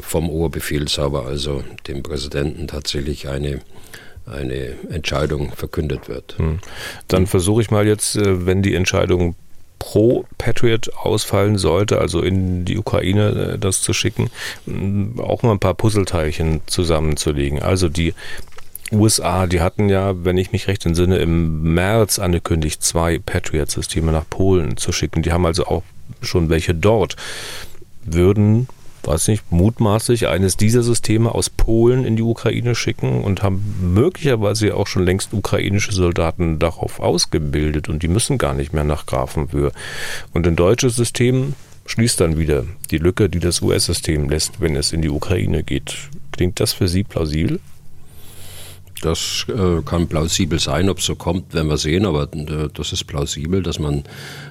vom 0.01 0.29
Oberbefehlshaber, 0.29 1.25
also 1.25 1.63
dem 1.87 2.01
Präsidenten, 2.01 2.67
tatsächlich 2.67 3.27
eine 3.29 3.61
eine 4.25 4.75
Entscheidung 4.89 5.51
verkündet 5.51 6.09
wird. 6.09 6.35
Hm. 6.37 6.59
Dann 7.07 7.27
versuche 7.27 7.61
ich 7.61 7.71
mal 7.71 7.85
jetzt, 7.85 8.15
äh, 8.15 8.45
wenn 8.45 8.63
die 8.63 8.73
Entscheidung 8.73 9.35
pro 9.77 10.25
Patriot 10.37 10.89
ausfallen 10.95 11.57
sollte, 11.57 11.99
also 11.99 12.21
in 12.21 12.65
die 12.65 12.77
Ukraine 12.77 13.53
äh, 13.53 13.59
das 13.59 13.81
zu 13.81 13.93
schicken, 13.93 14.29
auch 15.19 15.43
mal 15.43 15.51
ein 15.51 15.59
paar 15.59 15.75
Puzzleteilchen 15.75 16.61
zusammenzulegen. 16.65 17.61
Also 17.61 17.89
die 17.89 18.13
USA, 18.91 19.47
die 19.47 19.61
hatten 19.61 19.89
ja, 19.89 20.23
wenn 20.23 20.37
ich 20.37 20.51
mich 20.51 20.67
recht 20.67 20.85
entsinne, 20.85 21.17
im 21.17 21.73
März 21.73 22.19
angekündigt, 22.19 22.83
zwei 22.83 23.19
Patriot-Systeme 23.19 24.11
nach 24.11 24.29
Polen 24.29 24.77
zu 24.77 24.91
schicken. 24.91 25.23
Die 25.23 25.31
haben 25.31 25.45
also 25.45 25.65
auch 25.65 25.83
schon 26.21 26.49
welche 26.49 26.73
dort. 26.73 27.15
Würden, 28.03 28.67
weiß 29.07 29.27
nicht, 29.27 29.51
mutmaßlich 29.51 30.27
eines 30.27 30.57
dieser 30.57 30.83
Systeme 30.83 31.33
aus 31.33 31.49
Polen 31.49 32.05
in 32.05 32.15
die 32.15 32.23
Ukraine 32.23 32.75
schicken 32.75 33.23
und 33.23 33.43
haben 33.43 33.93
möglicherweise 33.93 34.75
auch 34.75 34.87
schon 34.87 35.05
längst 35.05 35.33
ukrainische 35.33 35.91
Soldaten 35.91 36.59
darauf 36.59 36.99
ausgebildet 36.99 37.89
und 37.89 38.03
die 38.03 38.07
müssen 38.07 38.37
gar 38.37 38.53
nicht 38.53 38.73
mehr 38.73 38.83
nach 38.83 39.05
Grafenwöhr. 39.05 39.71
Und 40.33 40.47
ein 40.47 40.55
deutsches 40.55 40.95
System 40.95 41.53
schließt 41.85 42.19
dann 42.19 42.37
wieder 42.37 42.63
die 42.91 42.97
Lücke, 42.97 43.29
die 43.29 43.39
das 43.39 43.61
US-System 43.61 44.29
lässt, 44.29 44.59
wenn 44.59 44.75
es 44.75 44.91
in 44.91 45.01
die 45.01 45.09
Ukraine 45.09 45.63
geht. 45.63 45.95
Klingt 46.31 46.59
das 46.59 46.73
für 46.73 46.87
Sie 46.87 47.03
plausibel? 47.03 47.59
Das 49.05 49.45
äh, 49.49 49.83
kann 49.83 50.07
plausibel 50.07 50.57
sein, 50.57 50.89
ob 50.89 50.97
es 50.97 51.05
so 51.05 51.13
kommt, 51.13 51.53
werden 51.53 51.67
wir 51.67 51.77
sehen, 51.77 52.07
aber 52.07 52.23
äh, 52.33 52.69
das 52.73 52.91
ist 52.91 53.03
plausibel, 53.03 53.61
dass 53.61 53.77
man 53.77 53.99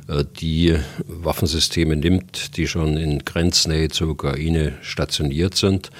äh, 0.07 0.24
die 0.38 0.78
Waffensysteme 1.09 1.96
nimmt, 1.96 2.57
die 2.57 2.68
schon 2.68 2.96
in 2.96 3.24
Grenznähe 3.24 3.88
zur 3.88 4.11
Ukraine 4.11 4.74
stationiert 4.80 5.57
sind. 5.57 5.90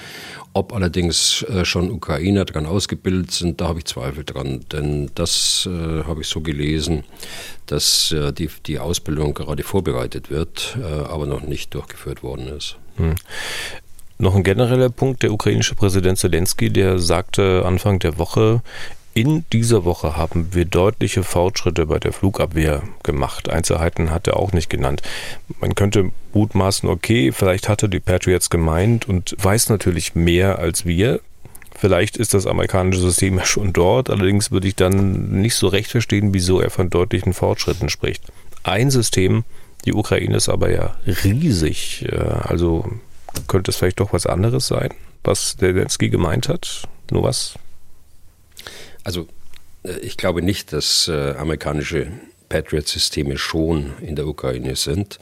Ob 0.53 0.71
allerdings 0.71 1.43
äh, 1.49 1.65
schon 1.65 1.91
Ukrainer 1.91 2.45
daran 2.45 2.65
ausgebildet 2.65 3.31
sind, 3.31 3.59
da 3.59 3.67
habe 3.67 3.79
ich 3.79 3.85
Zweifel 3.85 4.23
dran, 4.23 4.61
denn 4.71 5.11
das 5.15 5.67
äh, 5.69 6.05
habe 6.05 6.21
ich 6.21 6.27
so 6.27 6.39
gelesen, 6.39 7.03
dass 7.65 8.13
äh, 8.13 8.31
die, 8.31 8.49
die 8.67 8.79
Ausbildung 8.79 9.33
gerade 9.33 9.63
vorbereitet 9.63 10.29
wird, 10.29 10.77
aber 11.09 11.25
noch 11.25 11.41
nicht 11.41 11.73
durchgeführt 11.73 12.23
worden 12.23 12.47
ist. 12.47 12.77
Hm. 12.95 13.15
Noch 14.17 14.35
ein 14.35 14.43
genereller 14.43 14.89
Punkt, 14.89 15.23
der 15.23 15.33
ukrainische 15.33 15.75
Präsident 15.75 16.17
Zelensky, 16.17 16.69
der 16.69 16.99
sagte 16.99 17.63
Anfang 17.65 17.99
der 17.99 18.17
Woche, 18.17 18.61
in 19.13 19.45
dieser 19.53 19.85
Woche 19.85 20.17
haben 20.17 20.53
wir 20.53 20.65
deutliche 20.65 21.23
Fortschritte 21.23 21.85
bei 21.85 21.99
der 21.99 22.11
Flugabwehr 22.11 22.83
gemacht. 23.03 23.49
Einzelheiten 23.49 24.11
hat 24.11 24.27
er 24.27 24.37
auch 24.37 24.51
nicht 24.51 24.69
genannt. 24.69 25.01
Man 25.61 25.73
könnte 25.73 26.11
mutmaßen, 26.33 26.89
okay, 26.89 27.31
vielleicht 27.31 27.69
hatte 27.69 27.87
die 27.87 28.01
Patriots 28.01 28.49
gemeint 28.49 29.07
und 29.07 29.35
weiß 29.37 29.69
natürlich 29.69 30.15
mehr 30.15 30.59
als 30.59 30.85
wir. 30.85 31.21
Vielleicht 31.73 32.17
ist 32.17 32.33
das 32.33 32.45
amerikanische 32.45 33.01
System 33.01 33.37
ja 33.37 33.45
schon 33.45 33.71
dort, 33.71 34.09
allerdings 34.09 34.51
würde 34.51 34.67
ich 34.67 34.75
dann 34.75 35.41
nicht 35.41 35.55
so 35.55 35.67
recht 35.67 35.91
verstehen, 35.91 36.33
wieso 36.33 36.59
er 36.59 36.69
von 36.69 36.89
deutlichen 36.89 37.33
Fortschritten 37.33 37.89
spricht. 37.89 38.23
Ein 38.63 38.91
System, 38.91 39.43
die 39.85 39.93
Ukraine 39.93 40.35
ist 40.37 40.49
aber 40.49 40.71
ja 40.71 40.95
riesig. 41.23 42.05
Äh, 42.09 42.17
also 42.17 42.85
könnte 43.47 43.71
es 43.71 43.77
vielleicht 43.77 43.99
doch 43.99 44.13
was 44.13 44.25
anderes 44.25 44.67
sein, 44.67 44.89
was 45.23 45.55
der 45.57 45.73
Zelensky 45.73 46.09
gemeint 46.09 46.49
hat? 46.49 46.83
Nur 47.11 47.23
was? 47.23 47.55
Also 49.03 49.27
äh, 49.83 49.99
ich 49.99 50.17
glaube 50.17 50.41
nicht, 50.41 50.73
dass 50.73 51.07
äh, 51.07 51.35
amerikanische 51.37 52.07
Patriot-Systeme 52.49 53.37
schon 53.37 53.93
in 54.01 54.15
der 54.15 54.27
Ukraine 54.27 54.75
sind. 54.75 55.19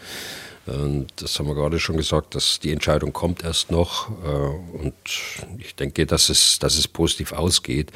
Und 0.66 1.08
das 1.18 1.38
haben 1.38 1.48
wir 1.48 1.56
gerade 1.56 1.78
schon 1.80 1.98
gesagt, 1.98 2.36
dass 2.36 2.60
die 2.62 2.72
Entscheidung 2.72 3.12
kommt 3.12 3.44
erst 3.44 3.70
noch. 3.70 4.10
Äh, 4.24 4.78
und 4.78 4.94
ich 5.60 5.76
denke, 5.76 6.06
dass 6.06 6.30
es, 6.30 6.60
dass 6.60 6.78
es 6.78 6.88
positiv 6.88 7.34
ausgeht. 7.34 7.92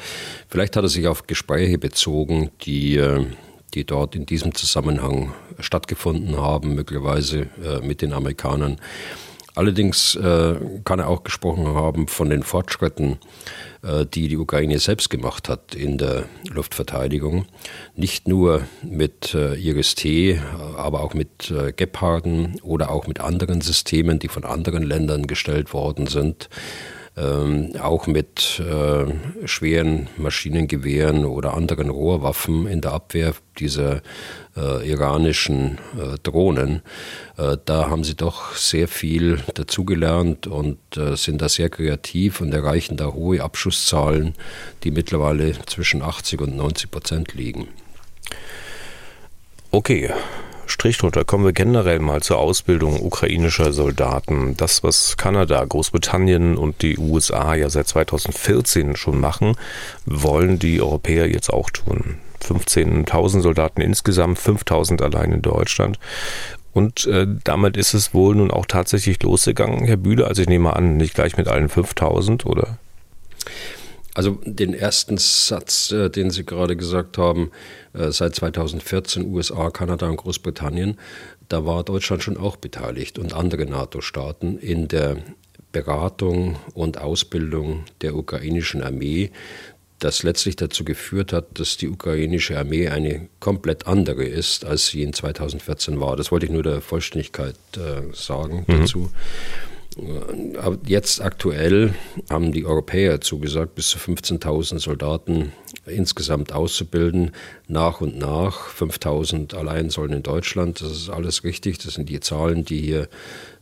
Vielleicht 0.48 0.76
hat 0.76 0.84
er 0.84 0.88
sich 0.88 1.06
auf 1.08 1.26
Gespräche 1.26 1.78
bezogen, 1.78 2.50
die, 2.62 2.96
äh, 2.96 3.24
die 3.74 3.84
dort 3.84 4.14
in 4.14 4.26
diesem 4.26 4.54
Zusammenhang 4.54 5.32
stattgefunden 5.60 6.36
haben, 6.36 6.74
möglicherweise 6.74 7.48
mit 7.82 8.00
den 8.00 8.12
Amerikanern. 8.12 8.80
Allerdings 9.58 10.14
äh, 10.14 10.54
kann 10.84 11.00
er 11.00 11.08
auch 11.08 11.24
gesprochen 11.24 11.66
haben 11.66 12.06
von 12.06 12.30
den 12.30 12.44
Fortschritten, 12.44 13.18
äh, 13.82 14.06
die 14.06 14.28
die 14.28 14.36
Ukraine 14.36 14.78
selbst 14.78 15.10
gemacht 15.10 15.48
hat 15.48 15.74
in 15.74 15.98
der 15.98 16.26
Luftverteidigung. 16.48 17.44
Nicht 17.96 18.28
nur 18.28 18.62
mit 18.84 19.34
äh, 19.34 19.56
IRIS-T, 19.56 20.40
aber 20.76 21.00
auch 21.00 21.12
mit 21.12 21.50
äh, 21.50 21.72
Geparden 21.72 22.60
oder 22.62 22.92
auch 22.92 23.08
mit 23.08 23.18
anderen 23.18 23.60
Systemen, 23.60 24.20
die 24.20 24.28
von 24.28 24.44
anderen 24.44 24.84
Ländern 24.84 25.26
gestellt 25.26 25.72
worden 25.72 26.06
sind 26.06 26.48
ähm, 27.18 27.72
auch 27.80 28.06
mit 28.06 28.60
äh, 28.60 29.46
schweren 29.46 30.08
Maschinengewehren 30.16 31.24
oder 31.24 31.54
anderen 31.54 31.90
Rohrwaffen 31.90 32.66
in 32.66 32.80
der 32.80 32.92
Abwehr 32.92 33.34
dieser 33.58 34.02
äh, 34.56 34.88
iranischen 34.88 35.78
äh, 35.96 36.18
Drohnen. 36.22 36.82
Äh, 37.36 37.56
da 37.64 37.90
haben 37.90 38.04
sie 38.04 38.14
doch 38.14 38.54
sehr 38.54 38.88
viel 38.88 39.40
dazugelernt 39.54 40.46
und 40.46 40.78
äh, 40.96 41.16
sind 41.16 41.42
da 41.42 41.48
sehr 41.48 41.70
kreativ 41.70 42.40
und 42.40 42.52
erreichen 42.52 42.96
da 42.96 43.12
hohe 43.12 43.42
Abschusszahlen, 43.42 44.34
die 44.84 44.90
mittlerweile 44.90 45.52
zwischen 45.66 46.02
80 46.02 46.40
und 46.40 46.56
90 46.56 46.90
Prozent 46.90 47.34
liegen. 47.34 47.68
Okay, 49.70 50.10
Strich 50.68 50.98
drunter 50.98 51.24
kommen 51.24 51.44
wir 51.44 51.52
generell 51.52 51.98
mal 51.98 52.22
zur 52.22 52.38
Ausbildung 52.38 53.00
ukrainischer 53.00 53.72
Soldaten. 53.72 54.56
Das, 54.56 54.82
was 54.82 55.16
Kanada, 55.16 55.64
Großbritannien 55.64 56.56
und 56.56 56.82
die 56.82 56.98
USA 56.98 57.54
ja 57.54 57.70
seit 57.70 57.88
2014 57.88 58.96
schon 58.96 59.18
machen, 59.18 59.56
wollen 60.04 60.58
die 60.58 60.80
Europäer 60.80 61.28
jetzt 61.28 61.50
auch 61.50 61.70
tun. 61.70 62.18
15.000 62.42 63.40
Soldaten 63.40 63.80
insgesamt, 63.80 64.38
5.000 64.38 65.02
allein 65.02 65.32
in 65.32 65.42
Deutschland. 65.42 65.98
Und 66.72 67.06
äh, 67.06 67.26
damit 67.44 67.76
ist 67.76 67.94
es 67.94 68.14
wohl 68.14 68.36
nun 68.36 68.50
auch 68.50 68.66
tatsächlich 68.66 69.22
losgegangen, 69.22 69.84
Herr 69.84 69.96
Bühle. 69.96 70.26
Also 70.26 70.42
ich 70.42 70.48
nehme 70.48 70.76
an, 70.76 70.96
nicht 70.96 71.14
gleich 71.14 71.36
mit 71.36 71.48
allen 71.48 71.68
5.000, 71.68 72.46
oder? 72.46 72.78
Also 74.18 74.40
den 74.44 74.74
ersten 74.74 75.16
Satz, 75.16 75.92
äh, 75.92 76.10
den 76.10 76.30
Sie 76.30 76.44
gerade 76.44 76.74
gesagt 76.74 77.18
haben, 77.18 77.52
äh, 77.92 78.10
seit 78.10 78.34
2014 78.34 79.24
USA, 79.32 79.70
Kanada 79.70 80.08
und 80.08 80.16
Großbritannien, 80.16 80.98
da 81.48 81.64
war 81.64 81.84
Deutschland 81.84 82.24
schon 82.24 82.36
auch 82.36 82.56
beteiligt 82.56 83.20
und 83.20 83.32
andere 83.32 83.64
NATO-Staaten 83.64 84.58
in 84.58 84.88
der 84.88 85.18
Beratung 85.70 86.56
und 86.74 86.98
Ausbildung 86.98 87.84
der 88.00 88.16
ukrainischen 88.16 88.82
Armee, 88.82 89.30
das 90.00 90.24
letztlich 90.24 90.56
dazu 90.56 90.84
geführt 90.84 91.32
hat, 91.32 91.60
dass 91.60 91.76
die 91.76 91.88
ukrainische 91.88 92.58
Armee 92.58 92.88
eine 92.88 93.28
komplett 93.38 93.86
andere 93.86 94.24
ist, 94.24 94.64
als 94.64 94.88
sie 94.88 95.04
in 95.04 95.12
2014 95.12 96.00
war. 96.00 96.16
Das 96.16 96.32
wollte 96.32 96.46
ich 96.46 96.50
nur 96.50 96.64
der 96.64 96.80
Vollständigkeit 96.80 97.54
äh, 97.76 98.12
sagen 98.14 98.64
mhm. 98.66 98.80
dazu. 98.80 99.10
Jetzt 100.86 101.20
aktuell 101.20 101.92
haben 102.30 102.52
die 102.52 102.64
Europäer 102.64 103.20
zugesagt, 103.20 103.74
bis 103.74 103.88
zu 103.88 103.98
15.000 103.98 104.78
Soldaten 104.78 105.52
insgesamt 105.86 106.52
auszubilden, 106.52 107.32
nach 107.66 108.00
und 108.00 108.16
nach. 108.16 108.68
5000 108.68 109.54
allein 109.54 109.90
sollen 109.90 110.12
in 110.12 110.22
Deutschland, 110.22 110.80
das 110.80 110.92
ist 110.92 111.10
alles 111.10 111.42
richtig, 111.42 111.78
das 111.78 111.94
sind 111.94 112.08
die 112.08 112.20
Zahlen, 112.20 112.64
die 112.64 112.80
hier 112.80 113.08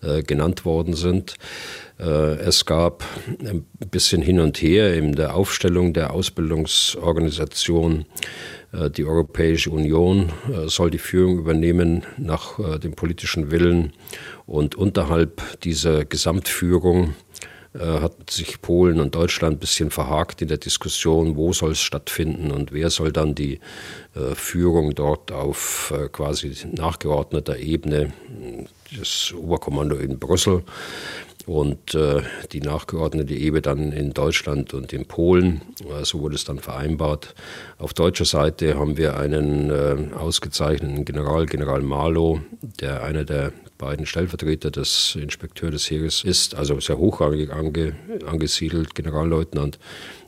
äh, 0.02 0.22
genannt 0.22 0.66
worden 0.66 0.94
sind. 0.94 1.36
Äh, 1.98 2.36
es 2.36 2.66
gab 2.66 3.04
ein 3.40 3.64
bisschen 3.90 4.20
hin 4.20 4.40
und 4.40 4.60
her 4.60 4.94
in 4.94 5.14
der 5.14 5.34
Aufstellung 5.34 5.94
der 5.94 6.12
Ausbildungsorganisation. 6.12 8.04
Äh, 8.72 8.90
die 8.90 9.04
Europäische 9.04 9.70
Union 9.70 10.32
äh, 10.48 10.68
soll 10.68 10.90
die 10.90 10.98
Führung 10.98 11.38
übernehmen 11.38 12.04
nach 12.16 12.58
äh, 12.58 12.78
dem 12.78 12.94
politischen 12.94 13.50
Willen. 13.50 13.92
Und 14.46 14.74
unterhalb 14.74 15.60
dieser 15.62 16.04
Gesamtführung 16.04 17.14
hat 17.78 18.30
sich 18.30 18.62
Polen 18.62 19.00
und 19.00 19.14
Deutschland 19.14 19.56
ein 19.56 19.58
bisschen 19.58 19.90
verhakt 19.90 20.40
in 20.40 20.48
der 20.48 20.56
Diskussion, 20.56 21.36
wo 21.36 21.52
soll 21.52 21.72
es 21.72 21.80
stattfinden 21.80 22.50
und 22.50 22.72
wer 22.72 22.88
soll 22.88 23.12
dann 23.12 23.34
die 23.34 23.60
Führung 24.34 24.94
dort 24.94 25.30
auf 25.30 25.92
quasi 26.10 26.54
nachgeordneter 26.72 27.58
Ebene, 27.58 28.14
das 28.98 29.34
Oberkommando 29.36 29.96
in 29.96 30.18
Brüssel, 30.18 30.62
und 31.46 31.94
äh, 31.94 32.22
die 32.52 32.60
nachgeordnete 32.60 33.34
Ebene 33.34 33.62
dann 33.62 33.92
in 33.92 34.12
Deutschland 34.12 34.74
und 34.74 34.92
in 34.92 35.06
Polen. 35.06 35.62
Äh, 35.80 36.04
so 36.04 36.20
wurde 36.20 36.34
es 36.34 36.44
dann 36.44 36.58
vereinbart. 36.58 37.34
Auf 37.78 37.94
deutscher 37.94 38.24
Seite 38.24 38.78
haben 38.78 38.96
wir 38.96 39.16
einen 39.16 39.70
äh, 39.70 40.14
ausgezeichneten 40.16 41.04
General, 41.04 41.46
General 41.46 41.82
Marlow, 41.82 42.40
der 42.80 43.04
einer 43.04 43.24
der 43.24 43.52
beiden 43.78 44.06
Stellvertreter 44.06 44.70
des 44.70 45.16
Inspekteurs 45.20 45.72
des 45.72 45.90
Heeres 45.90 46.24
ist, 46.24 46.54
also 46.54 46.80
sehr 46.80 46.98
hochrangig 46.98 47.52
ange, 47.52 47.94
angesiedelt, 48.26 48.94
Generalleutnant, 48.94 49.78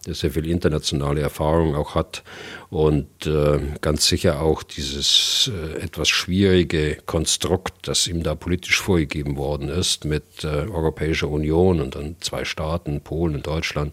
der 0.07 0.15
sehr 0.15 0.31
viel 0.31 0.49
internationale 0.49 1.21
Erfahrung 1.21 1.75
auch 1.75 1.95
hat 1.95 2.23
und 2.71 3.27
äh, 3.27 3.59
ganz 3.81 4.07
sicher 4.07 4.43
auch 4.43 4.63
dieses 4.63 5.51
äh, 5.53 5.81
etwas 5.83 6.09
schwierige 6.09 6.99
Konstrukt, 7.07 7.89
das 7.89 8.07
ihm 8.07 8.23
da 8.23 8.35
politisch 8.35 8.81
vorgegeben 8.81 9.37
worden 9.37 9.69
ist 9.69 10.05
mit 10.05 10.45
äh, 10.45 10.47
Europäischer 10.47 11.29
Union 11.29 11.81
und 11.81 11.95
dann 11.95 12.17
zwei 12.21 12.45
Staaten, 12.45 13.01
Polen 13.01 13.37
und 13.37 13.47
Deutschland, 13.47 13.93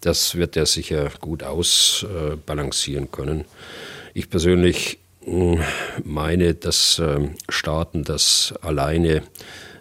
das 0.00 0.34
wird 0.34 0.56
er 0.56 0.66
sicher 0.66 1.10
gut 1.20 1.42
ausbalancieren 1.42 3.10
können. 3.10 3.44
Ich 4.14 4.30
persönlich 4.30 4.98
hm, 5.24 5.60
meine, 6.04 6.54
dass 6.54 7.00
ähm, 7.02 7.34
Staaten 7.48 8.04
das 8.04 8.54
alleine 8.62 9.22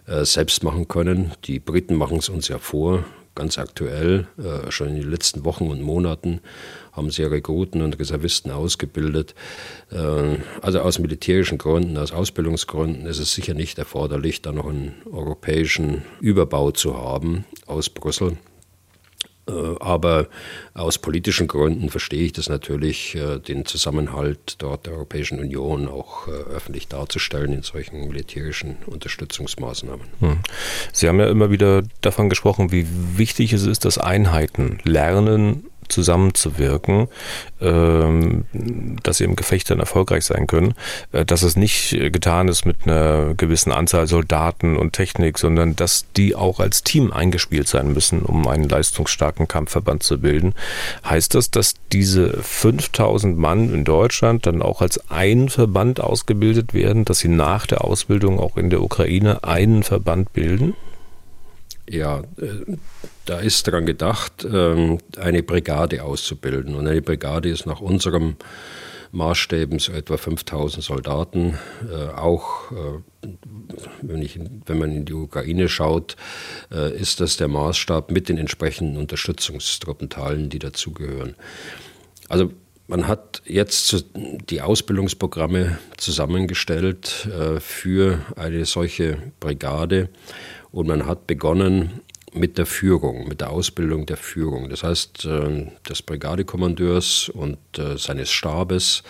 äh, 0.08 0.26
selbst 0.26 0.64
machen 0.64 0.88
können. 0.88 1.34
Die 1.46 1.60
Briten 1.60 1.96
machen 1.96 2.18
es 2.18 2.30
uns 2.30 2.48
ja 2.48 2.58
vor 2.58 3.06
ganz 3.36 3.58
aktuell, 3.58 4.28
äh, 4.38 4.72
schon 4.72 4.90
in 4.90 4.96
den 4.96 5.12
letzten 5.12 5.46
Wochen 5.46 5.68
und 5.68 5.82
Monaten, 5.82 6.42
haben 6.94 7.12
sie 7.12 7.24
Rekruten 7.24 7.82
und 7.82 8.00
Reservisten 8.00 8.52
ausgebildet. 8.52 9.36
Äh, 9.92 10.38
also 10.62 10.80
aus 10.80 11.00
militärischen 11.00 11.58
Gründen, 11.58 11.98
aus 11.98 12.12
Ausbildungsgründen 12.12 13.06
ist 13.06 13.20
es 13.20 13.34
sicher 13.34 13.54
nicht 13.54 13.78
erforderlich, 13.78 14.42
da 14.42 14.52
noch 14.52 14.68
einen 14.68 14.94
europäischen 15.12 16.04
Überbau 16.22 16.72
zu 16.72 16.98
haben 16.98 17.46
aus 17.68 17.90
Brüssel. 17.90 18.38
Äh, 19.48 19.76
aber 19.80 20.28
aus 20.74 20.98
politischen 20.98 21.48
Gründen 21.48 21.90
verstehe 21.90 22.24
ich 22.24 22.34
das 22.34 22.50
natürlich, 22.50 23.16
äh, 23.16 23.40
den 23.40 23.66
Zusammenhalt 23.66 24.56
dort 24.58 24.88
der 24.88 24.94
Europäischen 24.94 25.40
Union 25.40 25.88
auch 25.88 26.28
äh, 26.28 26.32
öffentlich 26.32 26.88
darzustellen 26.88 27.54
in 27.54 27.62
solchen 27.62 28.08
militärischen 28.08 28.78
Unterstützungsmaßnahmen. 28.88 30.08
Hm. 30.20 30.38
Sie 30.92 31.08
haben 31.08 31.20
ja 31.20 31.30
immer 31.30 31.52
wieder 31.52 31.84
davon 32.02 32.30
gesprochen, 32.30 32.72
wie 32.72 32.88
wichtig 33.18 33.54
es 33.54 33.66
ist, 33.66 33.86
dass 33.86 33.98
Einheiten 33.98 34.80
lernen, 34.84 35.66
zusammenzuwirken, 35.90 37.08
ähm, 37.62 38.46
dass 39.04 39.18
sie 39.18 39.24
im 39.24 39.36
Gefecht 39.36 39.70
dann 39.70 39.80
erfolgreich 39.80 40.26
sein 40.26 40.48
können, 40.48 40.74
äh, 41.12 41.26
dass 41.26 41.44
es 41.44 41.56
nicht 41.56 41.92
getan 42.12 42.48
ist 42.48 42.66
mit 42.66 42.78
einer 42.86 43.34
gewissen 43.36 43.72
Anzahl 43.72 44.08
Soldaten 44.08 44.78
und 44.78 44.94
Technik, 44.94 45.38
sondern 45.38 45.76
dass 45.76 46.06
die 46.16 46.36
auch 46.36 46.60
als 46.60 46.84
Team 46.84 47.12
eingespielt 47.12 47.68
sein 47.68 47.94
müssen, 47.94 48.22
um 48.22 48.48
einen 48.48 48.70
leistungsstarken 48.70 49.48
Kampfverband 49.48 50.04
zu 50.04 50.20
bilden. 50.20 50.54
Heißt 51.08 51.36
das, 51.36 51.52
dass 51.52 51.76
diese 51.92 52.42
5000 52.42 53.38
Mann 53.38 53.74
in 53.74 53.84
Deutschland 53.84 54.46
dann 54.46 54.62
auch 54.62 54.82
als 54.82 55.10
ein 55.10 55.50
Verband 55.50 56.00
ausgebildet 56.00 56.74
werden, 56.74 57.06
dass 57.06 57.20
sie 57.20 57.28
nach 57.28 57.66
der 57.68 57.84
Ausbildung 57.84 58.40
auch 58.40 58.58
in 58.58 58.70
der 58.70 58.82
Ukraine 58.82 59.44
einen 59.44 59.84
Verband 59.84 60.34
bilden? 60.34 60.76
Ja, 61.90 62.20
äh, 62.38 62.78
da 63.26 63.40
ist 63.40 63.68
daran 63.68 63.86
gedacht, 63.86 64.46
ähm, 64.52 65.00
eine 65.18 65.44
Brigade 65.44 66.04
auszubilden. 66.04 66.76
Und 66.76 66.88
eine 66.88 67.02
Brigade 67.02 67.50
ist 67.50 67.66
nach 67.66 67.82
unserem 67.82 68.36
Maßstäben 69.12 69.80
so 69.80 69.94
etwa 69.94 70.18
5000 70.18 70.84
Soldaten. 70.84 71.58
Äh, 71.90 72.10
auch 72.16 72.72
äh, 72.72 73.30
wenn, 74.02 74.22
ich, 74.22 74.40
wenn 74.66 74.80
man 74.80 74.92
in 74.92 75.06
die 75.06 75.14
Ukraine 75.14 75.68
schaut, 75.68 76.16
ist 76.70 77.22
das 77.22 77.38
der 77.38 77.48
Maßstab 77.48 78.12
mit 78.12 78.30
den 78.30 78.38
entsprechenden 78.38 78.98
Unterstützungstruppenteilen, 78.98 80.50
die 80.50 80.60
dazugehören. 80.60 81.36
Also 82.30 82.52
man 82.86 83.08
hat 83.08 83.42
jetzt 83.46 84.06
die 84.14 84.62
Ausbildungsprogramme 84.62 85.80
zusammengestellt 85.98 87.28
für 87.60 88.20
eine 88.36 88.66
solche 88.66 89.18
Brigade 89.40 90.10
und 90.76 90.88
man 90.88 91.06
hat 91.06 91.26
begonnen 91.26 92.02
mit 92.34 92.58
der 92.58 92.66
Führung, 92.66 93.30
mit 93.30 93.40
der 93.40 93.50
Ausbildung 93.50 94.06
der 94.06 94.18
Führung. 94.18 94.70
Das 94.70 94.84
heißt, 94.84 95.24
äh, 95.24 95.68
des 95.88 96.02
Brigadekommandeurs 96.02 97.30
und 97.30 97.58
äh, 97.78 97.98
seines 97.98 98.30
Stabes, 98.30 99.02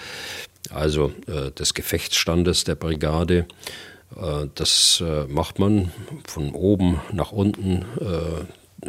also 0.69 1.11
äh, 1.25 1.49
des 1.51 1.73
Gefechtsstandes 1.73 2.63
der 2.63 2.75
Brigade. 2.75 3.45
Das 4.53 5.03
macht 5.27 5.59
man 5.59 5.91
von 6.25 6.51
oben 6.51 7.01
nach 7.11 7.31
unten 7.33 7.83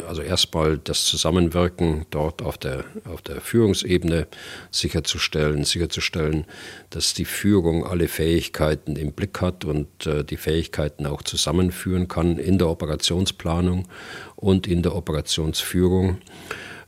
also 0.00 0.22
erstmal 0.22 0.78
das 0.78 1.04
Zusammenwirken 1.04 2.06
dort 2.10 2.42
auf 2.42 2.58
der, 2.58 2.84
auf 3.04 3.22
der 3.22 3.40
Führungsebene 3.40 4.26
sicherzustellen, 4.70 5.64
sicherzustellen, 5.64 6.44
dass 6.90 7.14
die 7.14 7.24
Führung 7.24 7.86
alle 7.86 8.08
Fähigkeiten 8.08 8.96
im 8.96 9.12
Blick 9.12 9.40
hat 9.40 9.64
und 9.64 10.06
äh, 10.06 10.24
die 10.24 10.36
Fähigkeiten 10.36 11.06
auch 11.06 11.22
zusammenführen 11.22 12.08
kann 12.08 12.38
in 12.38 12.58
der 12.58 12.68
Operationsplanung 12.68 13.88
und 14.36 14.66
in 14.66 14.82
der 14.82 14.94
Operationsführung. 14.94 16.18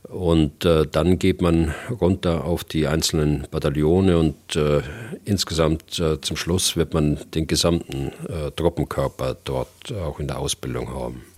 Und 0.03 0.65
äh, 0.65 0.87
dann 0.87 1.19
geht 1.19 1.41
man 1.41 1.75
runter 2.01 2.45
auf 2.45 2.63
die 2.63 2.87
einzelnen 2.87 3.47
Bataillone 3.51 4.17
und 4.17 4.55
äh, 4.55 4.81
insgesamt 5.25 5.99
äh, 5.99 6.19
zum 6.21 6.35
Schluss 6.35 6.75
wird 6.75 6.93
man 6.93 7.19
den 7.35 7.45
gesamten 7.45 8.11
äh, 8.27 8.49
Truppenkörper 8.55 9.37
dort 9.43 9.93
auch 9.93 10.19
in 10.19 10.27
der 10.27 10.39
Ausbildung 10.39 10.89
haben. 10.89 11.28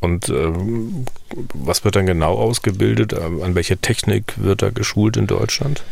Und 0.00 0.28
äh, 0.28 0.52
was 1.54 1.84
wird 1.84 1.96
dann 1.96 2.06
genau 2.06 2.34
ausgebildet? 2.34 3.12
Ähm, 3.12 3.42
an 3.42 3.54
welche 3.54 3.78
Technik 3.78 4.34
wird 4.36 4.62
da 4.62 4.70
geschult 4.70 5.16
in 5.16 5.26
Deutschland? 5.26 5.82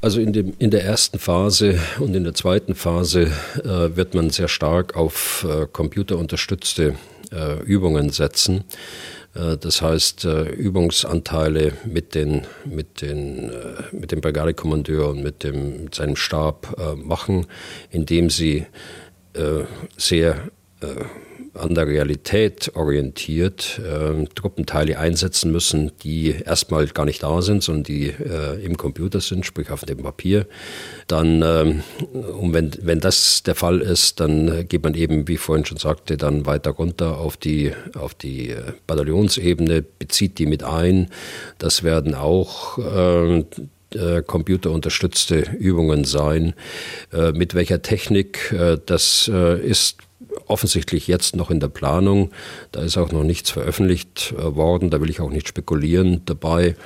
Also 0.00 0.20
in, 0.20 0.34
dem, 0.34 0.52
in 0.58 0.70
der 0.70 0.84
ersten 0.84 1.18
Phase 1.18 1.80
und 1.98 2.14
in 2.14 2.24
der 2.24 2.34
zweiten 2.34 2.74
Phase 2.74 3.32
äh, 3.64 3.96
wird 3.96 4.14
man 4.14 4.28
sehr 4.28 4.48
stark 4.48 4.96
auf 4.96 5.46
äh, 5.48 5.66
computerunterstützte 5.66 6.96
äh, 7.32 7.62
Übungen 7.62 8.10
setzen. 8.10 8.64
Äh, 9.34 9.56
das 9.56 9.80
heißt, 9.80 10.26
äh, 10.26 10.50
Übungsanteile 10.50 11.72
mit, 11.86 12.14
den, 12.14 12.42
mit, 12.66 13.00
den, 13.00 13.50
mit 13.92 14.12
dem 14.12 14.20
Brigadekommandeur 14.20 15.08
und 15.08 15.22
mit, 15.22 15.42
dem, 15.42 15.84
mit 15.84 15.94
seinem 15.94 16.16
Stab 16.16 16.96
machen, 16.96 17.46
indem 17.90 18.30
sie 18.30 18.66
sehr 19.96 20.36
an 21.54 21.74
der 21.74 21.86
Realität 21.86 22.72
orientiert 22.74 23.80
äh, 23.80 24.24
Truppenteile 24.34 24.98
einsetzen 24.98 25.52
müssen, 25.52 25.92
die 26.02 26.30
erstmal 26.44 26.86
gar 26.88 27.04
nicht 27.04 27.22
da 27.22 27.42
sind, 27.42 27.62
sondern 27.62 27.84
die 27.84 28.08
äh, 28.08 28.62
im 28.64 28.76
Computer 28.76 29.20
sind, 29.20 29.46
sprich 29.46 29.70
auf 29.70 29.84
dem 29.84 30.02
Papier. 30.02 30.46
Dann, 31.06 31.42
äh, 31.42 31.74
und 32.12 32.52
wenn, 32.52 32.72
wenn 32.82 33.00
das 33.00 33.42
der 33.44 33.54
Fall 33.54 33.80
ist, 33.80 34.20
dann 34.20 34.66
geht 34.68 34.82
man 34.82 34.94
eben, 34.94 35.28
wie 35.28 35.34
ich 35.34 35.40
vorhin 35.40 35.64
schon 35.64 35.78
sagte, 35.78 36.16
dann 36.16 36.46
weiter 36.46 36.70
runter 36.70 37.18
auf 37.18 37.36
die, 37.36 37.72
auf 37.94 38.14
die 38.14 38.50
äh, 38.50 38.72
Bataillonsebene, 38.86 39.82
bezieht 39.82 40.38
die 40.38 40.46
mit 40.46 40.64
ein. 40.64 41.08
Das 41.58 41.82
werden 41.82 42.14
auch 42.14 42.78
äh, 42.78 43.38
äh 43.94 44.22
computerunterstützte 44.26 45.38
Übungen 45.58 46.04
sein. 46.04 46.54
Äh, 47.12 47.32
mit 47.32 47.54
welcher 47.54 47.82
Technik, 47.82 48.52
äh, 48.52 48.78
das 48.84 49.28
ist 49.28 49.98
offensichtlich 50.46 51.06
jetzt 51.06 51.36
noch 51.36 51.50
in 51.50 51.60
der 51.60 51.68
Planung. 51.68 52.30
Da 52.72 52.82
ist 52.82 52.96
auch 52.96 53.12
noch 53.12 53.24
nichts 53.24 53.50
veröffentlicht 53.50 54.34
äh, 54.38 54.54
worden. 54.54 54.90
Da 54.90 55.00
will 55.00 55.10
ich 55.10 55.20
auch 55.20 55.30
nicht 55.30 55.48
spekulieren 55.48 56.22
dabei. 56.26 56.76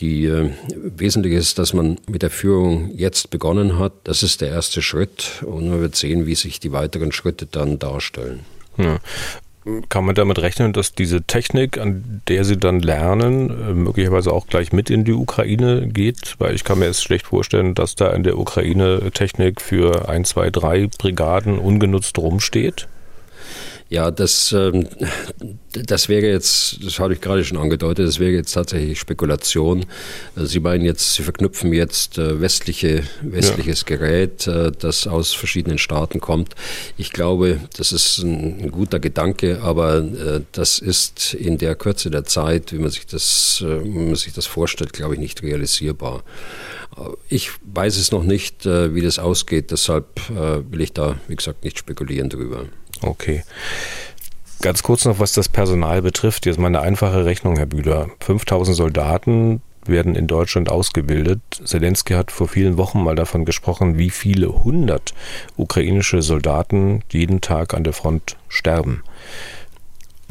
Die 0.00 0.26
äh, 0.26 0.50
wesentlich 0.74 1.34
ist, 1.34 1.58
dass 1.58 1.72
man 1.72 1.98
mit 2.08 2.22
der 2.22 2.30
Führung 2.30 2.90
jetzt 2.96 3.30
begonnen 3.30 3.78
hat. 3.78 3.92
Das 4.04 4.22
ist 4.22 4.40
der 4.40 4.48
erste 4.48 4.82
Schritt 4.82 5.42
und 5.46 5.68
man 5.68 5.80
wird 5.80 5.96
sehen, 5.96 6.26
wie 6.26 6.34
sich 6.34 6.60
die 6.60 6.72
weiteren 6.72 7.12
Schritte 7.12 7.46
dann 7.46 7.78
darstellen. 7.78 8.40
Ja. 8.76 8.98
Kann 9.88 10.04
man 10.04 10.14
damit 10.14 10.40
rechnen, 10.40 10.74
dass 10.74 10.92
diese 10.92 11.22
Technik, 11.22 11.78
an 11.78 12.20
der 12.28 12.44
Sie 12.44 12.58
dann 12.58 12.80
lernen, 12.80 13.48
äh, 13.48 13.72
möglicherweise 13.72 14.30
auch 14.30 14.46
gleich 14.46 14.72
mit 14.72 14.90
in 14.90 15.04
die 15.04 15.12
Ukraine 15.12 15.88
geht? 15.88 16.34
Weil 16.38 16.54
ich 16.54 16.64
kann 16.64 16.80
mir 16.80 16.86
jetzt 16.86 17.02
schlecht 17.02 17.28
vorstellen, 17.28 17.74
dass 17.74 17.94
da 17.94 18.12
in 18.12 18.24
der 18.24 18.36
Ukraine 18.36 19.10
Technik 19.12 19.62
für 19.62 20.08
ein, 20.08 20.26
zwei, 20.26 20.50
drei 20.50 20.88
Brigaden 20.98 21.58
ungenutzt 21.58 22.18
rumsteht. 22.18 22.88
Ja, 23.90 24.10
das, 24.10 24.50
ähm, 24.52 24.88
das 25.72 26.08
wäre 26.08 26.26
jetzt, 26.26 26.82
das 26.82 26.98
habe 26.98 27.12
ich 27.12 27.20
gerade 27.20 27.44
schon 27.44 27.58
angedeutet, 27.58 28.08
das 28.08 28.18
wäre 28.18 28.32
jetzt 28.32 28.52
tatsächlich 28.52 28.98
Spekulation. 28.98 29.84
Also 30.34 30.48
Sie 30.48 30.60
meinen 30.60 30.84
jetzt, 30.84 31.14
Sie 31.14 31.22
verknüpfen 31.22 31.72
jetzt 31.72 32.16
äh, 32.16 32.40
westliche, 32.40 33.02
westliches 33.20 33.84
ja. 33.86 33.96
Gerät, 33.96 34.46
äh, 34.46 34.72
das 34.72 35.06
aus 35.06 35.34
verschiedenen 35.34 35.76
Staaten 35.76 36.20
kommt. 36.20 36.54
Ich 36.96 37.12
glaube, 37.12 37.60
das 37.76 37.92
ist 37.92 38.18
ein, 38.18 38.70
guter 38.70 38.98
Gedanke, 38.98 39.60
aber 39.62 39.98
äh, 39.98 40.40
das 40.52 40.78
ist 40.78 41.34
in 41.34 41.58
der 41.58 41.74
Kürze 41.74 42.10
der 42.10 42.24
Zeit, 42.24 42.72
wie 42.72 42.78
man 42.78 42.90
sich 42.90 43.06
das, 43.06 43.62
wie 43.62 43.88
man 43.88 44.16
sich 44.16 44.32
das 44.32 44.46
vorstellt, 44.46 44.92
glaube 44.92 45.14
ich, 45.14 45.20
nicht 45.20 45.42
realisierbar. 45.42 46.24
Ich 47.28 47.50
weiß 47.62 47.96
es 47.98 48.12
noch 48.12 48.22
nicht, 48.22 48.64
wie 48.66 49.00
das 49.00 49.18
ausgeht, 49.18 49.72
deshalb 49.72 50.06
will 50.28 50.80
ich 50.80 50.92
da, 50.92 51.18
wie 51.26 51.34
gesagt, 51.34 51.64
nicht 51.64 51.78
spekulieren 51.78 52.28
drüber. 52.28 52.66
Okay. 53.04 53.44
Ganz 54.62 54.82
kurz 54.82 55.04
noch, 55.04 55.18
was 55.18 55.32
das 55.32 55.48
Personal 55.48 56.00
betrifft. 56.00 56.46
Jetzt 56.46 56.58
mal 56.58 56.68
eine 56.68 56.80
einfache 56.80 57.24
Rechnung, 57.26 57.56
Herr 57.56 57.66
Bühler. 57.66 58.08
5000 58.20 58.76
Soldaten 58.76 59.60
werden 59.86 60.14
in 60.14 60.26
Deutschland 60.26 60.70
ausgebildet. 60.70 61.40
Zelensky 61.64 62.14
hat 62.14 62.30
vor 62.30 62.48
vielen 62.48 62.78
Wochen 62.78 63.02
mal 63.02 63.14
davon 63.14 63.44
gesprochen, 63.44 63.98
wie 63.98 64.08
viele 64.08 64.64
hundert 64.64 65.12
ukrainische 65.56 66.22
Soldaten 66.22 67.02
jeden 67.10 67.42
Tag 67.42 67.74
an 67.74 67.84
der 67.84 67.92
Front 67.92 68.36
sterben. 68.48 69.02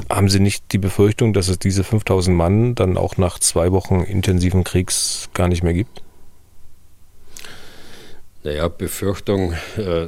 Haben 0.10 0.30
Sie 0.30 0.40
nicht 0.40 0.72
die 0.72 0.80
Befürchtung, 0.80 1.34
dass 1.34 1.50
es 1.50 1.60
diese 1.60 1.84
5000 1.84 2.36
Mann 2.36 2.74
dann 2.74 2.98
auch 2.98 3.18
nach 3.18 3.38
zwei 3.38 3.72
Wochen 3.72 4.02
intensiven 4.02 4.64
Kriegs 4.64 5.30
gar 5.36 5.48
nicht 5.48 5.62
mehr 5.62 5.74
gibt? 5.74 6.02
Naja, 8.44 8.68
Befürchtung, 8.68 9.54
äh, 9.78 10.08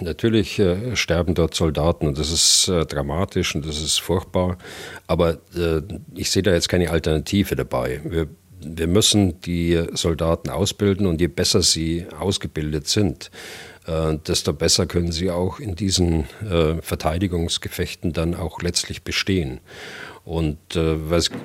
natürlich 0.00 0.58
äh, 0.58 0.96
sterben 0.96 1.34
dort 1.34 1.54
Soldaten 1.54 2.06
und 2.06 2.18
das 2.18 2.30
ist 2.30 2.68
äh, 2.68 2.86
dramatisch 2.86 3.54
und 3.54 3.66
das 3.66 3.80
ist 3.80 4.00
furchtbar, 4.00 4.58
aber 5.06 5.38
äh, 5.56 5.82
ich 6.14 6.30
sehe 6.30 6.42
da 6.42 6.52
jetzt 6.52 6.68
keine 6.68 6.90
Alternative 6.90 7.56
dabei. 7.56 8.00
Wir, 8.04 8.28
wir 8.62 8.86
müssen 8.86 9.40
die 9.40 9.82
Soldaten 9.94 10.50
ausbilden 10.50 11.06
und 11.06 11.20
je 11.20 11.28
besser 11.28 11.62
sie 11.62 12.06
ausgebildet 12.18 12.88
sind, 12.88 13.30
äh, 13.86 14.18
desto 14.26 14.52
besser 14.52 14.86
können 14.86 15.12
sie 15.12 15.30
auch 15.30 15.58
in 15.58 15.74
diesen 15.74 16.24
äh, 16.48 16.80
Verteidigungsgefechten 16.82 18.12
dann 18.12 18.34
auch 18.34 18.62
letztlich 18.62 19.02
bestehen. 19.02 19.60
Und 20.24 20.58
äh, 20.76 20.96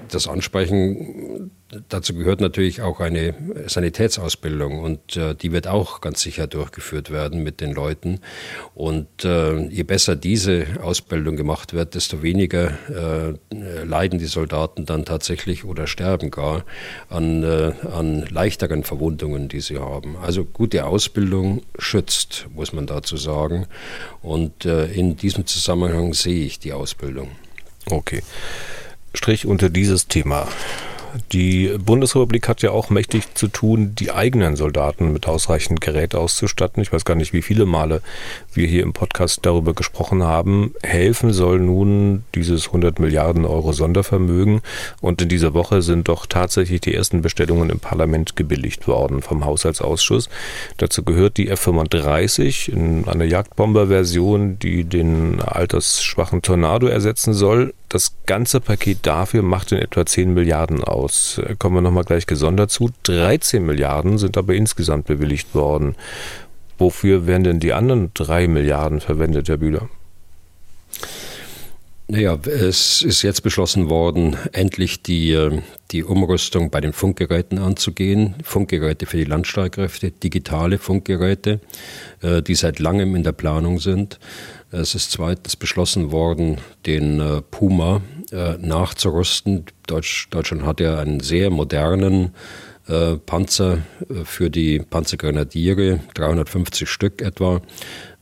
das 0.09 0.27
Ansprechen, 0.27 1.51
dazu 1.89 2.13
gehört 2.13 2.41
natürlich 2.41 2.81
auch 2.81 2.99
eine 2.99 3.33
Sanitätsausbildung 3.67 4.79
und 4.79 5.17
äh, 5.17 5.33
die 5.33 5.51
wird 5.51 5.67
auch 5.67 6.01
ganz 6.01 6.21
sicher 6.21 6.47
durchgeführt 6.47 7.09
werden 7.09 7.41
mit 7.43 7.61
den 7.61 7.73
Leuten. 7.73 8.19
Und 8.73 9.23
äh, 9.23 9.67
je 9.67 9.83
besser 9.83 10.15
diese 10.15 10.65
Ausbildung 10.81 11.35
gemacht 11.35 11.73
wird, 11.73 11.95
desto 11.95 12.21
weniger 12.21 12.77
äh, 12.89 13.83
leiden 13.83 14.19
die 14.19 14.25
Soldaten 14.25 14.85
dann 14.85 15.05
tatsächlich 15.05 15.63
oder 15.65 15.87
sterben 15.87 16.29
gar 16.29 16.65
an, 17.09 17.43
äh, 17.43 17.73
an 17.91 18.25
leichteren 18.29 18.83
Verwundungen, 18.83 19.47
die 19.47 19.61
sie 19.61 19.79
haben. 19.79 20.17
Also 20.17 20.43
gute 20.45 20.85
Ausbildung 20.85 21.63
schützt, 21.79 22.47
muss 22.53 22.73
man 22.73 22.87
dazu 22.87 23.17
sagen. 23.17 23.67
Und 24.21 24.65
äh, 24.65 24.85
in 24.87 25.15
diesem 25.15 25.45
Zusammenhang 25.45 26.13
sehe 26.13 26.45
ich 26.45 26.59
die 26.59 26.73
Ausbildung. 26.73 27.29
Okay. 27.89 28.21
Strich 29.13 29.45
unter 29.45 29.69
dieses 29.69 30.07
Thema. 30.07 30.47
Die 31.31 31.71
Bundesrepublik 31.77 32.47
hat 32.47 32.61
ja 32.61 32.71
auch 32.71 32.89
mächtig 32.89 33.33
zu 33.35 33.47
tun, 33.47 33.95
die 33.95 34.11
eigenen 34.11 34.55
Soldaten 34.55 35.13
mit 35.13 35.27
ausreichend 35.27 35.81
Gerät 35.81 36.15
auszustatten. 36.15 36.81
Ich 36.81 36.91
weiß 36.91 37.05
gar 37.05 37.15
nicht, 37.15 37.33
wie 37.33 37.41
viele 37.41 37.65
Male 37.65 38.01
wir 38.53 38.67
hier 38.67 38.83
im 38.83 38.93
Podcast 38.93 39.39
darüber 39.43 39.73
gesprochen 39.73 40.23
haben. 40.23 40.73
Helfen 40.83 41.33
soll 41.33 41.59
nun 41.59 42.23
dieses 42.35 42.67
100 42.67 42.99
Milliarden 42.99 43.45
Euro 43.45 43.71
Sondervermögen. 43.71 44.61
Und 45.01 45.21
in 45.21 45.29
dieser 45.29 45.53
Woche 45.53 45.81
sind 45.81 46.07
doch 46.07 46.25
tatsächlich 46.25 46.81
die 46.81 46.93
ersten 46.93 47.21
Bestellungen 47.21 47.69
im 47.69 47.79
Parlament 47.79 48.35
gebilligt 48.35 48.87
worden 48.87 49.21
vom 49.21 49.45
Haushaltsausschuss. 49.45 50.29
Dazu 50.77 51.03
gehört 51.03 51.37
die 51.37 51.49
F-35 51.49 52.69
in 52.69 53.07
einer 53.07 53.25
Jagdbomber-Version, 53.25 54.59
die 54.59 54.83
den 54.83 55.41
altersschwachen 55.41 56.41
Tornado 56.41 56.87
ersetzen 56.87 57.33
soll. 57.33 57.73
Das 57.89 58.15
ganze 58.25 58.59
Paket 58.61 58.99
dafür 59.03 59.43
macht 59.43 59.71
in 59.71 59.77
etwa 59.77 60.05
10 60.05 60.33
Milliarden 60.33 60.83
aus. 60.83 61.39
Kommen 61.59 61.75
wir 61.75 61.81
nochmal 61.81 62.03
gleich 62.03 62.25
gesondert 62.25 62.71
zu. 62.71 62.89
13 63.03 63.63
Milliarden 63.63 64.17
sind 64.17 64.37
aber 64.37 64.55
insgesamt 64.55 65.05
bewilligt 65.05 65.53
worden. 65.53 65.95
Wofür 66.77 67.27
werden 67.27 67.43
denn 67.43 67.59
die 67.59 67.73
anderen 67.73 68.11
3 68.13 68.47
Milliarden 68.47 68.99
verwendet, 68.99 69.47
Herr 69.47 69.57
Bühler? 69.57 69.87
Naja, 72.07 72.37
es 72.45 73.01
ist 73.01 73.23
jetzt 73.23 73.41
beschlossen 73.41 73.89
worden, 73.89 74.37
endlich 74.51 75.01
die, 75.01 75.31
äh, 75.31 75.61
die 75.89 76.03
Umrüstung 76.03 76.69
bei 76.69 76.79
den 76.79 76.93
Funkgeräten 76.93 77.57
anzugehen. 77.57 78.35
Funkgeräte 78.43 79.07
für 79.07 79.17
die 79.17 79.23
Landstreitkräfte, 79.23 80.11
digitale 80.11 80.77
Funkgeräte, 80.77 81.61
äh, 82.21 82.43
die 82.43 82.53
seit 82.53 82.77
langem 82.77 83.15
in 83.15 83.23
der 83.23 83.31
Planung 83.31 83.79
sind. 83.79 84.19
Es 84.81 84.93
ist 84.93 85.11
zweitens 85.11 85.55
beschlossen 85.55 86.11
worden, 86.11 86.57
den 86.85 87.19
äh, 87.21 87.41
Puma 87.41 88.01
nachzurüsten. 88.59 89.65
Deutschland 89.87 90.65
hat 90.65 90.81
ja 90.81 90.99
einen 90.99 91.21
sehr 91.21 91.49
modernen 91.49 92.31
Panzer 93.25 93.77
für 94.25 94.49
die 94.49 94.79
Panzergrenadiere, 94.79 96.01
350 96.15 96.89
Stück 96.89 97.21
etwa. 97.21 97.61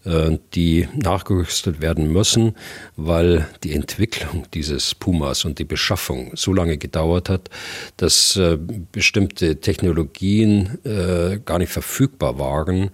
Äh, 0.06 0.38
die 0.54 0.90
nachgerüstet 0.96 1.82
werden 1.82 2.12
müssen, 2.12 2.56
weil 2.98 3.48
die 3.64 3.74
Entwicklung 3.74 4.44
dieses 4.54 4.94
Pumas 4.96 5.46
und 5.46 5.60
die 5.60 5.64
Beschaffung 5.64 6.32
so 6.36 6.52
lange 6.52 6.78
gedauert 6.78 7.30
hat, 7.30 7.50
dass 7.96 8.36
äh, 8.36 8.58
bestimmte 8.92 9.62
Technologien 9.62 10.78
äh, 10.84 11.40
gar 11.46 11.58
nicht 11.58 11.72
verfügbar 11.72 12.38
waren, 12.38 12.90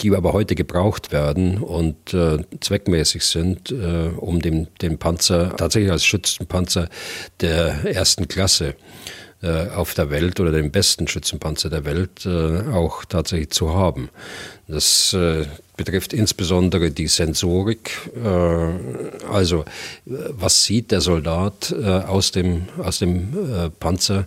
die 0.00 0.14
aber 0.14 0.32
heute 0.32 0.56
gebraucht 0.56 1.12
werden 1.12 1.58
und 1.58 2.16
zweckmäßig 2.60 3.24
sind, 3.24 3.72
um 3.72 4.40
den, 4.40 4.68
den 4.80 4.96
Panzer 4.96 5.56
tatsächlich 5.56 5.90
als 5.90 6.04
Schützenpanzer 6.04 6.88
der 7.40 7.84
ersten 7.84 8.28
Klasse 8.28 8.76
auf 9.40 9.94
der 9.94 10.10
Welt 10.10 10.40
oder 10.40 10.50
den 10.50 10.72
besten 10.72 11.06
Schützenpanzer 11.06 11.70
der 11.70 11.84
Welt 11.84 12.26
auch 12.26 13.04
tatsächlich 13.04 13.50
zu 13.50 13.72
haben. 13.72 14.08
Das 14.66 15.14
betrifft 15.78 16.12
insbesondere 16.12 16.90
die 16.90 17.06
Sensorik. 17.06 18.10
Äh, 18.22 19.28
also 19.32 19.64
was 20.04 20.64
sieht 20.64 20.90
der 20.90 21.00
Soldat 21.00 21.74
äh, 21.80 21.86
aus 21.86 22.32
dem, 22.32 22.68
aus 22.76 22.98
dem 22.98 23.54
äh, 23.54 23.70
Panzer? 23.70 24.26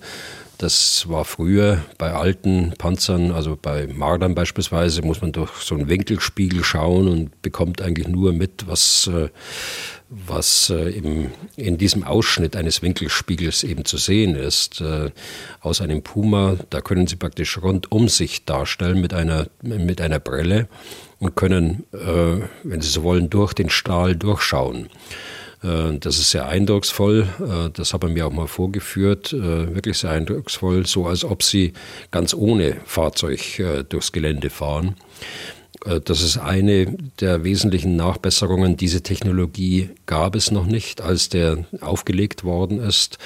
Das 0.61 1.09
war 1.09 1.25
früher 1.25 1.83
bei 1.97 2.11
alten 2.11 2.73
Panzern, 2.77 3.31
also 3.31 3.57
bei 3.59 3.87
Mardern 3.87 4.35
beispielsweise, 4.35 5.01
muss 5.01 5.19
man 5.19 5.31
durch 5.31 5.53
so 5.53 5.73
einen 5.73 5.89
Winkelspiegel 5.89 6.63
schauen 6.63 7.07
und 7.07 7.41
bekommt 7.41 7.81
eigentlich 7.81 8.07
nur 8.07 8.31
mit, 8.31 8.67
was, 8.67 9.09
was 10.07 10.69
im, 10.69 11.31
in 11.55 11.79
diesem 11.79 12.03
Ausschnitt 12.03 12.55
eines 12.55 12.83
Winkelspiegels 12.83 13.63
eben 13.63 13.85
zu 13.85 13.97
sehen 13.97 14.35
ist. 14.35 14.83
Aus 15.61 15.81
einem 15.81 16.03
Puma, 16.03 16.57
da 16.69 16.79
können 16.79 17.07
Sie 17.07 17.15
praktisch 17.15 17.57
rundum 17.57 18.07
sich 18.07 18.45
darstellen 18.45 19.01
mit 19.01 19.15
einer, 19.15 19.47
mit 19.63 19.99
einer 19.99 20.19
Brille 20.19 20.67
und 21.17 21.35
können, 21.35 21.85
äh, 21.91 22.45
wenn 22.61 22.81
Sie 22.81 22.89
so 22.89 23.01
wollen, 23.01 23.31
durch 23.31 23.53
den 23.53 23.71
Stahl 23.71 24.15
durchschauen. 24.15 24.89
Äh, 25.63 25.97
das 25.99 26.19
ist 26.19 26.31
sehr 26.31 26.47
eindrucksvoll. 26.47 27.27
Äh, 27.39 27.69
das 27.73 27.93
hat 27.93 28.03
man 28.03 28.13
mir 28.13 28.27
auch 28.27 28.31
mal 28.31 28.47
vorgeführt. 28.47 29.33
Äh, 29.33 29.73
wirklich 29.75 29.97
sehr 29.99 30.11
eindrucksvoll, 30.11 30.85
so 30.85 31.05
als 31.05 31.23
ob 31.23 31.43
Sie 31.43 31.73
ganz 32.11 32.33
ohne 32.33 32.77
Fahrzeug 32.85 33.39
durchs 33.89 34.11
Gelände 34.11 34.49
fahren. 34.49 34.95
Das 36.05 36.21
ist 36.21 36.37
eine 36.37 36.95
der 37.19 37.43
wesentlichen 37.43 37.95
Nachbesserungen. 37.95 38.77
Diese 38.77 39.01
Technologie 39.01 39.89
gab 40.05 40.35
es 40.35 40.51
noch 40.51 40.67
nicht, 40.67 41.01
als 41.01 41.29
der 41.29 41.65
aufgelegt 41.79 42.43
worden 42.43 42.79
ist. 42.79 43.17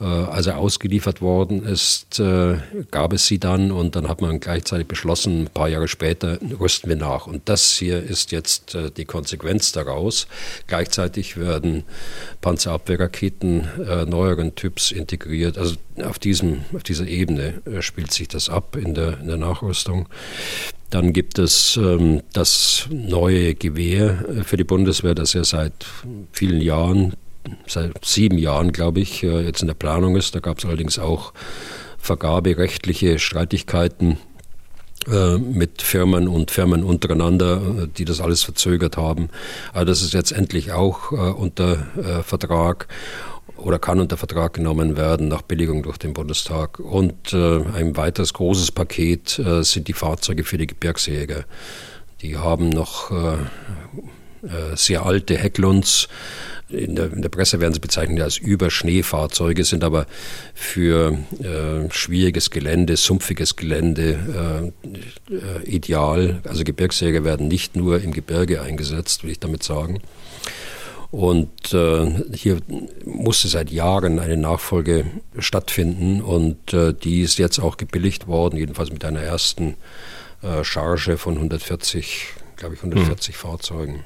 Äh, 0.00 0.04
als 0.04 0.46
er 0.46 0.58
ausgeliefert 0.58 1.20
worden 1.20 1.64
ist, 1.64 2.20
äh, 2.20 2.58
gab 2.92 3.12
es 3.12 3.26
sie 3.26 3.40
dann 3.40 3.72
und 3.72 3.96
dann 3.96 4.06
hat 4.06 4.20
man 4.20 4.38
gleichzeitig 4.38 4.86
beschlossen, 4.86 5.42
ein 5.42 5.50
paar 5.52 5.68
Jahre 5.68 5.88
später 5.88 6.38
rüsten 6.60 6.88
wir 6.88 6.96
nach. 6.96 7.26
Und 7.26 7.48
das 7.48 7.72
hier 7.72 8.00
ist 8.00 8.30
jetzt 8.30 8.76
äh, 8.76 8.92
die 8.92 9.06
Konsequenz 9.06 9.72
daraus. 9.72 10.28
Gleichzeitig 10.68 11.36
werden 11.36 11.82
Panzerabwehrraketen 12.40 13.68
neueren 14.06 14.54
Typs 14.54 14.92
integriert. 14.92 15.58
Also 15.58 15.76
auf, 16.04 16.18
diesem, 16.18 16.60
auf 16.74 16.82
dieser 16.82 17.06
Ebene 17.06 17.60
spielt 17.80 18.12
sich 18.12 18.28
das 18.28 18.48
ab 18.48 18.76
in 18.76 18.94
der, 18.94 19.18
in 19.20 19.26
der 19.26 19.36
Nachrüstung. 19.36 20.08
Dann 20.90 21.12
gibt 21.12 21.38
es 21.38 21.76
ähm, 21.76 22.22
das 22.32 22.86
neue 22.90 23.54
Gewehr 23.54 24.24
für 24.44 24.56
die 24.56 24.64
Bundeswehr, 24.64 25.14
das 25.14 25.32
ja 25.32 25.44
seit 25.44 25.84
vielen 26.32 26.60
Jahren 26.60 27.14
seit 27.66 28.04
sieben 28.04 28.38
Jahren, 28.38 28.72
glaube 28.72 29.00
ich, 29.00 29.22
jetzt 29.22 29.60
in 29.60 29.68
der 29.68 29.74
Planung 29.74 30.16
ist. 30.16 30.34
Da 30.34 30.40
gab 30.40 30.58
es 30.58 30.64
allerdings 30.64 30.98
auch 30.98 31.32
vergaberechtliche 31.98 33.18
Streitigkeiten 33.18 34.18
mit 35.38 35.80
Firmen 35.80 36.28
und 36.28 36.50
Firmen 36.50 36.82
untereinander, 36.82 37.86
die 37.96 38.04
das 38.04 38.20
alles 38.20 38.42
verzögert 38.42 38.96
haben. 38.96 39.30
Aber 39.72 39.86
das 39.86 40.02
ist 40.02 40.12
jetzt 40.12 40.32
endlich 40.32 40.72
auch 40.72 41.12
unter 41.12 41.86
Vertrag 42.24 42.88
oder 43.58 43.78
kann 43.78 44.00
unter 44.00 44.16
Vertrag 44.16 44.54
genommen 44.54 44.96
werden 44.96 45.28
nach 45.28 45.42
Billigung 45.42 45.82
durch 45.82 45.98
den 45.98 46.12
Bundestag. 46.12 46.78
Und 46.78 47.32
äh, 47.32 47.60
ein 47.74 47.96
weiteres 47.96 48.32
großes 48.32 48.72
Paket 48.72 49.38
äh, 49.38 49.62
sind 49.62 49.88
die 49.88 49.92
Fahrzeuge 49.92 50.44
für 50.44 50.58
die 50.58 50.66
Gebirgsjäger. 50.66 51.44
Die 52.22 52.36
haben 52.36 52.68
noch 52.68 53.10
äh, 53.10 53.34
äh 54.46 54.76
sehr 54.76 55.04
alte 55.04 55.36
Hecklunds. 55.36 56.08
In 56.70 56.96
der, 56.96 57.12
in 57.12 57.22
der, 57.22 57.30
Presse 57.30 57.60
werden 57.60 57.72
sie 57.72 57.80
bezeichnet 57.80 58.20
als 58.20 58.36
Überschneefahrzeuge, 58.36 59.64
sind 59.64 59.84
aber 59.84 60.06
für 60.52 61.18
äh, 61.40 61.90
schwieriges 61.90 62.50
Gelände, 62.50 62.96
sumpfiges 62.96 63.56
Gelände 63.56 64.72
äh, 65.30 65.64
ideal. 65.64 66.40
Also 66.44 66.64
Gebirgsjäger 66.64 67.24
werden 67.24 67.48
nicht 67.48 67.74
nur 67.74 68.02
im 68.02 68.12
Gebirge 68.12 68.60
eingesetzt, 68.60 69.24
will 69.24 69.30
ich 69.30 69.40
damit 69.40 69.62
sagen. 69.62 70.02
Und 71.10 71.72
äh, 71.72 72.22
hier 72.34 72.58
musste 73.04 73.48
seit 73.48 73.70
Jahren 73.70 74.18
eine 74.18 74.36
Nachfolge 74.36 75.06
stattfinden 75.38 76.20
und 76.20 76.74
äh, 76.74 76.92
die 76.92 77.22
ist 77.22 77.38
jetzt 77.38 77.58
auch 77.60 77.78
gebilligt 77.78 78.26
worden, 78.26 78.58
jedenfalls 78.58 78.92
mit 78.92 79.04
einer 79.06 79.22
ersten 79.22 79.76
äh, 80.42 80.62
Charge 80.64 81.16
von 81.16 81.34
140, 81.34 82.26
glaube 82.56 82.74
ich, 82.74 82.80
140 82.80 83.34
hm. 83.34 83.40
Fahrzeugen. 83.40 84.04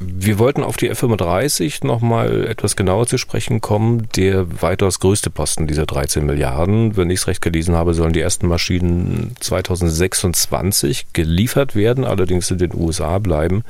Wir 0.00 0.38
wollten 0.38 0.62
auf 0.62 0.76
die 0.76 0.88
F-35 0.88 1.84
nochmal 1.84 2.46
etwas 2.46 2.76
genauer 2.76 3.08
zu 3.08 3.18
sprechen 3.18 3.60
kommen. 3.60 4.08
Der 4.14 4.62
weitaus 4.62 5.00
größte 5.00 5.28
Posten 5.28 5.66
dieser 5.66 5.86
13 5.86 6.24
Milliarden, 6.24 6.96
wenn 6.96 7.10
ich 7.10 7.20
es 7.20 7.26
recht 7.26 7.42
gelesen 7.42 7.74
habe, 7.74 7.94
sollen 7.94 8.12
die 8.12 8.20
ersten 8.20 8.46
Maschinen 8.46 9.34
2026 9.40 11.06
geliefert 11.12 11.74
werden, 11.74 12.04
allerdings 12.04 12.50
in 12.50 12.58
den 12.58 12.74
USA 12.74 13.18
bleiben 13.18 13.64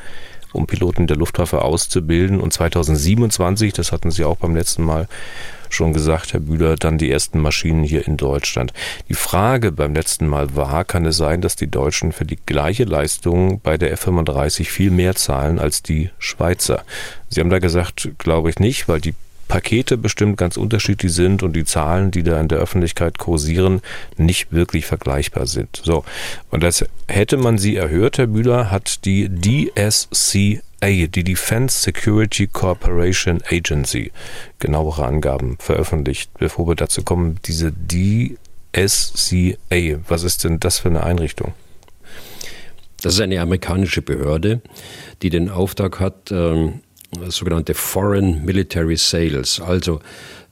um 0.52 0.66
Piloten 0.66 1.06
der 1.06 1.16
Luftwaffe 1.16 1.62
auszubilden. 1.62 2.40
Und 2.40 2.52
2027, 2.52 3.72
das 3.72 3.92
hatten 3.92 4.10
Sie 4.10 4.24
auch 4.24 4.36
beim 4.36 4.56
letzten 4.56 4.82
Mal 4.82 5.08
schon 5.70 5.92
gesagt, 5.92 6.32
Herr 6.32 6.40
Bühler, 6.40 6.76
dann 6.76 6.98
die 6.98 7.10
ersten 7.10 7.40
Maschinen 7.40 7.84
hier 7.84 8.06
in 8.06 8.16
Deutschland. 8.16 8.72
Die 9.08 9.14
Frage 9.14 9.72
beim 9.72 9.94
letzten 9.94 10.26
Mal 10.26 10.54
war, 10.56 10.84
kann 10.84 11.06
es 11.06 11.16
sein, 11.16 11.40
dass 11.40 11.56
die 11.56 11.70
Deutschen 11.70 12.12
für 12.12 12.24
die 12.24 12.38
gleiche 12.44 12.84
Leistung 12.84 13.60
bei 13.60 13.76
der 13.78 13.92
F-35 13.92 14.64
viel 14.64 14.90
mehr 14.90 15.14
zahlen 15.14 15.58
als 15.58 15.82
die 15.82 16.10
Schweizer? 16.18 16.84
Sie 17.28 17.40
haben 17.40 17.50
da 17.50 17.58
gesagt, 17.58 18.10
glaube 18.18 18.50
ich 18.50 18.58
nicht, 18.58 18.88
weil 18.88 19.00
die 19.00 19.14
Pakete 19.48 19.96
bestimmt 19.96 20.36
ganz 20.36 20.56
unterschiedlich 20.56 21.12
sind 21.12 21.42
und 21.42 21.54
die 21.54 21.64
Zahlen, 21.64 22.10
die 22.10 22.22
da 22.22 22.38
in 22.38 22.48
der 22.48 22.58
Öffentlichkeit 22.58 23.18
kursieren, 23.18 23.80
nicht 24.16 24.52
wirklich 24.52 24.86
vergleichbar 24.86 25.46
sind. 25.46 25.80
So. 25.82 26.04
Und 26.50 26.62
das 26.62 26.84
hätte 27.08 27.38
man 27.38 27.58
sie 27.58 27.76
erhört, 27.76 28.18
Herr 28.18 28.26
Bühler, 28.26 28.70
hat 28.70 29.04
die 29.06 29.28
DSCA, 29.30 30.60
die 30.80 31.24
Defense 31.24 31.80
Security 31.80 32.46
Corporation 32.46 33.42
Agency, 33.50 34.12
genauere 34.58 35.06
Angaben 35.06 35.56
veröffentlicht. 35.58 36.30
Bevor 36.38 36.68
wir 36.68 36.74
dazu 36.76 37.02
kommen, 37.02 37.40
diese 37.44 37.72
DSCA, 37.72 38.36
was 40.08 40.22
ist 40.22 40.44
denn 40.44 40.60
das 40.60 40.78
für 40.78 40.88
eine 40.88 41.02
Einrichtung? 41.02 41.52
Das 43.02 43.14
ist 43.14 43.20
eine 43.20 43.40
amerikanische 43.40 44.02
Behörde, 44.02 44.60
die 45.22 45.30
den 45.30 45.50
Auftrag 45.50 46.00
hat, 46.00 46.30
ähm, 46.30 46.80
sogenannte 47.28 47.74
Foreign 47.74 48.44
Military 48.44 48.96
Sales, 48.96 49.60
also 49.60 50.00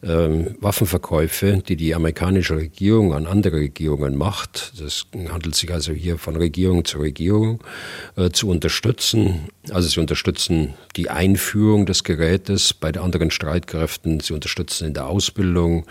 ähm, 0.02 0.56
Waffenverkäufe, 0.60 1.62
die 1.66 1.76
die 1.76 1.94
amerikanische 1.94 2.56
Regierung 2.56 3.14
an 3.14 3.26
andere 3.26 3.56
Regierungen 3.56 4.16
macht. 4.16 4.72
Das 4.80 5.06
handelt 5.30 5.54
sich 5.54 5.72
also 5.72 5.92
hier 5.92 6.18
von 6.18 6.36
Regierung 6.36 6.84
zu 6.84 6.98
Regierung 6.98 7.60
äh, 8.16 8.30
zu 8.30 8.48
unterstützen. 8.48 9.48
Also 9.70 9.88
sie 9.88 10.00
unterstützen 10.00 10.74
die 10.96 11.10
Einführung 11.10 11.86
des 11.86 12.04
Gerätes 12.04 12.74
bei 12.74 12.92
den 12.92 13.02
anderen 13.02 13.30
Streitkräften, 13.30 14.20
sie 14.20 14.34
unterstützen 14.34 14.88
in 14.88 14.94
der 14.94 15.06
Ausbildung, 15.06 15.86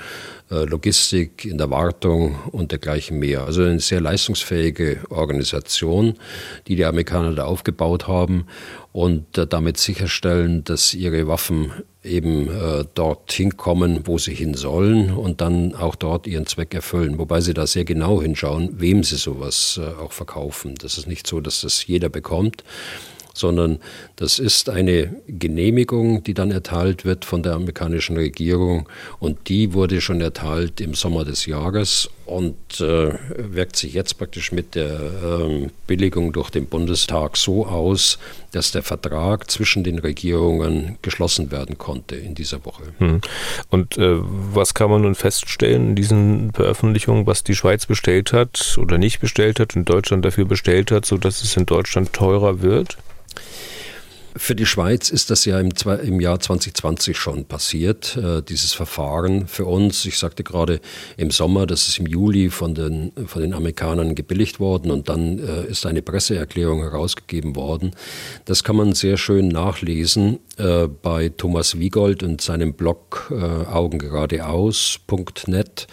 Logistik, 0.50 1.46
in 1.46 1.58
der 1.58 1.72
Wartung 1.72 2.36
und 2.52 2.72
dergleichen 2.72 3.18
mehr. 3.18 3.44
Also 3.44 3.64
eine 3.64 3.80
sehr 3.80 4.00
leistungsfähige 4.00 5.00
Organisation, 5.10 6.16
die 6.68 6.76
die 6.76 6.86
Amerikaner 6.86 7.34
da 7.34 7.46
aufgebaut 7.46 8.08
haben 8.08 8.46
und 8.92 9.38
äh, 9.38 9.48
damit 9.48 9.78
sicherstellen, 9.78 10.64
dass 10.64 10.94
ihre 10.94 11.28
Waffen 11.28 11.72
eben 12.04 12.48
äh, 12.48 12.86
dorthin 12.94 13.58
kommen, 13.58 14.02
wo 14.06 14.18
sie 14.18 14.34
hin 14.34 14.54
sollen 14.54 15.12
und 15.12 15.42
dann 15.42 15.74
auch 15.76 15.96
dort 15.96 16.28
ihren 16.28 16.46
Zweck 16.46 16.74
erfüllen. 16.74 17.18
Wobei 17.18 17.42
sie 17.42 17.54
da 17.54 17.66
sehr 17.66 17.84
genau 17.84 18.22
hinschauen, 18.22 18.80
wem 18.80 19.04
sie 19.04 19.18
sowas 19.18 19.80
äh, 19.82 20.02
auch 20.02 20.12
verkaufen. 20.12 20.76
Das 20.76 20.98
ist 20.98 21.08
nicht 21.08 21.28
so, 21.28 21.42
dass 21.42 21.62
das 21.62 21.86
jeder 21.88 22.10
bekommt, 22.10 22.64
sondern 23.36 23.80
das 24.16 24.40
ist 24.40 24.70
eine 24.70 25.16
Genehmigung, 25.28 26.24
die 26.24 26.34
dann 26.34 26.52
erteilt 26.52 27.06
wird 27.06 27.26
von 27.26 27.44
der 27.44 27.54
amerikanischen 27.54 28.18
Regierung 28.18 28.88
und 29.20 29.50
die 29.50 29.74
wurde 29.74 30.02
schon 30.02 30.22
erteilt 30.22 30.82
im 30.82 30.94
Sommer 30.94 31.26
des 31.26 31.46
Jahres 31.46 32.10
und 32.26 32.80
äh, 32.80 33.14
wirkt 33.38 33.76
sich 33.76 33.94
jetzt 33.94 34.18
praktisch 34.18 34.52
mit 34.52 34.74
der 34.76 34.94
äh, 34.94 35.70
Billigung 35.86 36.34
durch 36.34 36.50
den 36.50 36.66
Bundestag 36.66 37.38
so 37.38 37.68
aus, 37.68 38.18
dass 38.52 38.72
der 38.72 38.82
Vertrag 38.82 39.52
zwischen 39.52 39.84
den 39.84 40.00
Regierungen 40.00 40.98
geschlossen 41.02 41.52
werden 41.52 41.78
konnte 41.78 42.16
in 42.16 42.34
dieser 42.34 42.66
Woche. 42.66 42.84
Hm. 42.98 43.22
Und 43.70 43.98
äh, 43.98 44.16
was 44.18 44.74
kann 44.74 44.90
man 44.90 45.04
nun 45.04 45.16
feststellen 45.16 45.90
in 45.90 45.96
diesen 45.96 46.52
Veröffentlichungen, 46.54 47.28
was 47.28 47.44
die 47.44 47.56
Schweiz 47.56 47.86
bestellt 47.86 48.34
hat 48.34 48.78
oder 48.82 48.98
nicht 48.98 49.20
bestellt 49.20 49.60
hat 49.60 49.76
und 49.76 49.88
Deutschland 49.88 50.26
dafür 50.26 50.46
bestellt 50.46 50.92
hat, 50.92 51.06
sodass 51.06 51.44
es 51.44 51.56
in 51.58 51.66
Deutschland 51.66 52.14
teurer 52.14 52.62
wird? 52.62 52.98
Für 54.38 54.54
die 54.54 54.66
Schweiz 54.66 55.10
ist 55.10 55.30
das 55.30 55.46
ja 55.46 55.62
im, 55.62 55.70
im 56.04 56.20
Jahr 56.20 56.42
2020 56.42 57.18
schon 57.18 57.46
passiert, 57.46 58.18
äh, 58.18 58.42
dieses 58.42 58.74
Verfahren. 58.74 59.48
Für 59.48 59.64
uns, 59.64 60.04
ich 60.04 60.20
sagte 60.20 60.44
gerade 60.44 60.82
im 61.16 61.32
Sommer, 61.32 61.66
das 61.66 61.88
ist 61.88 62.00
im 62.00 62.06
Juli 62.06 62.50
von 62.50 62.76
den, 62.76 63.14
von 63.28 63.42
den 63.42 63.54
Amerikanern 63.54 64.14
gebilligt 64.14 64.60
worden 64.60 64.92
und 64.92 65.08
dann 65.08 65.40
äh, 65.40 65.68
ist 65.68 65.86
eine 65.86 66.02
Presseerklärung 66.02 66.82
herausgegeben 66.82 67.56
worden. 67.56 67.92
Das 68.44 68.66
kann 68.66 68.76
man 68.76 68.94
sehr 68.94 69.16
schön 69.16 69.48
nachlesen 69.48 70.40
äh, 70.58 70.88
bei 70.88 71.30
Thomas 71.30 71.80
Wiegold 71.80 72.22
und 72.22 72.42
seinem 72.42 72.74
Blog 72.74 73.32
äh, 73.32 73.36
augengeradeaus.net. 73.36 75.88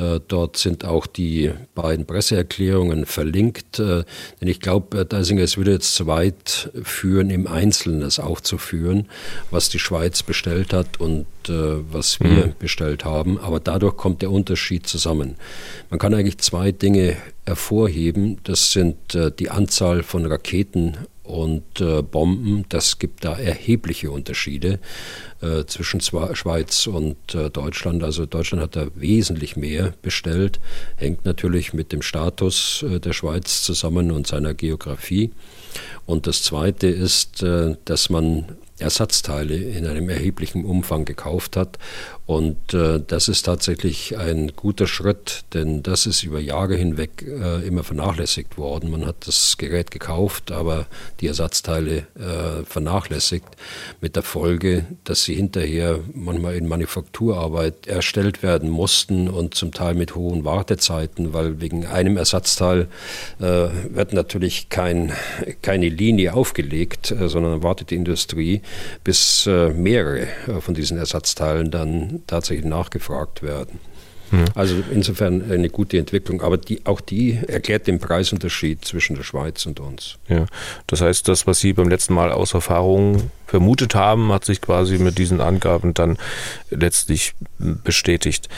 Äh, 0.00 0.20
dort 0.26 0.56
sind 0.56 0.84
auch 0.84 1.06
die 1.06 1.52
beiden 1.74 2.06
Presseerklärungen 2.06 3.04
verlinkt, 3.04 3.78
äh, 3.78 4.04
denn 4.40 4.48
ich 4.48 4.60
glaube, 4.60 5.04
Deisinger, 5.04 5.42
es 5.42 5.56
würde 5.56 5.72
jetzt 5.72 5.94
zu 5.94 6.06
weit 6.06 6.70
führen, 6.82 7.28
im 7.28 7.46
Einzelnen 7.46 8.00
das 8.00 8.18
aufzuführen, 8.18 9.08
was 9.50 9.68
die 9.68 9.78
Schweiz 9.78 10.22
bestellt 10.22 10.72
hat 10.72 11.00
und 11.00 11.26
äh, 11.48 11.52
was 11.92 12.20
wir 12.20 12.46
mhm. 12.46 12.54
bestellt 12.58 13.04
haben. 13.04 13.38
Aber 13.38 13.60
dadurch 13.60 13.96
kommt 13.96 14.22
der 14.22 14.30
Unterschied 14.30 14.86
zusammen. 14.86 15.36
Man 15.90 15.98
kann 15.98 16.14
eigentlich 16.14 16.38
zwei 16.38 16.72
Dinge 16.72 17.16
hervorheben. 17.46 18.38
Das 18.44 18.72
sind 18.72 18.96
die 19.38 19.50
Anzahl 19.50 20.02
von 20.04 20.24
Raketen 20.24 20.96
und 21.30 21.80
äh, 21.80 22.02
Bomben. 22.02 22.64
Das 22.68 22.98
gibt 22.98 23.24
da 23.24 23.38
erhebliche 23.38 24.10
Unterschiede 24.10 24.80
äh, 25.40 25.64
zwischen 25.64 26.00
Schweiz 26.00 26.86
und 26.86 27.34
äh, 27.34 27.50
Deutschland. 27.50 28.02
Also 28.02 28.26
Deutschland 28.26 28.62
hat 28.62 28.76
da 28.76 28.88
wesentlich 28.94 29.56
mehr 29.56 29.94
bestellt, 30.02 30.60
hängt 30.96 31.24
natürlich 31.24 31.72
mit 31.72 31.92
dem 31.92 32.02
Status 32.02 32.84
äh, 32.88 33.00
der 33.00 33.12
Schweiz 33.12 33.62
zusammen 33.62 34.10
und 34.10 34.26
seiner 34.26 34.54
Geografie. 34.54 35.30
Und 36.06 36.26
das 36.26 36.42
Zweite 36.42 36.88
ist, 36.88 37.42
äh, 37.42 37.76
dass 37.84 38.10
man 38.10 38.44
Ersatzteile 38.80 39.54
in 39.56 39.86
einem 39.86 40.08
erheblichen 40.08 40.64
Umfang 40.64 41.04
gekauft 41.04 41.56
hat. 41.56 41.78
Und 42.30 42.74
äh, 42.74 43.00
das 43.04 43.26
ist 43.26 43.42
tatsächlich 43.42 44.16
ein 44.16 44.52
guter 44.54 44.86
Schritt, 44.86 45.42
denn 45.52 45.82
das 45.82 46.06
ist 46.06 46.22
über 46.22 46.38
Jahre 46.38 46.76
hinweg 46.76 47.24
äh, 47.26 47.66
immer 47.66 47.82
vernachlässigt 47.82 48.56
worden. 48.56 48.92
Man 48.92 49.04
hat 49.04 49.26
das 49.26 49.56
Gerät 49.58 49.90
gekauft, 49.90 50.52
aber 50.52 50.86
die 51.18 51.26
Ersatzteile 51.26 52.06
äh, 52.14 52.64
vernachlässigt, 52.64 53.48
mit 54.00 54.14
der 54.14 54.22
Folge, 54.22 54.86
dass 55.02 55.24
sie 55.24 55.34
hinterher 55.34 55.98
manchmal 56.14 56.54
in 56.54 56.68
Manufakturarbeit 56.68 57.88
erstellt 57.88 58.44
werden 58.44 58.70
mussten 58.70 59.28
und 59.28 59.56
zum 59.56 59.72
Teil 59.72 59.96
mit 59.96 60.14
hohen 60.14 60.44
Wartezeiten, 60.44 61.32
weil 61.32 61.60
wegen 61.60 61.84
einem 61.84 62.16
Ersatzteil 62.16 62.86
äh, 63.40 63.42
wird 63.88 64.12
natürlich 64.12 64.68
kein, 64.68 65.12
keine 65.62 65.88
Linie 65.88 66.34
aufgelegt, 66.34 67.10
äh, 67.10 67.28
sondern 67.28 67.64
wartet 67.64 67.90
die 67.90 67.96
Industrie 67.96 68.62
bis 69.02 69.48
äh, 69.48 69.70
mehrere 69.70 70.28
von 70.60 70.74
diesen 70.74 70.96
Ersatzteilen 70.96 71.72
dann 71.72 72.19
tatsächlich 72.26 72.66
nachgefragt 72.66 73.42
werden. 73.42 73.80
Mhm. 74.30 74.44
Also 74.54 74.76
insofern 74.90 75.50
eine 75.50 75.68
gute 75.68 75.98
Entwicklung, 75.98 76.42
aber 76.42 76.56
die, 76.56 76.86
auch 76.86 77.00
die 77.00 77.38
erklärt 77.46 77.86
den 77.86 77.98
Preisunterschied 77.98 78.84
zwischen 78.84 79.16
der 79.16 79.24
Schweiz 79.24 79.66
und 79.66 79.80
uns. 79.80 80.18
Ja, 80.28 80.46
das 80.86 81.00
heißt, 81.00 81.26
das, 81.28 81.46
was 81.46 81.60
Sie 81.60 81.72
beim 81.72 81.88
letzten 81.88 82.14
Mal 82.14 82.30
aus 82.30 82.54
Erfahrung 82.54 83.30
vermutet 83.46 83.94
haben, 83.94 84.32
hat 84.32 84.44
sich 84.44 84.60
quasi 84.60 84.98
mit 84.98 85.18
diesen 85.18 85.40
Angaben 85.40 85.94
dann 85.94 86.16
letztlich 86.70 87.34
bestätigt. 87.58 88.48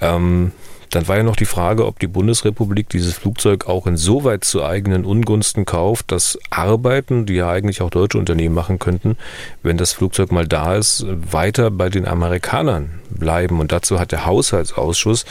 Ähm, 0.00 0.52
dann 0.92 1.08
war 1.08 1.16
ja 1.16 1.22
noch 1.22 1.36
die 1.36 1.46
Frage, 1.46 1.86
ob 1.86 1.98
die 1.98 2.06
Bundesrepublik 2.06 2.90
dieses 2.90 3.14
Flugzeug 3.14 3.66
auch 3.66 3.86
insoweit 3.86 4.44
zu 4.44 4.62
eigenen 4.62 5.06
Ungunsten 5.06 5.64
kauft, 5.64 6.12
dass 6.12 6.38
Arbeiten, 6.50 7.24
die 7.24 7.34
ja 7.34 7.50
eigentlich 7.50 7.80
auch 7.80 7.88
deutsche 7.88 8.18
Unternehmen 8.18 8.54
machen 8.54 8.78
könnten, 8.78 9.16
wenn 9.62 9.78
das 9.78 9.94
Flugzeug 9.94 10.32
mal 10.32 10.46
da 10.46 10.76
ist, 10.76 11.06
weiter 11.08 11.70
bei 11.70 11.88
den 11.88 12.06
Amerikanern 12.06 13.00
bleiben. 13.08 13.58
Und 13.58 13.72
dazu 13.72 13.98
hat 13.98 14.12
der 14.12 14.26
Haushaltsausschuss 14.26 15.24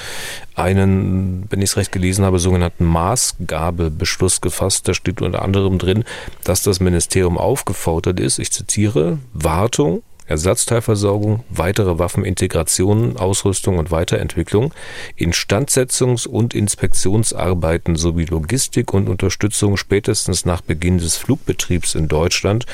einen, 0.56 1.46
wenn 1.52 1.60
ich 1.60 1.70
es 1.72 1.78
recht 1.78 1.92
gelesen 1.92 2.26
habe, 2.26 2.40
sogenannten 2.40 2.86
Maßgabebeschluss 2.86 4.42
gefasst. 4.42 4.88
Da 4.88 4.96
steht 4.96 5.22
unter 5.22 5.44
anderem 5.44 5.78
drin, 5.78 6.06
dass 6.44 6.64
das 6.64 6.80
Ministerium 6.80 7.38
aufgefordert 7.38 8.20
ist, 8.20 8.40
ich 8.40 8.52
zitiere, 8.52 9.20
Wartung, 9.34 10.02
Ersatzteilversorgung, 10.28 11.44
weitere 11.50 12.00
Waffenintegrationen, 12.00 13.18
Ausrüstung 13.18 13.78
und 13.78 13.92
Weiterentwicklung, 13.92 14.74
Instandsetzungs- 15.18 16.28
und 16.28 16.54
Inspektionsarbeiten 16.54 17.96
sowie 17.96 18.26
Logistik 18.26 18.94
und 18.94 19.10
Unterstützung 19.10 19.78
spätestens 19.78 20.46
nach 20.46 20.62
Beginn 20.62 21.00
des 21.00 21.18
Flugbetriebs 21.18 21.96
in 21.96 22.08
Deutschland 22.08 22.66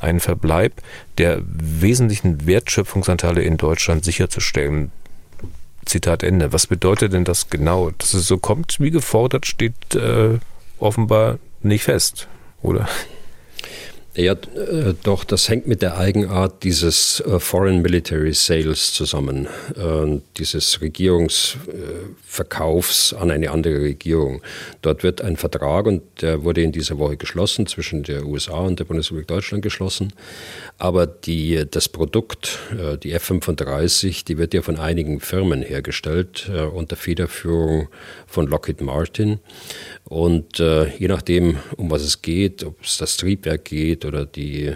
einen 0.00 0.20
Verbleib 0.20 0.74
der 1.18 1.40
wesentlichen 1.44 2.46
Wertschöpfungsanteile 2.46 3.42
in 3.42 3.56
Deutschland 3.56 4.04
sicherzustellen. 4.04 4.92
Zitat 5.86 6.22
Ende. 6.22 6.52
Was 6.52 6.66
bedeutet 6.66 7.12
denn 7.12 7.24
das 7.24 7.48
genau? 7.48 7.90
Dass 7.96 8.12
es 8.12 8.26
so 8.26 8.38
kommt, 8.38 8.80
wie 8.80 8.90
gefordert, 8.90 9.46
steht 9.46 9.94
äh, 9.94 10.38
offenbar 10.78 11.38
nicht 11.62 11.84
fest, 11.84 12.28
oder? 12.62 12.88
Ja, 14.16 14.32
äh, 14.32 14.94
doch, 15.02 15.24
das 15.24 15.48
hängt 15.50 15.66
mit 15.66 15.82
der 15.82 15.98
Eigenart 15.98 16.64
dieses 16.64 17.20
äh, 17.20 17.38
Foreign 17.38 17.82
Military 17.82 18.32
Sales 18.32 18.94
zusammen, 18.94 19.46
äh, 19.76 20.20
dieses 20.38 20.80
Regierungsverkaufs 20.80 23.12
an 23.12 23.30
eine 23.30 23.50
andere 23.50 23.82
Regierung. 23.82 24.40
Dort 24.80 25.02
wird 25.02 25.20
ein 25.20 25.36
Vertrag, 25.36 25.84
und 25.84 26.00
der 26.22 26.44
wurde 26.44 26.62
in 26.62 26.72
dieser 26.72 26.96
Woche 26.96 27.18
geschlossen, 27.18 27.66
zwischen 27.66 28.04
der 28.04 28.24
USA 28.24 28.60
und 28.60 28.78
der 28.78 28.86
Bundesrepublik 28.86 29.28
Deutschland 29.28 29.62
geschlossen. 29.62 30.14
Aber 30.78 31.06
die, 31.06 31.66
das 31.70 31.90
Produkt, 31.90 32.58
die 33.02 33.12
F-35, 33.12 34.24
die 34.24 34.38
wird 34.38 34.54
ja 34.54 34.62
von 34.62 34.78
einigen 34.78 35.20
Firmen 35.20 35.60
hergestellt, 35.62 36.50
unter 36.74 36.96
Federführung 36.96 37.88
von 38.26 38.46
Lockheed 38.46 38.80
Martin. 38.82 39.40
Und 40.04 40.60
äh, 40.60 40.88
je 40.98 41.08
nachdem, 41.08 41.56
um 41.76 41.90
was 41.90 42.02
es 42.02 42.22
geht, 42.22 42.62
ob 42.62 42.80
es 42.82 42.98
das 42.98 43.16
Triebwerk 43.16 43.64
geht 43.64 44.04
oder 44.06 44.24
die 44.24 44.72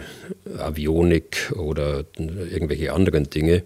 Avionik 0.58 1.52
oder 1.56 2.04
irgendwelche 2.18 2.92
anderen 2.92 3.30
Dinge 3.30 3.62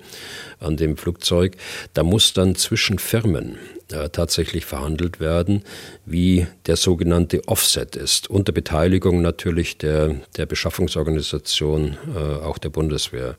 an 0.61 0.77
dem 0.77 0.97
Flugzeug, 0.97 1.57
da 1.95 2.03
muss 2.03 2.33
dann 2.33 2.55
zwischen 2.55 2.99
Firmen 2.99 3.59
äh, 3.91 4.09
tatsächlich 4.11 4.65
verhandelt 4.65 5.21
werden, 5.21 5.63
wie 6.07 6.47
der 6.67 6.77
sogenannte 6.77 7.47
Offset 7.49 7.97
ist, 7.97 8.31
unter 8.31 8.53
Beteiligung 8.53 9.23
natürlich 9.23 9.79
der, 9.79 10.17
der 10.37 10.47
Beschaffungsorganisation, 10.47 11.97
äh, 12.15 12.19
auch 12.19 12.59
der 12.59 12.71
Bundeswehr. 12.71 13.37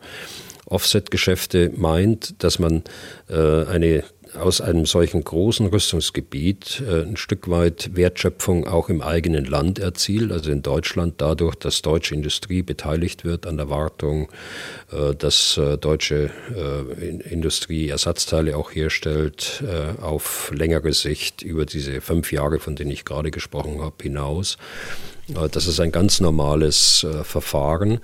Offset-Geschäfte 0.67 1.71
meint, 1.75 2.43
dass 2.43 2.59
man 2.59 2.83
äh, 3.29 3.65
eine 3.65 4.03
aus 4.37 4.61
einem 4.61 4.85
solchen 4.85 5.23
großen 5.23 5.67
Rüstungsgebiet 5.67 6.81
äh, 6.87 7.01
ein 7.01 7.17
Stück 7.17 7.49
weit 7.49 7.95
Wertschöpfung 7.95 8.67
auch 8.67 8.89
im 8.89 9.01
eigenen 9.01 9.45
Land 9.45 9.79
erzielt, 9.79 10.31
also 10.31 10.51
in 10.51 10.61
Deutschland 10.61 11.15
dadurch, 11.17 11.55
dass 11.55 11.81
deutsche 11.81 12.15
Industrie 12.15 12.61
beteiligt 12.61 13.25
wird 13.25 13.47
an 13.47 13.57
der 13.57 13.69
Wartung, 13.69 14.29
äh, 14.91 15.15
dass 15.15 15.57
äh, 15.57 15.77
deutsche 15.77 16.29
Industrie 17.29 17.89
Ersatzteile 17.89 18.57
auch 18.57 18.73
herstellt 18.73 19.63
auf 20.01 20.51
längere 20.53 20.93
Sicht 20.93 21.41
über 21.41 21.65
diese 21.65 22.01
fünf 22.01 22.31
Jahre, 22.31 22.59
von 22.59 22.75
denen 22.75 22.91
ich 22.91 23.05
gerade 23.05 23.31
gesprochen 23.31 23.81
habe, 23.81 23.95
hinaus. 24.01 24.57
Das 25.27 25.67
ist 25.67 25.79
ein 25.79 25.91
ganz 25.91 26.19
normales 26.19 27.05
Verfahren. 27.23 27.99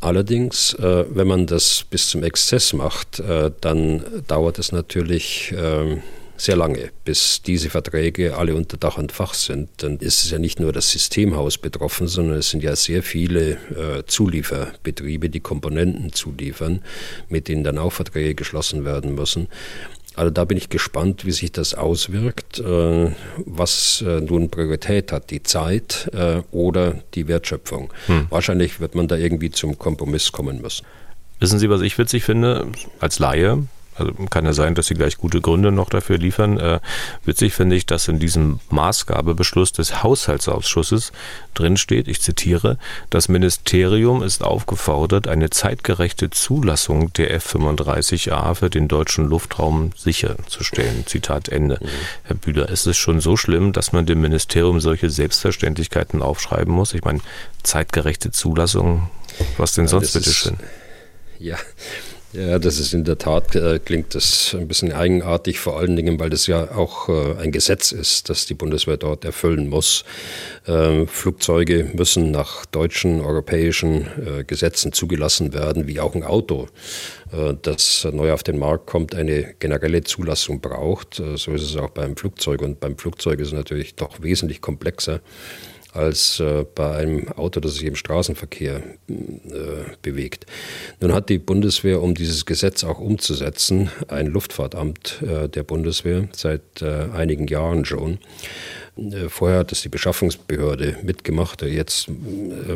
Allerdings, 0.00 0.72
äh, 0.74 1.04
wenn 1.10 1.26
man 1.26 1.46
das 1.46 1.84
bis 1.88 2.08
zum 2.08 2.22
Exzess 2.22 2.72
macht, 2.72 3.20
äh, 3.20 3.50
dann 3.60 4.02
dauert 4.26 4.58
es 4.58 4.72
natürlich 4.72 5.52
äh, 5.52 5.98
sehr 6.40 6.56
lange, 6.56 6.90
bis 7.04 7.42
diese 7.42 7.68
Verträge 7.68 8.36
alle 8.36 8.54
unter 8.54 8.78
Dach 8.78 8.96
und 8.96 9.12
Fach 9.12 9.34
sind. 9.34 9.68
Dann 9.78 9.98
ist 9.98 10.24
es 10.24 10.30
ja 10.30 10.38
nicht 10.38 10.58
nur 10.58 10.72
das 10.72 10.90
Systemhaus 10.90 11.58
betroffen, 11.58 12.08
sondern 12.08 12.38
es 12.38 12.48
sind 12.48 12.62
ja 12.62 12.74
sehr 12.76 13.02
viele 13.02 13.52
äh, 13.52 14.04
Zulieferbetriebe, 14.06 15.28
die 15.28 15.40
Komponenten 15.40 16.14
zuliefern, 16.14 16.82
mit 17.28 17.48
denen 17.48 17.62
dann 17.62 17.76
auch 17.76 17.92
Verträge 17.92 18.34
geschlossen 18.34 18.86
werden 18.86 19.14
müssen. 19.14 19.48
Also 20.16 20.30
da 20.30 20.44
bin 20.44 20.58
ich 20.58 20.68
gespannt, 20.68 21.24
wie 21.24 21.30
sich 21.30 21.52
das 21.52 21.74
auswirkt, 21.74 22.58
äh, 22.58 23.10
was 23.46 24.02
äh, 24.06 24.20
nun 24.20 24.50
Priorität 24.50 25.12
hat, 25.12 25.30
die 25.30 25.42
Zeit 25.42 26.10
äh, 26.12 26.42
oder 26.50 27.02
die 27.14 27.28
Wertschöpfung. 27.28 27.92
Hm. 28.06 28.26
Wahrscheinlich 28.28 28.80
wird 28.80 28.94
man 28.94 29.08
da 29.08 29.16
irgendwie 29.16 29.50
zum 29.50 29.78
Kompromiss 29.78 30.32
kommen 30.32 30.60
müssen. 30.60 30.84
Wissen 31.38 31.58
Sie, 31.58 31.70
was 31.70 31.80
ich 31.80 31.96
witzig 31.96 32.24
finde 32.24 32.66
als 32.98 33.18
Laie? 33.18 33.66
Also 34.00 34.12
kann 34.30 34.44
ja 34.44 34.52
sein, 34.52 34.74
dass 34.74 34.86
sie 34.86 34.94
gleich 34.94 35.18
gute 35.18 35.40
Gründe 35.40 35.70
noch 35.70 35.90
dafür 35.90 36.18
liefern. 36.18 36.58
Äh, 36.58 36.80
witzig 37.24 37.52
finde 37.52 37.76
ich, 37.76 37.86
dass 37.86 38.08
in 38.08 38.18
diesem 38.18 38.60
Maßgabebeschluss 38.70 39.72
des 39.72 40.02
Haushaltsausschusses 40.02 41.12
drinsteht, 41.54 42.08
ich 42.08 42.20
zitiere, 42.22 42.78
das 43.10 43.28
Ministerium 43.28 44.22
ist 44.22 44.42
aufgefordert, 44.42 45.28
eine 45.28 45.50
zeitgerechte 45.50 46.30
Zulassung 46.30 47.12
der 47.12 47.32
F-35A 47.34 48.54
für 48.54 48.70
den 48.70 48.88
deutschen 48.88 49.26
Luftraum 49.26 49.90
sicherzustellen. 49.96 51.06
Zitat 51.06 51.48
Ende. 51.48 51.78
Mhm. 51.80 51.88
Herr 52.24 52.36
Bühler, 52.36 52.68
ist 52.68 52.86
es 52.86 52.96
schon 52.96 53.20
so 53.20 53.36
schlimm, 53.36 53.72
dass 53.72 53.92
man 53.92 54.06
dem 54.06 54.20
Ministerium 54.20 54.80
solche 54.80 55.10
Selbstverständlichkeiten 55.10 56.22
aufschreiben 56.22 56.72
muss? 56.72 56.94
Ich 56.94 57.04
meine, 57.04 57.20
zeitgerechte 57.62 58.30
Zulassung, 58.30 59.10
was 59.58 59.72
denn 59.72 59.88
sonst, 59.88 60.14
ja, 60.14 60.20
bitteschön? 60.20 60.56
Ja, 61.38 61.56
ja, 62.32 62.60
das 62.60 62.78
ist 62.78 62.94
in 62.94 63.02
der 63.04 63.18
Tat, 63.18 63.56
äh, 63.56 63.80
klingt 63.84 64.14
das 64.14 64.54
ein 64.56 64.68
bisschen 64.68 64.92
eigenartig, 64.92 65.58
vor 65.58 65.78
allen 65.78 65.96
Dingen, 65.96 66.20
weil 66.20 66.30
das 66.30 66.46
ja 66.46 66.70
auch 66.76 67.08
äh, 67.08 67.34
ein 67.42 67.50
Gesetz 67.50 67.90
ist, 67.90 68.28
das 68.28 68.46
die 68.46 68.54
Bundeswehr 68.54 68.96
dort 68.96 69.24
erfüllen 69.24 69.68
muss. 69.68 70.04
Äh, 70.66 71.06
Flugzeuge 71.06 71.90
müssen 71.92 72.30
nach 72.30 72.66
deutschen, 72.66 73.20
europäischen 73.20 74.06
äh, 74.24 74.44
Gesetzen 74.44 74.92
zugelassen 74.92 75.52
werden, 75.52 75.88
wie 75.88 75.98
auch 75.98 76.14
ein 76.14 76.22
Auto, 76.22 76.68
äh, 77.32 77.54
das 77.62 78.06
neu 78.12 78.32
auf 78.32 78.44
den 78.44 78.58
Markt 78.58 78.86
kommt, 78.86 79.14
eine 79.16 79.54
generelle 79.58 80.04
Zulassung 80.04 80.60
braucht. 80.60 81.18
Äh, 81.18 81.36
so 81.36 81.52
ist 81.52 81.62
es 81.62 81.76
auch 81.76 81.90
beim 81.90 82.16
Flugzeug 82.16 82.62
und 82.62 82.78
beim 82.78 82.96
Flugzeug 82.96 83.40
ist 83.40 83.48
es 83.48 83.54
natürlich 83.54 83.96
doch 83.96 84.22
wesentlich 84.22 84.60
komplexer 84.60 85.20
als 85.92 86.40
äh, 86.40 86.64
bei 86.74 86.96
einem 86.96 87.28
Auto, 87.32 87.60
das 87.60 87.74
sich 87.74 87.84
im 87.84 87.96
Straßenverkehr 87.96 88.82
äh, 89.08 89.12
bewegt. 90.02 90.46
Nun 91.00 91.12
hat 91.12 91.28
die 91.28 91.38
Bundeswehr, 91.38 92.02
um 92.02 92.14
dieses 92.14 92.46
Gesetz 92.46 92.84
auch 92.84 92.98
umzusetzen, 92.98 93.90
ein 94.08 94.26
Luftfahrtamt 94.26 95.22
äh, 95.22 95.48
der 95.48 95.62
Bundeswehr 95.62 96.28
seit 96.32 96.82
einigen 96.82 97.46
Jahren 97.46 97.84
schon. 97.84 98.18
Vorher 99.28 99.60
hat 99.60 99.70
das 99.70 99.82
die 99.82 99.88
Beschaffungsbehörde 99.88 100.98
mitgemacht, 101.02 101.62
jetzt 101.62 102.08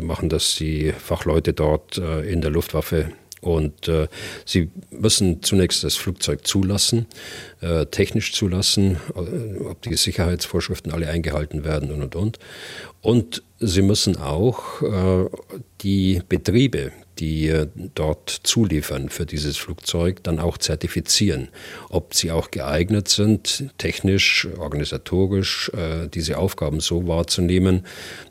machen 0.01 0.29
das 0.29 0.55
die 0.55 0.91
Fachleute 0.91 1.53
dort 1.53 1.97
in 1.97 2.41
der 2.41 2.51
Luftwaffe 2.51 3.11
und 3.41 3.87
äh, 3.87 4.07
sie 4.45 4.69
müssen 4.89 5.43
zunächst 5.43 5.83
das 5.83 5.95
Flugzeug 5.95 6.47
zulassen, 6.47 7.05
äh, 7.61 7.85
technisch 7.85 8.33
zulassen, 8.33 8.97
äh, 9.15 9.63
ob 9.63 9.81
die 9.83 9.95
Sicherheitsvorschriften 9.95 10.91
alle 10.91 11.07
eingehalten 11.07 11.63
werden 11.63 11.91
und 11.91 12.01
und 12.01 12.15
und. 12.15 12.39
Und 13.01 13.43
sie 13.59 13.81
müssen 13.81 14.17
auch 14.17 14.81
äh, 14.81 15.29
die 15.81 16.21
Betriebe, 16.27 16.91
die 17.19 17.47
äh, 17.47 17.67
dort 17.95 18.29
zuliefern 18.29 19.09
für 19.09 19.25
dieses 19.25 19.57
Flugzeug, 19.57 20.23
dann 20.23 20.39
auch 20.39 20.57
zertifizieren, 20.57 21.49
ob 21.89 22.13
sie 22.13 22.31
auch 22.31 22.51
geeignet 22.51 23.07
sind, 23.07 23.69
technisch, 23.77 24.47
organisatorisch 24.57 25.69
äh, 25.69 26.07
diese 26.07 26.37
Aufgaben 26.37 26.79
so 26.79 27.07
wahrzunehmen, 27.07 27.85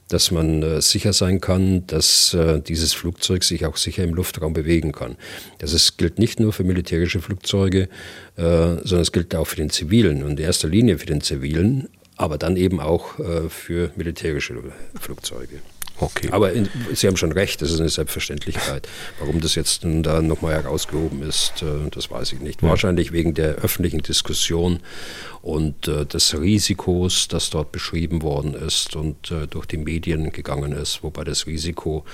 dass 0.09 0.31
man 0.31 0.63
äh, 0.63 0.83
sicher 0.83 1.13
sein 1.13 1.41
kann, 1.41 1.87
dass 1.87 2.37
dieses 2.67 2.93
Flugzeug 2.93 3.45
sich 3.45 3.67
auch 3.67 3.77
sicher 3.77 4.05
im 4.05 4.15
Luftraum 4.15 4.53
bewegen 4.53 4.93
kann. 4.93 5.17
Das 5.59 5.97
gilt 5.97 6.19
nicht 6.19 6.41
nur 6.41 6.53
für 6.53 6.65
militärische 6.65 7.21
Flugzeuge, 7.21 7.89
sondern 8.37 9.01
es 9.01 9.13
gilt 9.13 9.35
auch 9.35 9.47
für 9.47 9.57
den 9.57 9.71
zivilen 9.71 10.23
und 10.23 10.33
in 10.33 10.45
erster 10.45 10.69
Linie 10.69 10.99
für 10.99 11.07
den 11.07 11.21
zivilen, 11.21 11.89
aber 12.17 12.39
dann 12.39 12.57
eben 12.57 12.81
auch 12.81 13.15
für 13.49 13.91
militärische 13.97 14.55
Flugzeuge. 15.01 15.61
Okay. 15.99 16.29
Aber 16.33 16.53
in, 16.53 16.69
Sie 16.93 17.07
haben 17.07 17.17
schon 17.17 17.33
recht, 17.33 17.63
das 17.63 17.71
ist 17.71 17.81
eine 17.81 17.89
Selbstverständlichkeit. 17.89 18.89
Warum 19.21 19.41
das 19.41 19.55
jetzt 19.55 19.83
da 19.85 20.23
nochmal 20.23 20.55
herausgehoben 20.55 21.23
ist, 21.23 21.63
äh, 21.63 21.89
das 21.91 22.11
weiß 22.11 22.33
ich 22.33 22.41
nicht. 22.41 22.63
Wahrscheinlich 22.63 23.13
wegen 23.13 23.35
der 23.35 23.57
öffentlichen 23.57 24.01
Diskussion 24.01 24.81
und 25.45 25.89
äh, 25.89 26.07
des 26.07 26.41
Risikos, 26.41 27.29
das 27.29 27.51
dort 27.51 27.71
beschrieben 27.71 28.23
worden 28.23 28.55
ist 28.55 28.97
und 28.97 29.31
äh, 29.31 29.47
durch 29.47 29.67
die 29.67 29.77
Medien 29.77 30.33
gegangen 30.33 30.73
ist, 30.73 31.03
wobei 31.03 31.23
das 31.23 31.47
Risiko 31.47 32.07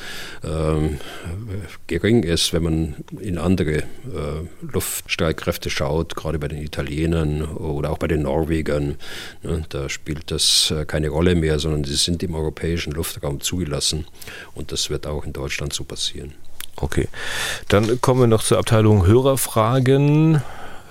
ähm, 0.43 0.99
gering 1.87 2.25
ist, 2.25 2.53
wenn 2.53 2.65
man 2.65 2.97
in 3.21 3.39
andere 3.39 3.77
äh, 3.77 3.85
Luftstreitkräfte 4.63 5.71
schaut, 5.71 6.17
gerade 6.17 6.41
bei 6.41 6.49
den 6.49 6.61
Italienern 6.61 7.45
oder 7.45 7.91
auch 7.91 7.99
bei 7.99 8.09
den 8.09 8.23
Norwegern. 8.23 8.97
Ne, 9.45 9.63
da 9.69 9.89
spielt 9.89 10.33
das 10.33 10.73
äh, 10.73 10.85
keine 10.85 11.11
Rolle 11.11 11.37
mehr, 11.37 11.61
sondern 11.61 11.85
sie 11.85 11.95
sind 11.95 12.25
im 12.25 12.35
europäischen 12.35 12.93
Luftraum 12.93 13.41
zugelassen 13.41 14.07
und 14.57 14.73
das 14.73 14.91
wird 14.91 15.07
auch 15.07 15.25
in 15.25 15.33
Deutschland 15.33 15.73
so 15.73 15.85
passieren. 15.85 16.33
Okay, 16.75 17.07
dann 17.69 18.01
kommen 18.01 18.23
wir 18.23 18.27
noch 18.27 18.43
zur 18.43 18.59
Abteilung 18.59 19.07
Hörerfragen. 19.07 20.43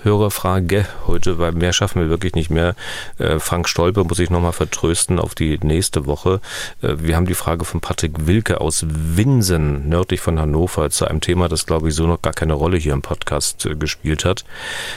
Hörerfrage 0.02 0.86
heute, 1.06 1.38
weil 1.38 1.52
mehr 1.52 1.72
schaffen 1.72 2.02
wir 2.02 2.10
wirklich 2.10 2.34
nicht 2.34 2.50
mehr. 2.50 2.74
Äh, 3.18 3.38
Frank 3.38 3.68
Stolpe 3.68 4.04
muss 4.04 4.18
ich 4.18 4.30
nochmal 4.30 4.52
vertrösten 4.52 5.18
auf 5.18 5.34
die 5.34 5.58
nächste 5.58 6.06
Woche. 6.06 6.40
Äh, 6.82 6.96
wir 6.98 7.16
haben 7.16 7.26
die 7.26 7.34
Frage 7.34 7.64
von 7.64 7.80
Patrick 7.80 8.26
Wilke 8.26 8.60
aus 8.60 8.84
Winsen, 8.88 9.88
nördlich 9.88 10.20
von 10.20 10.38
Hannover, 10.38 10.90
zu 10.90 11.06
einem 11.06 11.20
Thema, 11.20 11.48
das 11.48 11.66
glaube 11.66 11.88
ich 11.88 11.94
so 11.94 12.06
noch 12.06 12.22
gar 12.22 12.32
keine 12.32 12.54
Rolle 12.54 12.78
hier 12.78 12.92
im 12.92 13.02
Podcast 13.02 13.66
äh, 13.66 13.74
gespielt 13.74 14.24
hat. 14.24 14.44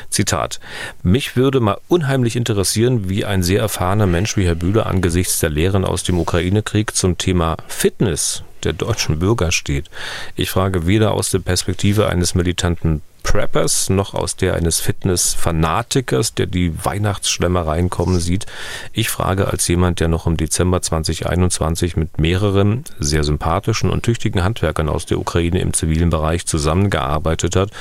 Zitat. 0.09 0.59
Mich 1.03 1.35
würde 1.35 1.59
mal 1.59 1.77
unheimlich 1.87 2.35
interessieren, 2.35 3.09
wie 3.09 3.25
ein 3.25 3.43
sehr 3.43 3.59
erfahrener 3.61 4.07
Mensch 4.07 4.37
wie 4.37 4.45
Herr 4.45 4.55
Bühler 4.55 4.85
angesichts 4.85 5.39
der 5.39 5.49
Lehren 5.49 5.85
aus 5.85 6.03
dem 6.03 6.19
Ukraine-Krieg 6.19 6.95
zum 6.95 7.17
Thema 7.17 7.57
Fitness 7.67 8.43
der 8.65 8.73
deutschen 8.73 9.19
Bürger 9.19 9.51
steht. 9.51 9.89
Ich 10.35 10.49
frage 10.49 10.87
weder 10.87 11.11
aus 11.11 11.29
der 11.29 11.39
Perspektive 11.39 12.07
eines 12.07 12.35
militanten 12.35 13.01
Preppers 13.23 13.89
noch 13.89 14.13
aus 14.13 14.35
der 14.35 14.53
eines 14.55 14.79
Fitness-Fanatikers, 14.81 16.35
der 16.35 16.45
die 16.45 16.73
Weihnachtsschlemmereien 16.85 17.89
kommen 17.89 18.19
sieht. 18.19 18.45
Ich 18.91 19.09
frage 19.09 19.47
als 19.47 19.67
jemand, 19.67 20.01
der 20.01 20.09
noch 20.09 20.27
im 20.27 20.37
Dezember 20.37 20.81
2021 20.81 21.95
mit 21.95 22.19
mehreren 22.19 22.83
sehr 22.99 23.23
sympathischen 23.23 23.89
und 23.89 24.03
tüchtigen 24.03 24.43
Handwerkern 24.43 24.89
aus 24.89 25.05
der 25.05 25.19
Ukraine 25.19 25.61
im 25.61 25.73
zivilen 25.73 26.09
Bereich 26.09 26.45
zusammengearbeitet 26.45 27.55
hat, 27.55 27.71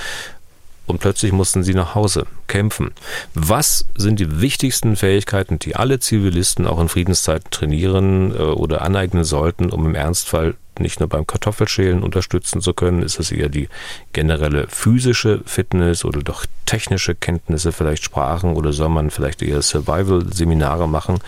und 0.86 0.98
plötzlich 0.98 1.32
mussten 1.32 1.62
sie 1.62 1.74
nach 1.74 1.94
Hause 1.94 2.26
kämpfen. 2.48 2.90
Was 3.34 3.86
sind 3.96 4.18
die 4.18 4.40
wichtigsten 4.40 4.96
Fähigkeiten, 4.96 5.58
die 5.58 5.76
alle 5.76 6.00
Zivilisten 6.00 6.66
auch 6.66 6.80
in 6.80 6.88
Friedenszeiten 6.88 7.50
trainieren 7.50 8.34
äh, 8.34 8.42
oder 8.42 8.82
aneignen 8.82 9.24
sollten, 9.24 9.70
um 9.70 9.86
im 9.86 9.94
Ernstfall 9.94 10.54
nicht 10.78 11.00
nur 11.00 11.08
beim 11.08 11.26
Kartoffelschälen 11.26 12.02
unterstützen 12.02 12.60
zu 12.60 12.72
können, 12.74 13.02
ist 13.02 13.18
es 13.18 13.32
eher 13.32 13.48
die 13.48 13.68
generelle 14.12 14.66
physische 14.68 15.42
Fitness 15.44 16.04
oder 16.04 16.20
doch 16.20 16.46
technische 16.66 17.14
Kenntnisse, 17.14 17.72
vielleicht 17.72 18.04
Sprachen 18.04 18.54
oder 18.54 18.72
soll 18.72 18.88
man 18.88 19.10
vielleicht 19.10 19.42
eher 19.42 19.62
Survival-Seminare 19.62 20.88
machen? 20.88 21.18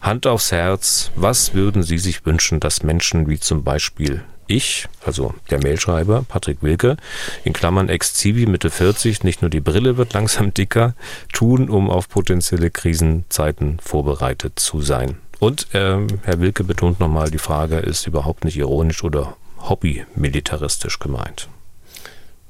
Hand 0.00 0.26
aufs 0.26 0.52
Herz, 0.52 1.10
was 1.16 1.54
würden 1.54 1.82
Sie 1.82 1.98
sich 1.98 2.26
wünschen, 2.26 2.60
dass 2.60 2.82
Menschen 2.82 3.28
wie 3.28 3.40
zum 3.40 3.64
Beispiel 3.64 4.22
ich, 4.46 4.86
also 5.04 5.34
der 5.50 5.62
Mailschreiber 5.62 6.24
Patrick 6.28 6.62
Wilke, 6.62 6.96
in 7.44 7.52
Klammern 7.52 7.88
ex-Zivi 7.88 8.46
Mitte 8.46 8.70
40, 8.70 9.24
nicht 9.24 9.40
nur 9.40 9.50
die 9.50 9.60
Brille 9.60 9.96
wird 9.96 10.12
langsam 10.12 10.52
dicker, 10.52 10.94
tun, 11.32 11.70
um 11.70 11.90
auf 11.90 12.08
potenzielle 12.08 12.70
Krisenzeiten 12.70 13.78
vorbereitet 13.80 14.58
zu 14.58 14.82
sein? 14.82 15.16
Und 15.44 15.66
ähm, 15.74 16.06
Herr 16.22 16.40
Wilke 16.40 16.64
betont 16.64 17.00
nochmal, 17.00 17.30
die 17.30 17.36
Frage 17.36 17.76
ist 17.76 18.06
überhaupt 18.06 18.46
nicht 18.46 18.56
ironisch 18.56 19.04
oder 19.04 19.36
hobbymilitaristisch 19.60 20.98
gemeint. 20.98 21.50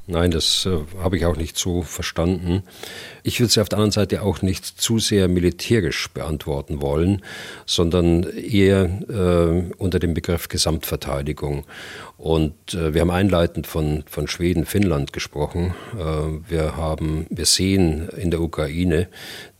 Nein, 0.06 0.30
das 0.30 0.64
äh, 0.66 0.78
habe 1.02 1.16
ich 1.16 1.26
auch 1.26 1.36
nicht 1.36 1.58
so 1.58 1.82
verstanden. 1.82 2.62
Ich 3.24 3.40
würde 3.40 3.50
sie 3.50 3.60
auf 3.60 3.68
der 3.68 3.78
anderen 3.78 3.90
Seite 3.90 4.22
auch 4.22 4.42
nicht 4.42 4.64
zu 4.64 5.00
sehr 5.00 5.26
militärisch 5.26 6.08
beantworten 6.10 6.82
wollen, 6.82 7.22
sondern 7.66 8.22
eher 8.22 8.84
äh, 9.08 9.72
unter 9.76 9.98
dem 9.98 10.14
Begriff 10.14 10.48
Gesamtverteidigung. 10.48 11.64
Und 12.16 12.74
äh, 12.74 12.94
wir 12.94 13.00
haben 13.00 13.10
einleitend 13.10 13.66
von, 13.66 14.04
von 14.06 14.28
Schweden, 14.28 14.66
Finnland 14.66 15.12
gesprochen. 15.12 15.74
Äh, 15.98 16.50
wir, 16.50 16.76
haben, 16.76 17.26
wir 17.30 17.46
sehen 17.46 18.08
in 18.10 18.30
der 18.30 18.40
Ukraine, 18.40 19.08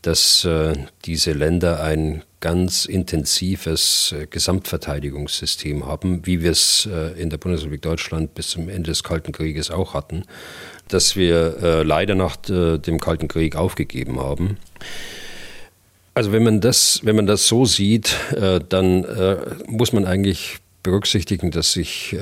dass 0.05 0.45
äh, 0.45 0.73
diese 1.05 1.31
Länder 1.31 1.81
ein 1.81 2.21
ganz 2.39 2.85
intensives 2.85 4.13
äh, 4.15 4.27
Gesamtverteidigungssystem 4.27 5.87
haben, 5.87 6.27
wie 6.27 6.43
wir 6.43 6.51
es 6.51 6.87
äh, 6.91 7.19
in 7.19 7.31
der 7.31 7.37
Bundesrepublik 7.37 7.81
Deutschland 7.81 8.35
bis 8.35 8.49
zum 8.49 8.69
Ende 8.69 8.91
des 8.91 9.03
Kalten 9.03 9.31
Krieges 9.31 9.71
auch 9.71 9.95
hatten, 9.95 10.25
das 10.89 11.15
wir 11.15 11.83
leider 11.83 12.13
nach 12.13 12.35
dem 12.35 12.99
Kalten 12.99 13.27
Krieg 13.27 13.55
aufgegeben 13.55 14.19
haben. 14.19 14.57
Also 16.13 16.31
wenn 16.31 16.43
man 16.43 16.61
das, 16.61 16.99
wenn 17.01 17.15
man 17.15 17.25
das 17.25 17.47
so 17.47 17.65
sieht, 17.65 18.15
dann 18.69 19.03
muss 19.65 19.93
man 19.93 20.05
eigentlich 20.05 20.59
berücksichtigen, 20.85 21.51
dass 21.51 21.73
sich 21.73 22.15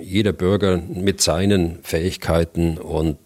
jeder 0.00 0.32
Bürger 0.32 0.78
mit 0.78 1.20
seinen 1.20 1.80
Fähigkeiten 1.82 2.78
und 2.78 3.18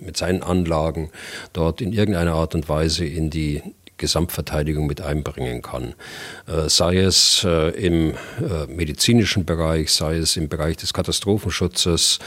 mit 0.00 0.16
seinen 0.16 0.42
Anlagen 0.42 1.10
dort 1.52 1.80
in 1.80 1.92
irgendeiner 1.92 2.32
Art 2.32 2.54
und 2.54 2.68
Weise 2.68 3.04
in 3.04 3.30
die 3.30 3.62
Gesamtverteidigung 3.98 4.86
mit 4.86 5.00
einbringen 5.02 5.60
kann. 5.60 5.94
Äh, 6.46 6.68
sei 6.68 6.98
es 6.98 7.44
äh, 7.44 7.70
im 7.70 8.12
äh, 8.12 8.66
medizinischen 8.68 9.44
Bereich, 9.44 9.92
sei 9.92 10.16
es 10.16 10.36
im 10.36 10.48
Bereich 10.48 10.78
des 10.78 10.94
Katastrophenschutzes, 10.94 12.20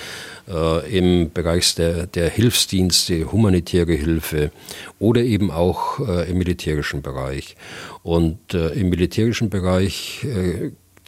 im 0.89 1.31
Bereich 1.31 1.75
der, 1.75 2.07
der 2.07 2.27
Hilfsdienste, 2.27 3.31
humanitäre 3.31 3.93
Hilfe 3.93 4.51
oder 4.99 5.21
eben 5.21 5.51
auch 5.51 5.99
im 5.99 6.39
militärischen 6.39 7.03
Bereich. 7.03 7.55
Und 8.01 8.53
im 8.53 8.89
militärischen 8.89 9.51
Bereich 9.51 10.25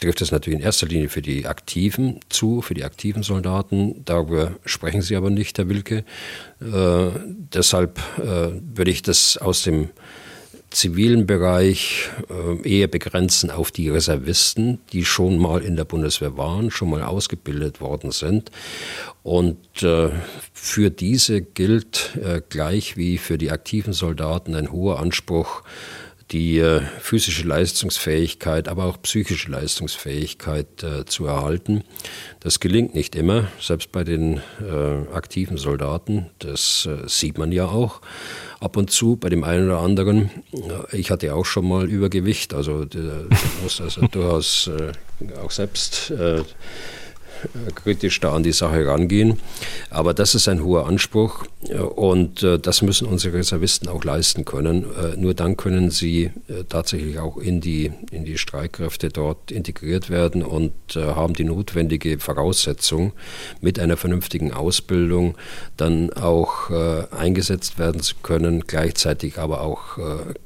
trifft 0.04 0.22
es 0.22 0.32
natürlich 0.32 0.60
in 0.60 0.66
erster 0.66 0.88
Linie 0.88 1.08
für 1.08 1.22
die 1.22 1.47
Aktiven 1.47 2.20
zu, 2.28 2.62
für 2.62 2.74
die 2.74 2.84
aktiven 2.84 3.24
Soldaten. 3.24 4.04
Darüber 4.04 4.51
sprechen 4.66 5.01
Sie 5.01 5.16
aber 5.16 5.30
nicht, 5.30 5.58
Herr 5.58 5.70
Wilke. 5.70 6.04
Äh, 6.60 7.12
deshalb 7.54 7.99
äh, 8.18 8.51
würde 8.76 8.91
ich 8.91 9.01
das 9.01 9.38
aus 9.38 9.64
dem 9.64 9.89
zivilen 10.72 11.26
Bereich 11.26 12.10
äh, 12.30 12.68
eher 12.68 12.88
begrenzen 12.88 13.49
auf 13.49 13.72
die 13.72 13.89
Reservisten, 13.89 14.80
die 14.91 15.06
schon 15.06 15.38
mal 15.38 15.62
in 15.62 15.78
der 15.78 15.86
Bundeswehr 15.86 16.36
waren, 16.36 16.70
schon 16.70 16.89
mal 16.89 17.04
ausgebildet 17.04 17.80
worden 17.80 18.12
sind. 18.12 18.51
Und 19.22 19.84
äh, 19.84 20.10
für 20.51 20.89
diese 20.89 21.41
gilt 21.41 22.18
äh, 22.22 22.41
gleich 22.49 22.97
wie 22.97 23.18
für 23.18 23.38
die 23.38 23.51
aktiven 23.51 23.93
Soldaten 23.93 24.56
ein 24.56 24.72
hoher 24.72 24.99
Anspruch, 24.99 25.64
die 26.32 26.57
äh, 26.59 26.82
physische 26.99 27.47
Leistungsfähigkeit, 27.47 28.67
aber 28.67 28.86
auch 28.86 29.01
psychische 29.01 29.51
Leistungsfähigkeit 29.51 30.84
äh, 30.84 31.05
zu 31.05 31.26
erhalten. 31.26 31.84
Das 32.39 32.59
gelingt 32.59 32.95
nicht 32.95 33.15
immer, 33.15 33.47
selbst 33.59 33.91
bei 33.91 34.03
den 34.03 34.38
äh, 34.61 35.13
aktiven 35.13 35.57
Soldaten. 35.57 36.28
Das 36.39 36.88
sieht 37.05 37.38
man 37.38 37.51
ja 37.51 37.65
auch 37.65 38.01
ab 38.59 38.78
und 38.78 38.91
zu 38.91 39.15
bei 39.15 39.30
dem 39.30 39.43
einen 39.43 39.67
oder 39.67 39.80
anderen. 39.80 40.30
Ich 40.91 41.11
hatte 41.11 41.34
auch 41.36 41.45
schon 41.45 41.67
mal 41.67 41.89
Übergewicht, 41.89 42.53
also 42.53 42.86
muss 43.61 43.82
also 43.82 44.07
durchaus 44.07 44.69
auch 45.43 45.51
selbst 45.51 46.13
kritisch 47.75 48.19
da 48.19 48.33
an 48.33 48.43
die 48.43 48.51
Sache 48.51 48.85
rangehen. 48.85 49.39
Aber 49.89 50.13
das 50.13 50.35
ist 50.35 50.47
ein 50.47 50.63
hoher 50.63 50.87
Anspruch 50.87 51.45
äh, 51.69 51.75
und 51.75 52.43
äh, 52.43 52.59
das 52.59 52.81
müssen 52.81 53.07
unsere 53.07 53.37
Reservisten 53.37 53.87
auch 53.87 54.03
leisten 54.03 54.45
können. 54.45 54.85
Äh, 54.95 55.17
nur 55.17 55.33
dann 55.33 55.57
können 55.57 55.91
sie 55.91 56.31
tatsächlich 56.69 57.19
auch 57.19 57.37
in 57.37 57.61
die, 57.61 57.91
in 58.11 58.25
die 58.25 58.37
Streitkräfte 58.37 59.09
dort 59.09 59.51
integriert 59.51 60.09
werden 60.09 60.43
und 60.43 60.73
haben 60.95 61.33
die 61.33 61.43
notwendige 61.43 62.19
Voraussetzung, 62.19 63.13
mit 63.61 63.79
einer 63.79 63.97
vernünftigen 63.97 64.53
Ausbildung 64.53 65.35
dann 65.77 66.11
auch 66.13 66.69
eingesetzt 67.11 67.79
werden 67.79 68.01
zu 68.01 68.15
können, 68.21 68.61
gleichzeitig 68.67 69.37
aber 69.37 69.61
auch 69.61 69.97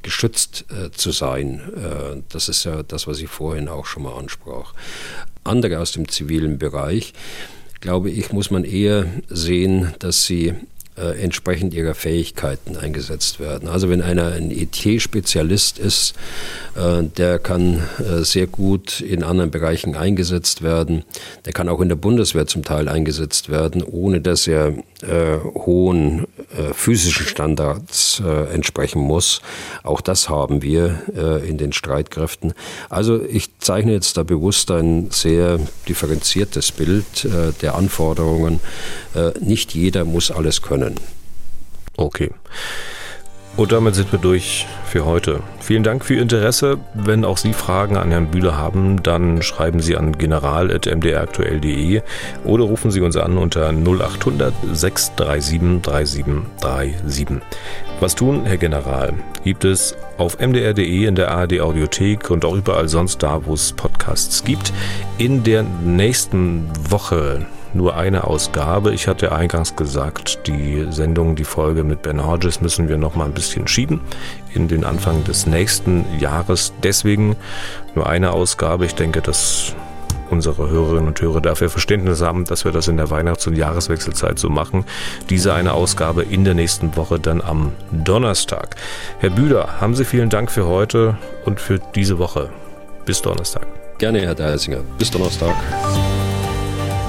geschützt 0.02 0.66
zu 0.96 1.12
sein. 1.12 1.62
Das 2.30 2.50
ist 2.50 2.64
ja 2.64 2.84
das, 2.84 3.08
was 3.08 3.20
ich 3.20 3.30
vorhin 3.30 3.68
auch 3.68 3.86
schon 3.86 4.04
mal 4.04 4.18
ansprach 4.18 4.74
andere 5.48 5.80
aus 5.80 5.92
dem 5.92 6.08
zivilen 6.08 6.58
Bereich, 6.58 7.14
glaube 7.80 8.10
ich, 8.10 8.32
muss 8.32 8.52
man 8.52 8.64
eher 8.64 9.06
sehen, 9.30 9.94
dass 10.00 10.26
sie 10.26 10.54
äh, 10.98 11.22
entsprechend 11.22 11.74
ihrer 11.74 11.96
Fähigkeiten 11.96 12.78
eingesetzt 12.78 13.40
werden. 13.40 13.70
Also 13.70 13.90
wenn 13.90 14.02
einer 14.02 14.32
ein 14.32 14.52
ET-Spezialist 14.52 15.80
ist, 15.80 16.14
äh, 16.76 17.04
der 17.04 17.40
kann 17.40 17.84
äh, 18.00 18.24
sehr 18.24 18.48
gut 18.48 19.02
in 19.02 19.24
anderen 19.24 19.52
Bereichen 19.52 19.96
eingesetzt 19.96 20.62
werden. 20.62 21.04
Der 21.46 21.54
kann 21.54 21.70
auch 21.70 21.82
in 21.82 21.90
der 21.90 21.96
Bundeswehr 21.96 22.48
zum 22.48 22.64
Teil 22.64 22.88
eingesetzt 22.88 23.50
werden, 23.50 23.84
ohne 23.84 24.22
dass 24.22 24.48
er 24.48 24.74
äh, 25.04 25.38
hohen 25.54 26.26
äh, 26.58 26.74
physischen 26.74 27.28
Standards 27.28 28.20
äh, 28.26 28.52
entsprechen 28.52 29.00
muss. 29.00 29.42
Auch 29.84 30.02
das 30.02 30.28
haben 30.28 30.64
wir 30.64 31.04
in 31.48 31.58
den 31.58 31.74
Streitkräften. 31.74 32.54
Also 32.90 33.24
ich 33.24 33.50
zeichne 33.60 33.92
jetzt 33.92 34.18
da 34.18 34.24
bewusst 34.24 34.72
ein 34.72 35.12
sehr 35.12 35.60
differenziertes 35.88 36.72
Bild 36.72 37.28
der 37.62 37.76
Anforderungen. 37.76 38.60
nicht 39.40 39.74
jeder 39.74 40.06
muss 40.06 40.32
alles 40.32 40.62
können. 40.88 41.00
Okay. 41.98 42.32
Und 43.58 43.72
damit 43.72 43.96
sind 43.96 44.12
wir 44.12 44.20
durch 44.20 44.68
für 44.86 45.04
heute. 45.06 45.40
Vielen 45.60 45.82
Dank 45.82 46.06
für 46.06 46.14
Ihr 46.14 46.22
Interesse. 46.22 46.78
Wenn 46.94 47.26
auch 47.26 47.38
Sie 47.38 47.54
Fragen 47.54 47.98
an 47.98 48.12
Herrn 48.12 48.30
Bühler 48.30 48.56
haben, 48.56 49.02
dann 49.02 49.42
schreiben 49.42 49.80
Sie 49.80 49.98
an 49.98 50.16
general.mdraktuell.de 50.16 52.04
oder 52.46 52.66
rufen 52.66 52.92
Sie 52.92 53.02
uns 53.02 53.18
an 53.18 53.40
unter 53.40 53.70
0800 53.70 54.54
637 54.74 55.82
3737. 55.82 57.38
Was 58.00 58.14
tun, 58.14 58.46
Herr 58.46 58.58
General, 58.58 59.16
gibt 59.44 59.66
es 59.66 59.98
auf 60.20 60.38
mdr.de, 60.38 61.06
in 61.06 61.16
der 61.16 61.32
ARD 61.32 61.60
Audiothek 61.60 62.30
und 62.30 62.46
auch 62.46 62.56
überall 62.56 62.88
sonst 62.88 63.24
da, 63.24 63.44
wo 63.44 63.56
es 63.56 63.74
Podcasts 63.74 64.44
gibt. 64.44 64.72
In 65.18 65.44
der 65.44 65.64
nächsten 65.64 66.70
Woche 66.92 67.48
nur 67.74 67.96
eine 67.96 68.26
Ausgabe. 68.26 68.94
Ich 68.94 69.08
hatte 69.08 69.32
eingangs 69.32 69.76
gesagt, 69.76 70.48
die 70.48 70.88
Sendung, 70.90 71.36
die 71.36 71.44
Folge 71.44 71.84
mit 71.84 72.02
Ben 72.02 72.26
Hodges 72.26 72.62
müssen 72.62 72.90
wir 72.90 72.98
noch 72.98 73.16
mal 73.16 73.26
ein 73.26 73.34
bisschen 73.34 73.68
schieben 73.68 74.02
in 74.54 74.68
den 74.68 74.84
Anfang 74.84 75.24
des 75.24 75.46
nächsten 75.46 76.06
Jahres. 76.20 76.74
Deswegen 76.84 77.36
nur 77.96 78.08
eine 78.08 78.32
Ausgabe. 78.32 78.86
Ich 78.86 78.96
denke, 78.96 79.22
dass 79.22 79.76
unsere 80.30 80.70
Hörerinnen 80.70 81.08
und 81.08 81.22
Hörer 81.22 81.42
dafür 81.42 81.70
Verständnis 81.70 82.22
haben, 82.22 82.46
dass 82.46 82.66
wir 82.66 82.72
das 82.72 82.88
in 82.88 82.98
der 82.98 83.10
Weihnachts- 83.10 83.48
und 83.48 83.56
Jahreswechselzeit 83.56 84.40
so 84.40 84.50
machen. 84.50 84.86
Diese 85.30 85.54
eine 85.54 85.74
Ausgabe 85.74 86.24
in 86.24 86.44
der 86.44 86.54
nächsten 86.54 86.96
Woche 86.96 87.20
dann 87.20 87.42
am 87.42 87.72
Donnerstag. 87.92 88.76
Herr 89.20 89.30
Bühler, 89.30 89.80
haben 89.80 89.96
Sie 89.96 90.06
vielen 90.06 90.30
Dank 90.30 90.52
für 90.52 90.68
heute 90.68 91.18
und 91.46 91.60
für 91.60 91.80
diese 91.96 92.20
Woche. 92.20 92.50
Bis 93.06 93.22
Donnerstag. 93.22 93.66
Gerne, 94.00 94.22
Herr 94.22 94.36
Deisinger. 94.36 94.82
Bis 94.98 95.10
Donnerstag. 95.12 95.56